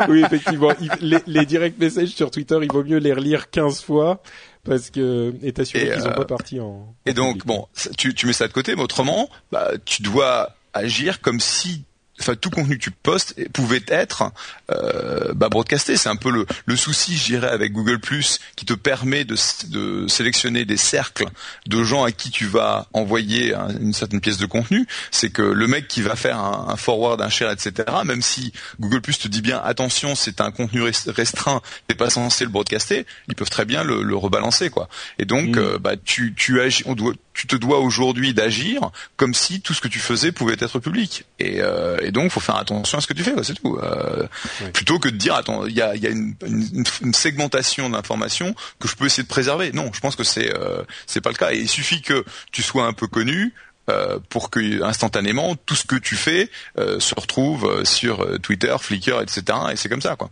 [0.09, 0.73] oui, effectivement.
[1.01, 4.21] Les, les direct messages sur Twitter, il vaut mieux les relire 15 fois
[4.67, 6.95] parce que et t'assurer qu'ils sont euh, pas partis en.
[7.07, 7.47] Et donc, public.
[7.47, 7.67] bon,
[7.97, 11.85] tu mets ça de côté, mais autrement, bah, tu dois agir comme si
[12.21, 14.33] enfin tout contenu que tu postes pouvait être
[14.71, 15.97] euh, bah, broadcasté.
[15.97, 19.37] C'est un peu le, le souci, je dirais, avec Google Plus, qui te permet de,
[19.69, 21.27] de sélectionner des cercles
[21.67, 24.87] de gens à qui tu vas envoyer un- une certaine pièce de contenu.
[25.11, 27.73] C'est que le mec qui va faire un, un forward, un share, etc.
[28.05, 32.11] Même si Google Plus te dit bien attention, c'est un contenu res- restreint, t'es pas
[32.11, 34.89] censé le broadcaster, ils peuvent très bien le, le rebalancer, quoi.
[35.19, 35.59] Et donc, Mm.
[35.59, 39.75] euh, bah, tu, tu agis, on doit, tu te dois aujourd'hui d'agir comme si tout
[39.75, 41.25] ce que tu faisais pouvait être public.
[41.39, 43.79] Et, euh, et donc, faut faire attention à ce que tu fais, c'est tout.
[43.83, 44.27] Euh.
[44.73, 48.55] Plutôt que de dire, attends, il y a, y a une, une, une segmentation d'informations
[48.79, 49.73] que je peux essayer de préserver.
[49.73, 51.53] Non, je pense que c'est euh, c'est pas le cas.
[51.53, 53.53] Et il suffit que tu sois un peu connu.
[53.89, 58.37] euh, pour que instantanément tout ce que tu fais euh, se retrouve euh, sur euh,
[58.39, 59.43] Twitter, Flickr, etc.
[59.71, 60.29] Et c'est comme ça, quoi.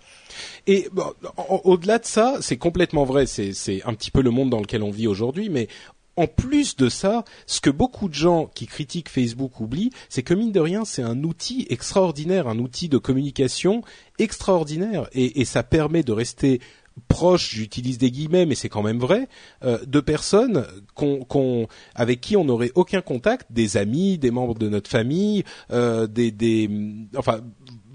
[0.66, 3.26] Et bon, au- au-delà de ça, c'est complètement vrai.
[3.26, 5.68] C'est c'est un petit peu le monde dans lequel on vit aujourd'hui, mais
[6.16, 10.34] en plus de ça, ce que beaucoup de gens qui critiquent Facebook oublient, c'est que
[10.34, 13.82] mine de rien, c'est un outil extraordinaire, un outil de communication
[14.18, 16.60] extraordinaire, et, et ça permet de rester
[17.08, 19.28] proche, j'utilise des guillemets, mais c'est quand même vrai,
[19.64, 24.68] euh, de personnes qu'on, avec qui on n'aurait aucun contact, des amis, des membres de
[24.68, 26.70] notre famille, euh, des, des,
[27.16, 27.40] enfin,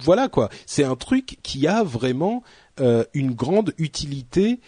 [0.01, 0.49] voilà quoi.
[0.65, 2.43] C'est un truc qui a vraiment
[2.79, 4.59] euh, une grande utilité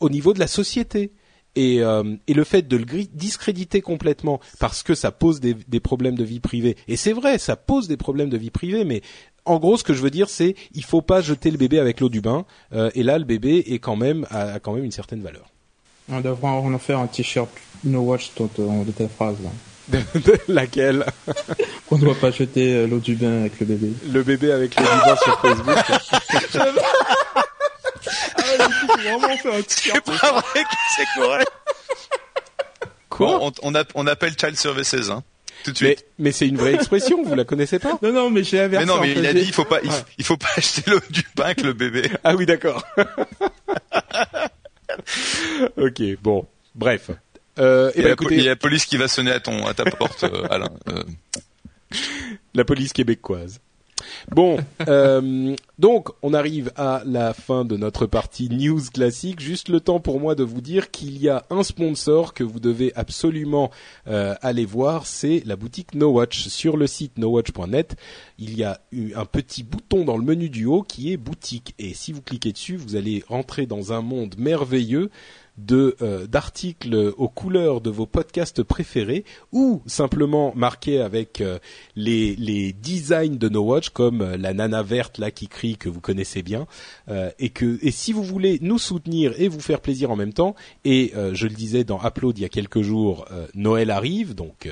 [0.00, 1.12] au niveau de la société.
[1.56, 5.80] Et, euh, et le fait de le discréditer complètement parce que ça pose des, des
[5.80, 6.76] problèmes de vie privée.
[6.86, 9.02] Et c'est vrai, ça pose des problèmes de vie privée, mais
[9.46, 12.00] en gros, ce que je veux dire, c'est il faut pas jeter le bébé avec
[12.00, 12.44] l'eau du bain.
[12.72, 15.46] Euh, et là, le bébé est quand même a, a quand même une certaine valeur.
[16.08, 17.48] On devrait en faire un t-shirt
[17.84, 19.36] No Watch de, de, de ta phrase.
[19.42, 19.50] Là.
[20.48, 21.06] Laquelle?
[21.90, 23.92] On ne doit pas jeter euh, l'eau du bain avec le bébé.
[24.12, 25.76] Le bébé avec l'eau du bain sur Facebook.
[28.86, 31.50] vraiment faire un C'est pas vrai que c'est correct.
[33.08, 35.22] Quoi Bon, on, on, app- on appelle Child Services, hein,
[35.64, 36.06] tout de Mais, suite.
[36.18, 38.86] mais c'est une vraie expression, vous la connaissez pas Non, non, mais j'ai Mais inversé.
[38.86, 39.96] non, en mais fait, il a dit il faut pas, il, Ouais.
[40.18, 42.10] il faut pas acheter du pain avec le bébé.
[42.24, 42.84] Ah oui, d'accord.
[45.76, 47.10] ok, bon, bref.
[47.58, 49.40] Euh, eh Il y, ben, la écoutez, y a la police qui va sonner à
[49.40, 50.68] ton, à ta porte, euh, Alain.
[50.88, 51.02] Euh,
[52.54, 53.60] la police québécoise.
[54.30, 54.58] Bon,
[54.88, 59.40] euh, donc on arrive à la fin de notre partie news classique.
[59.40, 62.60] Juste le temps pour moi de vous dire qu'il y a un sponsor que vous
[62.60, 63.70] devez absolument
[64.06, 66.48] euh, aller voir, c'est la boutique No Watch.
[66.48, 67.96] Sur le site nowatch.net,
[68.38, 68.80] il y a
[69.14, 71.74] un petit bouton dans le menu du haut qui est boutique.
[71.78, 75.10] Et si vous cliquez dessus, vous allez rentrer dans un monde merveilleux
[75.58, 81.58] de euh, d'articles aux couleurs de vos podcasts préférés ou simplement marqués avec euh,
[81.94, 85.88] les les designs de No Watch comme euh, la nana verte là qui crie que
[85.88, 86.66] vous connaissez bien
[87.08, 90.32] euh, et que et si vous voulez nous soutenir et vous faire plaisir en même
[90.32, 90.54] temps
[90.84, 94.68] et euh, je le disais dans Upload il y a quelques jours Noël arrive donc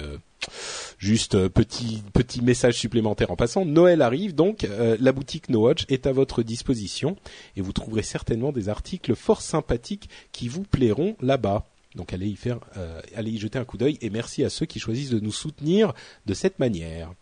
[0.98, 3.64] Juste euh, petit petit message supplémentaire en passant.
[3.64, 7.16] Noël arrive donc, euh, la boutique No Watch est à votre disposition
[7.56, 11.66] et vous trouverez certainement des articles fort sympathiques qui vous plairont là-bas.
[11.94, 12.58] Donc allez y faire,
[13.14, 15.94] allez y jeter un coup d'œil et merci à ceux qui choisissent de nous soutenir
[16.26, 17.12] de cette manière.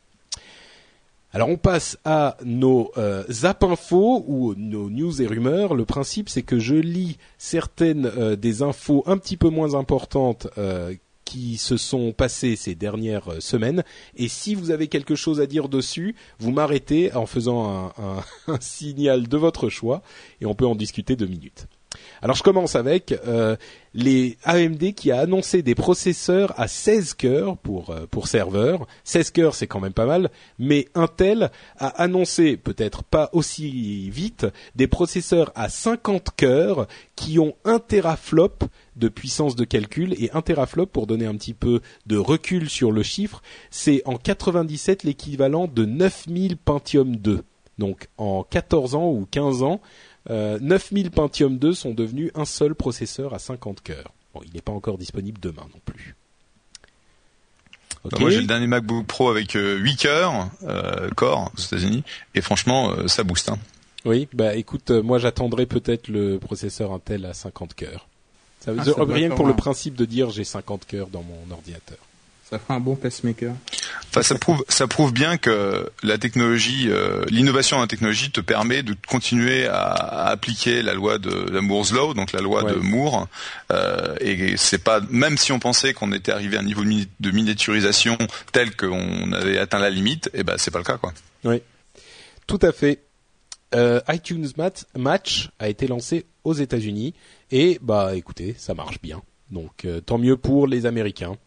[1.35, 5.75] Alors on passe à nos euh, zap infos ou nos news et rumeurs.
[5.75, 10.49] Le principe c'est que je lis certaines euh, des infos un petit peu moins importantes
[10.59, 10.95] euh,
[11.33, 13.85] qui se sont passées ces dernières semaines.
[14.17, 19.27] Et si vous avez quelque chose à dire dessus, vous m'arrêtez en faisant un, signal
[19.27, 20.03] de votre choix
[20.43, 21.69] et on peut en discuter deux minutes.
[22.25, 23.57] Alors je commence avec euh,
[23.95, 28.87] les AMD qui a annoncé des processeurs à 16 cœurs pour euh, pour serveurs.
[29.03, 34.47] 16 cœurs c'est quand même pas mal, mais Intel a annoncé peut-être pas aussi vite
[34.77, 36.87] des processeurs à 50 cœurs
[37.17, 38.57] qui ont un teraflop
[38.95, 42.93] de puissance de calcul et un teraflop pour donner un petit peu de recul sur
[42.93, 47.43] le chiffre, c'est en 97 l'équivalent de 9000 Pentium 2.
[47.79, 49.81] Donc en 14 ans ou 15 ans,
[50.29, 54.13] 9000 euh, Pentium 2 sont devenus un seul processeur à 50 cœurs.
[54.35, 56.15] Bon, il n'est pas encore disponible demain non plus.
[58.05, 62.03] Bah, moi j'ai le dernier MacBook Pro avec 8 euh, cœurs euh, core aux États-Unis
[62.35, 63.49] et franchement ça booste.
[63.49, 63.59] Hein.
[64.05, 68.09] Oui, bah écoute, moi j'attendrai peut-être le processeur Intel à 50 cœurs.
[68.59, 71.99] Ça, ah, rien que pour le principe de dire j'ai 50 cœurs dans mon ordinateur.
[72.53, 73.55] Ça fera un bon pacemaker.
[74.11, 78.83] Enfin, ça prouve, ça prouve bien que la technologie, euh, l'innovation en technologie te permet
[78.83, 83.27] de continuer à, appliquer la loi de la Moore's law, donc la loi de Moore.
[83.71, 87.31] Euh, et c'est pas, même si on pensait qu'on était arrivé à un niveau de
[87.31, 88.19] miniaturisation
[88.53, 91.15] tel qu'on avait atteint la limite, et eh ben c'est pas le cas, quoi.
[91.45, 91.63] Oui,
[92.47, 93.01] tout à fait.
[93.75, 94.49] Euh, iTunes
[94.95, 97.15] Match a été lancé aux États-Unis
[97.51, 99.23] et bah écoutez, ça marche bien.
[99.51, 101.39] Donc euh, tant mieux pour les Américains.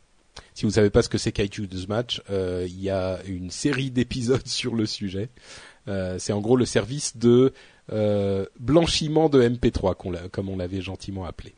[0.53, 3.91] Si vous savez pas ce que c'est qu'iTunes Match, euh, il y a une série
[3.91, 5.29] d'épisodes sur le sujet.
[5.87, 7.53] Euh, c'est en gros le service de
[7.91, 9.95] euh, blanchiment de MP3,
[10.29, 11.53] comme on l'avait gentiment appelé.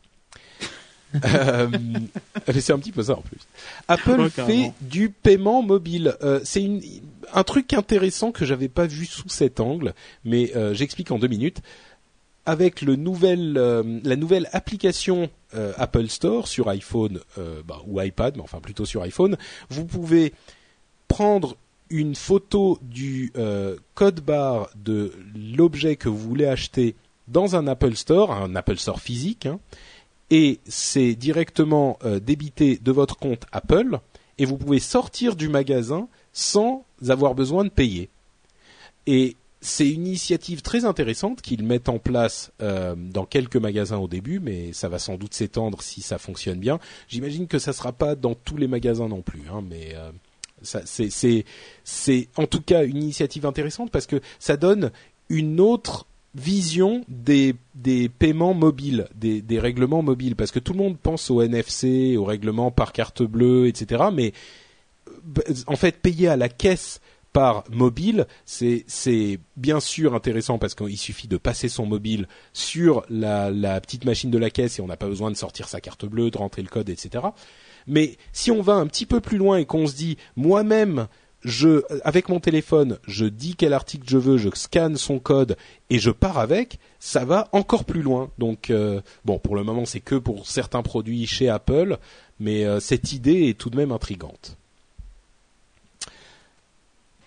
[1.14, 3.40] c'est un petit peu ça en plus.
[3.88, 6.14] Apple fait du paiement mobile.
[6.44, 6.68] C'est
[7.32, 9.94] un truc intéressant que j'avais pas vu sous cet angle,
[10.24, 11.62] mais j'explique en deux minutes
[12.44, 18.36] avec le nouvel, la nouvelle application euh, Apple Store sur iPhone euh, bah, ou iPad,
[18.36, 19.36] mais enfin plutôt sur iPhone,
[19.70, 20.32] vous pouvez
[21.06, 21.56] prendre
[21.90, 23.32] une photo du
[23.94, 26.94] code barre de l'objet que vous voulez acheter
[27.28, 29.58] dans un Apple Store, un Apple Store physique, hein,
[30.28, 34.00] et c'est directement débité de votre compte Apple,
[34.36, 38.10] et vous pouvez sortir du magasin sans avoir besoin de payer.
[39.60, 44.38] C'est une initiative très intéressante qu'ils mettent en place euh, dans quelques magasins au début,
[44.38, 46.78] mais ça va sans doute s'étendre si ça fonctionne bien.
[47.08, 50.10] J'imagine que ça sera pas dans tous les magasins non plus, hein, mais euh,
[50.62, 54.92] c'est en tout cas une initiative intéressante parce que ça donne
[55.28, 60.78] une autre vision des, des paiements mobiles, des, des règlements mobiles, parce que tout le
[60.78, 64.04] monde pense au NFC, au règlement par carte bleue, etc.
[64.12, 64.32] Mais
[65.08, 67.00] euh, en fait, payer à la caisse
[67.32, 73.80] par mobile, c'est bien sûr intéressant parce qu'il suffit de passer son mobile sur la,
[73.80, 76.30] petite machine de la caisse et on n'a pas besoin de sortir sa carte bleue,
[76.30, 77.24] de rentrer le code, etc.
[77.86, 81.06] Mais si on va un petit peu plus loin et qu'on se dit moi-même
[82.02, 85.56] avec mon téléphone, je dis quel article je veux, je scanne son code
[85.88, 88.30] et je pars avec, ça va encore plus loin.
[88.38, 91.98] Donc euh, bon, pour le moment, c'est que pour certains produits chez Apple,
[92.40, 94.58] mais euh, cette idée est tout de même intrigante.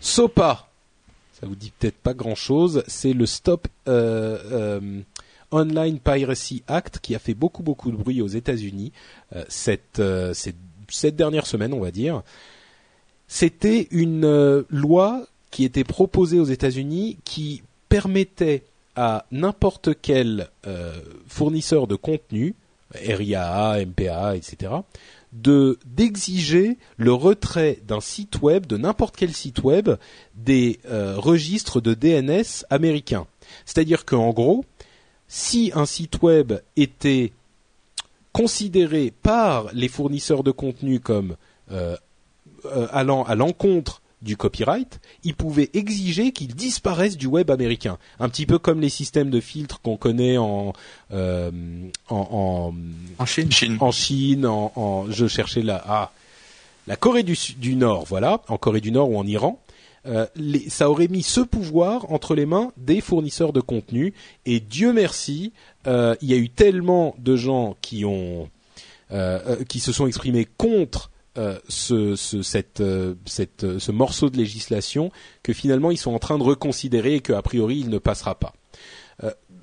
[0.02, 0.68] SOPA,
[1.40, 5.02] ça vous dit peut-être pas grand-chose, c'est le Stop euh, euh,
[5.52, 8.92] Online Piracy Act qui a fait beaucoup beaucoup de bruit aux États-Unis
[9.36, 10.02] euh, cette,
[11.16, 12.24] dernière semaine, on va dire.
[13.28, 18.64] C'était une loi qui était proposée aux États-Unis qui permettait
[18.96, 20.50] à n'importe quel
[21.28, 22.56] fournisseur de contenu,
[22.94, 24.74] RIAA, MPA, etc.,
[25.32, 29.92] de d'exiger le retrait d'un site web, de n'importe quel site web,
[30.36, 33.28] des euh, registres de DNS américains.
[33.66, 34.66] C'est-à-dire qu'en gros,
[35.28, 37.32] si un site web était
[38.34, 41.36] considéré par les fournisseurs de contenu comme
[41.72, 41.96] euh,
[42.66, 47.98] euh, allant à l'encontre du copyright, ils pouvaient exiger qu'il disparaisse du web américain.
[48.20, 50.74] Un petit peu comme les systèmes de filtres qu'on connaît en,
[51.12, 51.52] euh,
[52.10, 52.74] en,
[53.18, 53.78] en, Chine.
[53.80, 56.12] En Chine, en, je cherchais la, ah,
[56.88, 59.60] la Corée du, du Nord, voilà, en Corée du Nord ou en Iran.
[60.08, 64.16] Euh, les, ça aurait mis ce pouvoir entre les mains des fournisseurs de contenu
[64.48, 65.54] et Dieu merci,
[65.86, 68.50] euh, il y a eu tellement de gens qui ont
[69.12, 73.16] euh, euh qui se sont exprimés contre euh, ce, ce, cette, euh,
[73.64, 75.14] euh, ce morceau de législation
[75.44, 78.54] que finalement ils sont en train de reconsidérer et qu'a priori il ne passera pas.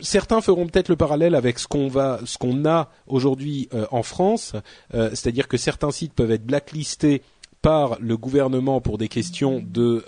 [0.01, 4.55] certains feront peut-être le parallèle avec ce qu'on va, ce qu'on a aujourd'hui en France,
[4.93, 7.21] c'est-à-dire que certains sites peuvent être blacklistés
[7.61, 10.05] par le gouvernement pour des questions de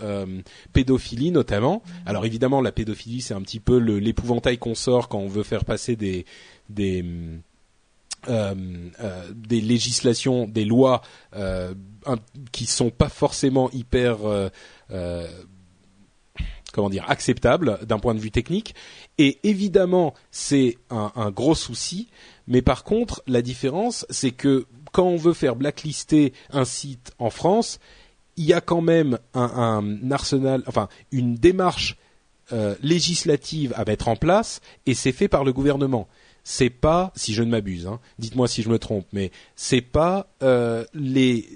[0.73, 1.83] pédophilie notamment.
[2.07, 5.65] Alors évidemment, la pédophilie c'est un petit peu l'épouvantail qu'on sort quand on veut faire
[5.65, 6.25] passer des
[8.29, 8.55] euh,
[9.01, 11.03] euh, des législations, des lois
[11.35, 11.75] euh,
[12.53, 15.27] qui sont pas forcément hyper euh,
[16.73, 18.75] comment dire acceptables d'un point de vue technique.
[19.19, 22.09] Et évidemment, c'est un, un, gros souci.
[22.47, 27.31] Mais par contre, la différence, c'est que quand on veut faire blacklister un site en
[27.31, 27.79] France,
[28.37, 31.97] il y a quand même un, un arsenal, enfin une démarche
[32.83, 36.09] législative à mettre en place, et c'est fait par le gouvernement
[36.45, 40.27] c'est pas, si je ne m'abuse, hein, dites-moi si je me trompe, mais c'est pas
[40.43, 41.47] euh, les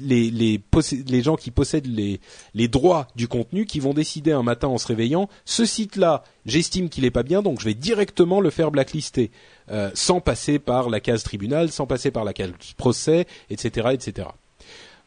[0.00, 0.60] les, les,
[1.06, 2.20] les, gens qui possèdent les,
[2.54, 6.88] les droits du contenu qui vont décider un matin en se réveillant, ce site-là, j'estime
[6.88, 9.30] qu'il est pas bien, donc je vais directement le faire blacklister,
[9.70, 14.28] euh, sans passer par la case tribunal, sans passer par la case procès, etc., etc.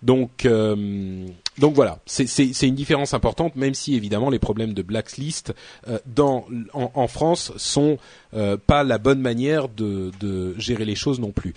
[0.02, 1.28] Donc, euh,
[1.60, 5.54] donc voilà, c'est une différence importante, même si évidemment les problèmes de blacklist
[5.88, 8.00] euh, dans, en, France sont
[8.34, 10.12] euh, pas la bonne manière de,
[10.58, 11.54] gérer les choses non plus.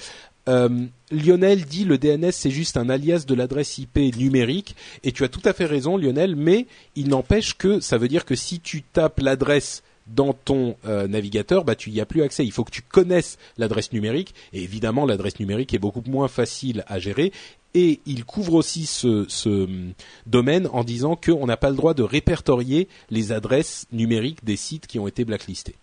[1.11, 5.29] Lionel dit le DNS c'est juste un alias de l'adresse IP numérique et tu as
[5.29, 8.83] tout à fait raison Lionel, mais il n'empêche que ça veut dire que si tu
[8.83, 12.45] tapes l'adresse dans ton navigateur, bah tu y as plus accès.
[12.45, 16.85] Il faut que tu connaisses l'adresse numérique et évidemment l'adresse numérique est beaucoup moins facile
[16.87, 17.33] à gérer
[17.77, 19.93] et il couvre aussi ce, hum,
[20.25, 24.87] domaine en disant qu'on n'a pas le droit de répertorier les adresses numériques des sites
[24.87, 25.77] qui ont été blacklistés.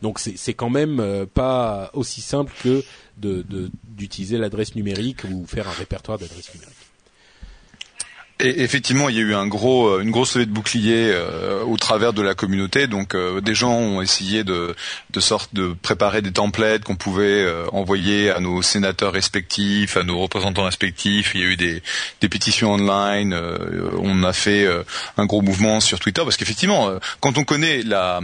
[0.00, 2.82] Donc c'est quand même euh, pas aussi simple que
[3.16, 6.85] d'utiliser l'adresse numérique ou faire un répertoire d'adresses numériques.
[8.38, 12.20] Effectivement, il y a eu euh, une grosse levée de bouclier euh, au travers de
[12.20, 12.86] la communauté.
[12.86, 14.76] Donc, euh, des gens ont essayé de,
[15.10, 15.20] de
[15.54, 21.32] de préparer des templates qu'on pouvait envoyer à nos sénateurs respectifs, à nos représentants respectifs.
[21.34, 21.82] Il y a eu des,
[22.20, 23.34] des pétitions online.
[23.98, 24.66] on a fait
[25.16, 26.90] un gros mouvement sur Twitter parce qu'effectivement,
[27.20, 28.20] quand on connaît la,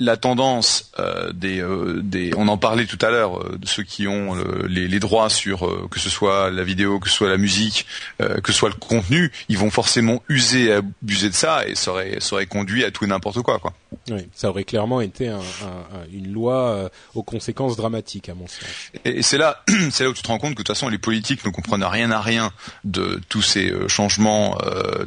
[0.00, 3.84] la tendance euh, des, euh, des, on en parlait tout à l'heure, euh, de ceux
[3.84, 4.34] qui ont
[4.66, 7.86] les, les, droits sur que ce soit la vidéo, que ce soit la musique,
[8.18, 11.90] que ce soit le contenu, ils vont forcément user et abuser de ça et ça
[11.90, 13.74] aurait, ça aurait conduit à tout et n'importe quoi, quoi.
[14.10, 18.64] Oui, ça aurait clairement été un, un, une loi aux conséquences dramatiques à mon sens.
[19.04, 20.98] Et, c'est là, c'est là où tu te rends compte que de toute façon les
[20.98, 22.52] politiques ne comprennent rien à rien
[22.84, 24.56] de tous ces changements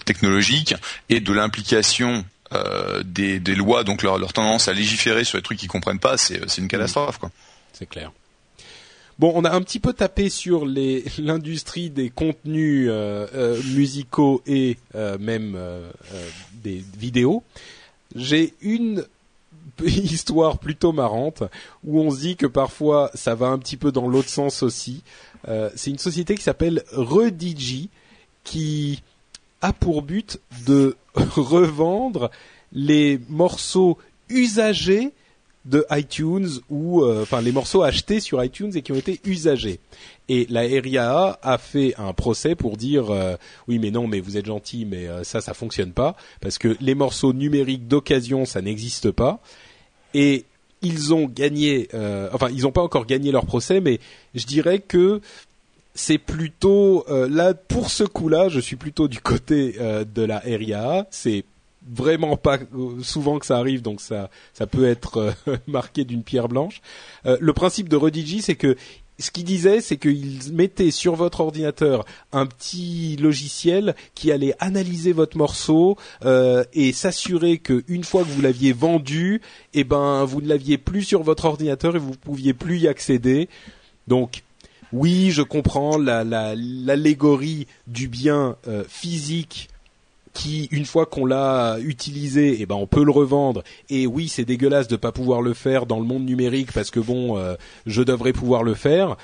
[0.05, 0.75] technologiques
[1.09, 2.23] et de l'implication
[2.53, 5.99] euh, des, des, lois, donc leur, leur, tendance à légiférer sur les trucs qu'ils comprennent
[5.99, 7.29] pas, c'est une catastrophe, quoi.
[7.73, 8.11] C'est clair.
[9.19, 10.65] Bon, on a un petit peu tapé sur
[11.17, 14.77] l'industrie des contenus euh, euh, musicaux et
[15.19, 15.57] même
[16.53, 17.43] des vidéos.
[18.15, 19.05] J'ai une
[19.85, 21.43] histoire plutôt marrante
[21.83, 25.03] où on se dit que parfois ça va un petit peu dans l'autre sens aussi.
[25.75, 27.89] C'est une société qui s'appelle Redigi
[28.43, 29.01] qui
[29.61, 32.29] a pour but de revendre
[32.71, 33.97] les morceaux
[34.29, 35.13] usagés
[35.67, 39.79] de iTunes ou euh, enfin les morceaux achetés sur iTunes et qui ont été usagés.
[40.29, 43.35] Et la RIAA a fait un procès pour dire euh,
[43.67, 46.77] oui mais non mais vous êtes gentil mais euh, ça ça fonctionne pas parce que
[46.79, 49.41] les morceaux numériques d'occasion ça n'existe pas
[50.13, 50.45] et
[50.81, 51.89] ils ont gagné
[52.31, 53.99] enfin ils n'ont pas encore gagné leur procès mais
[54.35, 55.21] je dirais que
[55.97, 60.37] c'est plutôt euh, là pour ce coup-là, je suis plutôt du côté euh, de la
[60.37, 61.07] RIA.
[61.09, 61.43] C'est
[61.91, 65.33] vraiment pas euh, souvent que ça arrive, donc ça ça peut être
[65.67, 66.81] marqué d'une pierre blanche.
[67.25, 68.75] le principe de Redigi, c'est que
[69.19, 75.11] ce qu'il disait, c'est qu'il mettait sur votre ordinateur un petit logiciel qui allait analyser
[75.11, 79.41] votre morceau et s'assurer qu'une fois que vous l'aviez vendu,
[79.73, 83.49] eh ben vous ne l'aviez plus sur votre ordinateur et vous pouviez plus y accéder.
[84.07, 84.43] Donc
[84.93, 89.69] oui, je comprends l'allégorie la, du bien euh, physique
[90.33, 93.63] qui, une fois qu'on l'a utilisé, eh ben on peut le revendre.
[93.89, 96.99] Et oui, c'est dégueulasse de pas pouvoir le faire dans le monde numérique parce que
[96.99, 97.55] bon, euh,
[97.87, 99.17] je devrais pouvoir le faire.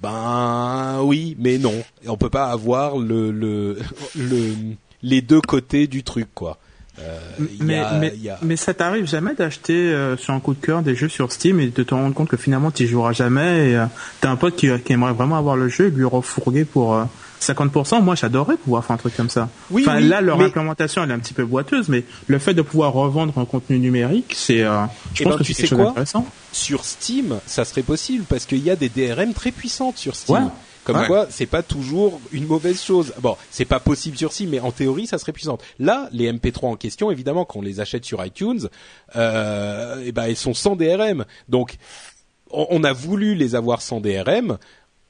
[0.00, 1.74] Ben oui, mais non,
[2.06, 3.78] on peut pas avoir le, le,
[4.16, 4.54] le
[5.02, 6.58] les deux côtés du truc quoi.
[7.00, 7.18] Euh,
[7.58, 11.08] mais, mais, mais, ça t'arrive jamais d'acheter euh, sur un coup de cœur des jeux
[11.08, 13.86] sur Steam et de te rendre compte que finalement tu joueras jamais et euh,
[14.20, 16.96] t'as un pote qui, qui, aimerait vraiment avoir le jeu et lui refourguer pour
[17.40, 19.48] 50%, moi j'adorerais pouvoir faire un truc comme ça.
[19.72, 22.62] Oui, enfin, là leur implémentation elle est un petit peu boiteuse, mais le fait de
[22.62, 24.86] pouvoir revendre un contenu numérique, c'est, je
[25.20, 26.26] eh pense ben, que c'est intéressant.
[26.52, 30.48] Sur Steam, ça serait possible parce qu'il y a des DRM très puissantes sur Steam.
[30.84, 33.14] Comme quoi, c'est pas toujours une mauvaise chose.
[33.20, 35.58] Bon, c'est pas possible sur si, mais en théorie, ça serait puissant.
[35.78, 38.68] Là, les MP3 en question, évidemment, quand on les achète sur iTunes,
[39.16, 41.24] euh, eh ben, elles sont sans DRM.
[41.48, 41.76] Donc,
[42.50, 44.58] on, on a voulu les avoir sans DRM.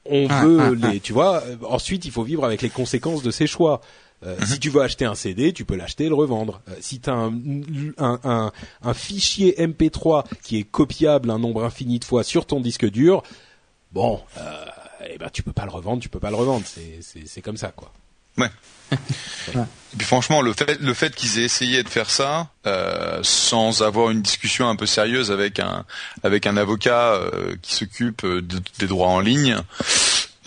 [0.05, 1.41] On Ah, veut ah, les, tu vois.
[1.43, 3.81] euh, Ensuite, il faut vivre avec les conséquences de ses choix.
[4.25, 6.61] Euh, Si tu veux acheter un CD, tu peux l'acheter et le revendre.
[6.69, 7.33] Euh, si tu as un,
[7.97, 8.51] un, un,
[8.83, 13.23] un fichier MP3 qui est copiable un nombre infini de fois sur ton disque dur,
[13.91, 14.65] bon, euh,
[15.09, 16.65] eh ben tu peux pas le revendre, tu peux pas le revendre.
[16.65, 17.91] C'est c'est c'est comme ça quoi.
[18.37, 18.49] Ouais.
[18.91, 23.81] Et puis franchement, le fait, le fait qu'ils aient essayé de faire ça euh, sans
[23.81, 25.85] avoir une discussion un peu sérieuse avec un
[26.23, 29.57] avec un avocat euh, qui s'occupe euh, de- des droits en ligne,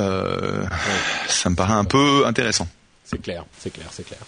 [0.00, 0.64] euh,
[1.28, 2.68] ça me paraît un peu intéressant.
[3.04, 4.20] C'est clair, c'est clair, c'est clair.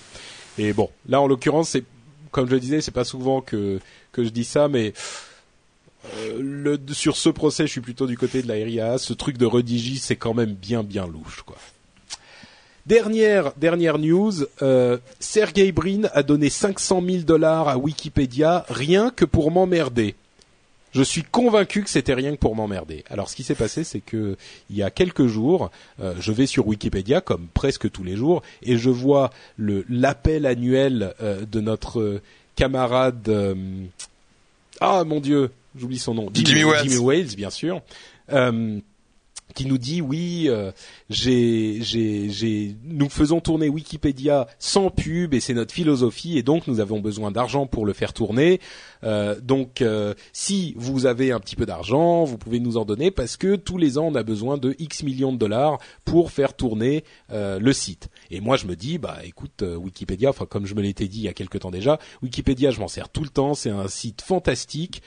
[0.58, 1.84] Et bon, là en l'occurrence, c'est
[2.32, 3.78] comme je le disais, c'est pas souvent que
[4.12, 4.92] que je dis ça, mais
[6.38, 8.98] le, sur ce procès, je suis plutôt du côté de la RIA.
[8.98, 11.56] Ce truc de redigi, c'est quand même bien bien louche, quoi.
[12.86, 14.32] Dernière dernière news,
[14.62, 20.14] euh, Sergey Brin a donné 500 000 dollars à Wikipédia rien que pour m'emmerder.
[20.92, 23.04] Je suis convaincu que c'était rien que pour m'emmerder.
[23.10, 24.36] Alors, ce qui s'est passé, c'est que
[24.70, 25.70] il y a quelques jours,
[26.00, 31.14] euh, je vais sur Wikipédia comme presque tous les jours et je vois l'appel annuel
[31.22, 32.22] euh, de notre euh,
[32.56, 33.54] camarade euh,
[34.80, 36.82] ah mon dieu, j'oublie son nom, Jimmy Wales.
[36.84, 37.82] Jimmy Wales, bien sûr.
[38.32, 38.80] Euh,
[39.54, 40.72] qui nous dit oui, euh,
[42.84, 47.30] nous faisons tourner Wikipédia sans pub et c'est notre philosophie et donc nous avons besoin
[47.30, 48.60] d'argent pour le faire tourner.
[49.02, 53.10] Euh, donc euh, si vous avez un petit peu d'argent, vous pouvez nous en donner
[53.10, 56.54] parce que tous les ans on a besoin de X millions de dollars pour faire
[56.54, 58.08] tourner le site.
[58.30, 61.28] Et moi je me dis bah écoute Wikipédia, comme je me l'étais dit il y
[61.28, 65.02] a quelque temps déjà, Wikipédia je m'en sers tout le temps, c'est un site fantastique,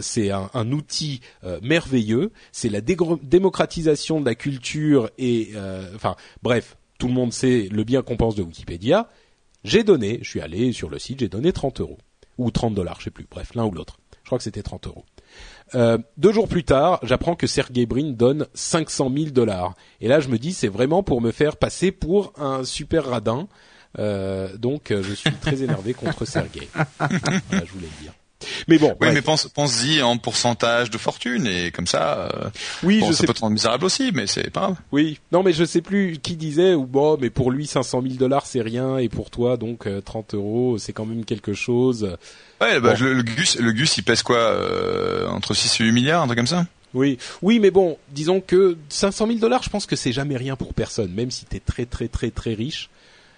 [0.00, 1.20] c'est un, outil
[1.62, 3.18] merveilleux, c'est la dégro-
[3.84, 8.36] de la culture et euh, enfin bref tout le monde sait le bien qu'on pense
[8.36, 9.08] de Wikipédia.
[9.64, 11.98] J'ai donné, je suis allé sur le site, j'ai donné 30 euros
[12.38, 13.98] ou 30 dollars, je sais plus, bref l'un ou l'autre.
[14.22, 15.04] Je crois que c'était 30 euros.
[15.74, 19.74] Euh, deux jours plus tard, j'apprends que Sergey Brin donne 500 000 dollars.
[20.00, 23.48] Et là, je me dis, c'est vraiment pour me faire passer pour un super radin.
[23.98, 26.68] Euh, donc, je suis très énervé contre Sergey.
[26.98, 28.12] Voilà, je voulais le dire.
[28.68, 32.50] Mais bon, Oui, mais pense, pense-y en pourcentage de fortune et comme ça, euh,
[32.82, 34.76] oui, bon, je ça sais peut te rendre misérable aussi, mais c'est pas grave.
[34.92, 38.14] Oui, non, mais je sais plus qui disait ou bon, mais pour lui 500 000
[38.14, 42.16] dollars c'est rien et pour toi donc euh, 30 euros c'est quand même quelque chose.
[42.60, 42.94] Ouais, bah, Bon.
[42.96, 46.22] je- le, le Gus, le Gus, il pèse quoi euh, entre 6 et 8 milliards,
[46.22, 46.66] un truc comme ça?
[46.94, 50.56] Oui, oui, mais bon, disons que 500 000 dollars, je pense que c'est jamais rien
[50.56, 52.90] pour personne, même si t'es très très très très riche.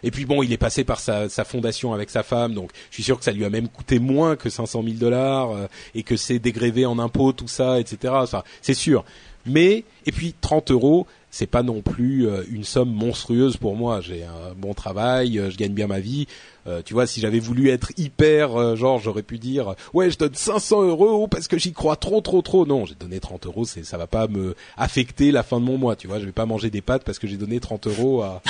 [0.05, 3.03] Et puis bon, il est passé par sa, fondation avec sa femme, donc je suis
[3.03, 6.17] sûr que ça lui a même coûté moins que 500 000 dollars euh, et que
[6.17, 8.15] c'est dégrévé en impôts, tout ça, etc.
[8.27, 9.05] Ça, c'est sûr.
[9.47, 14.01] Mais et puis 30 euros, c'est pas non plus euh, une somme monstrueuse pour moi.
[14.01, 16.29] J'ai un bon travail, euh, je gagne bien ma vie.
[16.69, 20.17] Euh, tu vois, si j'avais voulu être hyper, euh, genre, j'aurais pu dire, ouais, je
[20.17, 22.65] donne 500 euros parce que j'y crois trop, trop, trop.
[22.67, 25.77] Non, j'ai donné 30 euros, c'est, ça va pas me affecter la fin de mon
[25.77, 25.97] mois.
[25.97, 28.41] Tu vois, je vais pas manger des pâtes parce que j'ai donné 30 euros à.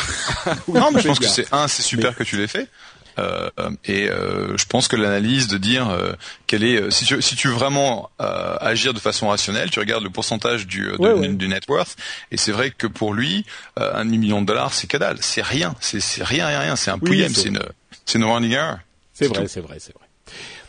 [0.69, 2.69] Non, mais je pense que c'est un, c'est super que tu l'aies fait.
[3.19, 3.49] Euh,
[3.85, 6.12] et euh, je pense que l'analyse de dire euh,
[6.47, 9.78] quelle est, euh, si tu, si tu veux vraiment euh, agir de façon rationnelle, tu
[9.78, 11.28] regardes le pourcentage du, euh, de- Ouais, ouais.
[11.28, 11.97] du net worth,
[12.31, 13.45] et c'est vrai que pour lui,
[13.78, 16.95] euh, un demi-million de dollars, c'est dalle, c'est rien, c'est rien, rien, rien, c'est un
[16.95, 17.62] Oui, pouillem, c'est c'est une,
[18.07, 18.78] c'est une running error.
[19.12, 20.05] C'est vrai, c'est vrai, c'est vrai.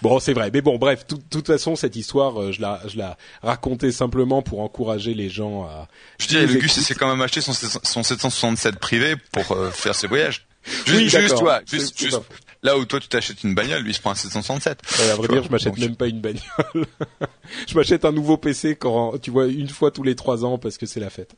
[0.01, 0.51] Bon, c'est vrai.
[0.53, 4.41] Mais bon, bref, de toute façon, cette histoire, euh, je la, je la racontais simplement
[4.43, 5.87] pour encourager les gens à.
[6.19, 9.71] Je Ils le Gus, il s'est quand même acheté son, son 767 privé pour euh,
[9.71, 10.45] faire ses voyages.
[10.65, 12.21] Juste, Oui, juste, toi, juste, juste,
[12.63, 14.81] là où toi tu t'achètes une bagnole, lui il se prend un 767.
[14.99, 16.43] Ouais, à vrai dire, je m'achète même pas une bagnole.
[17.67, 20.77] je m'achète un nouveau PC quand, tu vois, une fois tous les trois ans parce
[20.77, 21.35] que c'est la fête.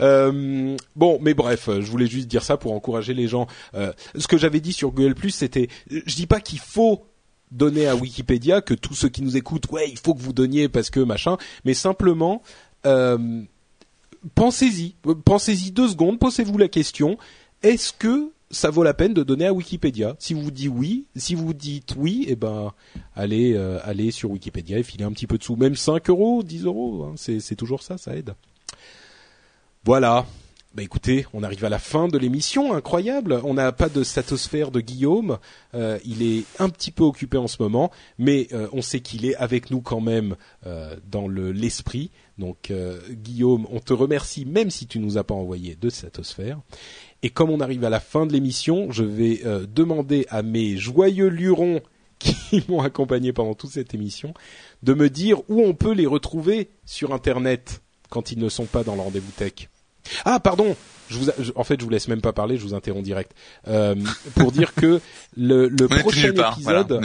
[0.00, 3.46] Euh, bon, mais bref, je voulais juste dire ça pour encourager les gens.
[3.74, 7.06] Euh, ce que j'avais dit sur Google Plus, c'était, je dis pas qu'il faut
[7.52, 10.68] donner à Wikipédia, que tous ceux qui nous écoutent, ouais, il faut que vous donniez
[10.68, 12.42] parce que machin, mais simplement,
[12.86, 13.42] euh,
[14.34, 17.18] pensez-y, pensez-y deux secondes, posez-vous la question,
[17.62, 21.34] est-ce que ça vaut la peine de donner à Wikipédia Si vous dites oui, si
[21.34, 22.72] vous dites oui, eh ben
[23.16, 26.42] allez, euh, allez sur Wikipédia et filez un petit peu de sous, même 5 euros,
[26.42, 28.34] 10 euros, hein, c'est toujours ça, ça aide.
[29.84, 30.26] Voilà.
[30.74, 33.42] Bah écoutez, on arrive à la fin de l'émission, incroyable.
[33.44, 35.36] On n'a pas de statosphère de Guillaume.
[35.74, 39.26] Euh, il est un petit peu occupé en ce moment, mais euh, on sait qu'il
[39.26, 40.34] est avec nous quand même
[41.10, 42.10] dans le l'esprit.
[42.38, 42.72] Donc
[43.10, 46.58] Guillaume, on te remercie même si tu nous as pas envoyé de statosphère.
[47.22, 50.76] Et comme on arrive à la fin de l'émission, je vais euh, demander à mes
[50.76, 51.80] joyeux lurons
[52.18, 54.34] qui m'ont accompagné pendant toute cette émission
[54.82, 58.84] de me dire où on peut les retrouver sur Internet quand ils ne sont pas
[58.84, 59.68] dans le rendez-vous tech.
[60.24, 60.76] Ah, pardon.
[61.08, 62.56] Je vous, en fait, je vous laisse même pas parler.
[62.56, 63.32] Je vous interromps direct
[63.68, 63.94] euh,
[64.34, 65.00] pour dire que
[65.36, 67.00] le, le prochain épisode,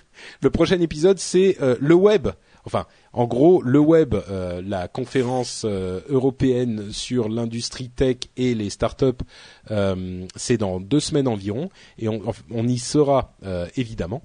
[0.42, 2.28] le prochain épisode, c'est euh, le web.
[2.64, 8.70] Enfin, en gros, le web, euh, la conférence euh, européenne sur l'industrie tech et les
[8.70, 9.24] startups,
[9.70, 13.34] euh, c'est dans deux semaines environ, et on, on y sera
[13.76, 14.22] évidemment.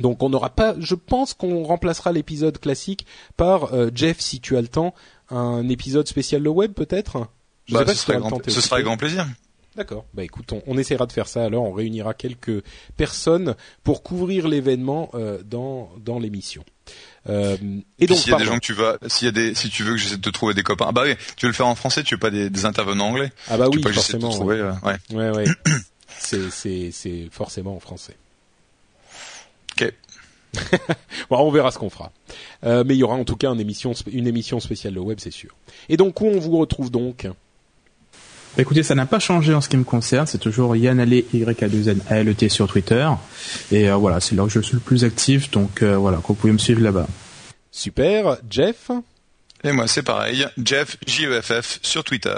[0.00, 3.06] Donc on n'aura pas, je pense qu'on remplacera l'épisode classique
[3.36, 4.94] par Jeff, si tu as le temps,
[5.30, 7.28] un épisode spécial le web peut-être?
[7.70, 9.26] Bah, ce, sera grand, ce sera avec grand plaisir.
[9.78, 10.06] D'accord.
[10.12, 11.44] Bah écoute, on, on, essaiera de faire ça.
[11.44, 12.64] Alors, on réunira quelques
[12.96, 13.54] personnes
[13.84, 16.64] pour couvrir l'événement euh, dans dans l'émission.
[17.28, 17.56] Euh,
[17.98, 19.68] et donc, s'il y a des gens que tu vas, s'il y a des, si
[19.68, 21.54] tu veux que j'essaie de te trouver des copains, ah bah oui, tu veux le
[21.54, 23.32] faire en français, tu veux pas des, des intervenants anglais?
[23.48, 24.30] Ah bah oui, pas forcément.
[24.30, 24.96] trouver, ouais.
[25.12, 25.44] Ouais, ouais.
[26.18, 28.16] c'est c'est c'est forcément en français.
[29.72, 29.92] Ok.
[31.30, 32.12] bon, on verra ce qu'on fera.
[32.64, 35.18] Euh, mais il y aura en tout cas une émission, une émission spéciale de web,
[35.20, 35.54] c'est sûr.
[35.88, 37.26] Et donc où on vous retrouve donc?
[38.58, 40.26] Bah, écoutez, ça n'a pas changé en ce qui me concerne.
[40.26, 43.08] C'est toujours Yann Allé, y a 2 n a l e t sur Twitter.
[43.70, 45.48] Et euh, voilà, c'est là que je suis le plus actif.
[45.52, 47.06] Donc euh, voilà, vous pouvez me suivre là-bas.
[47.70, 48.36] Super.
[48.50, 48.90] Jeff?
[49.62, 50.44] Et moi, c'est pareil.
[50.60, 52.34] Jeff, J-E-F-F, sur Twitter.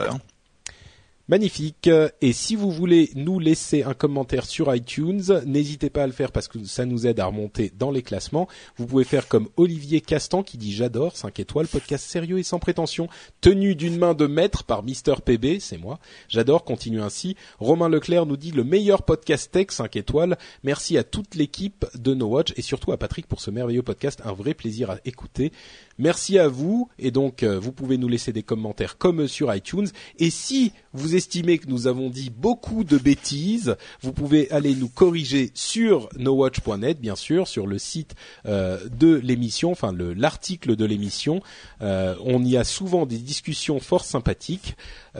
[1.30, 1.88] Magnifique.
[2.20, 6.32] Et si vous voulez nous laisser un commentaire sur iTunes, n'hésitez pas à le faire
[6.32, 8.48] parce que ça nous aide à remonter dans les classements.
[8.76, 12.58] Vous pouvez faire comme Olivier Castan qui dit j'adore 5 étoiles, podcast sérieux et sans
[12.58, 13.06] prétention,
[13.40, 16.00] tenu d'une main de maître par Mister PB, c'est moi.
[16.28, 17.36] J'adore, continue ainsi.
[17.60, 20.36] Romain Leclerc nous dit le meilleur podcast tech 5 étoiles.
[20.64, 24.20] Merci à toute l'équipe de No Watch et surtout à Patrick pour ce merveilleux podcast,
[24.24, 25.52] un vrai plaisir à écouter.
[26.00, 29.88] Merci à vous et donc euh, vous pouvez nous laisser des commentaires comme sur iTunes
[30.18, 34.88] et si vous estimez que nous avons dit beaucoup de bêtises, vous pouvez aller nous
[34.88, 38.14] corriger sur nowatch.net bien sûr, sur le site
[38.46, 41.42] euh, de l'émission, enfin l'article de l'émission.
[41.82, 44.76] Euh, on y a souvent des discussions fort sympathiques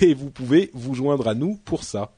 [0.00, 2.15] et vous pouvez vous joindre à nous pour ça.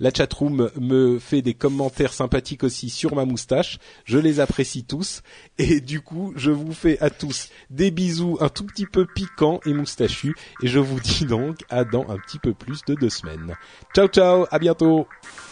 [0.00, 3.78] La chatroom me fait des commentaires sympathiques aussi sur ma moustache.
[4.06, 5.22] Je les apprécie tous.
[5.58, 9.60] Et du coup, je vous fais à tous des bisous un tout petit peu piquants
[9.66, 10.34] et moustachus.
[10.62, 13.54] Et je vous dis donc à dans un petit peu plus de deux semaines.
[13.94, 15.06] Ciao ciao, à bientôt.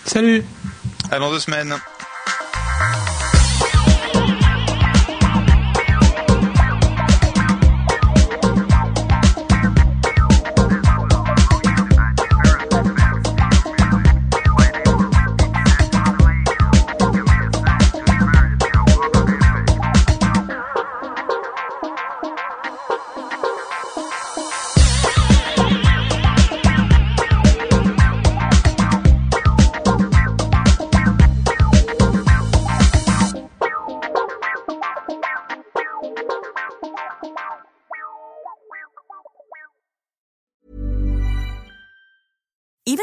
[0.07, 0.43] Salut.
[1.11, 1.75] À dans deux semaines.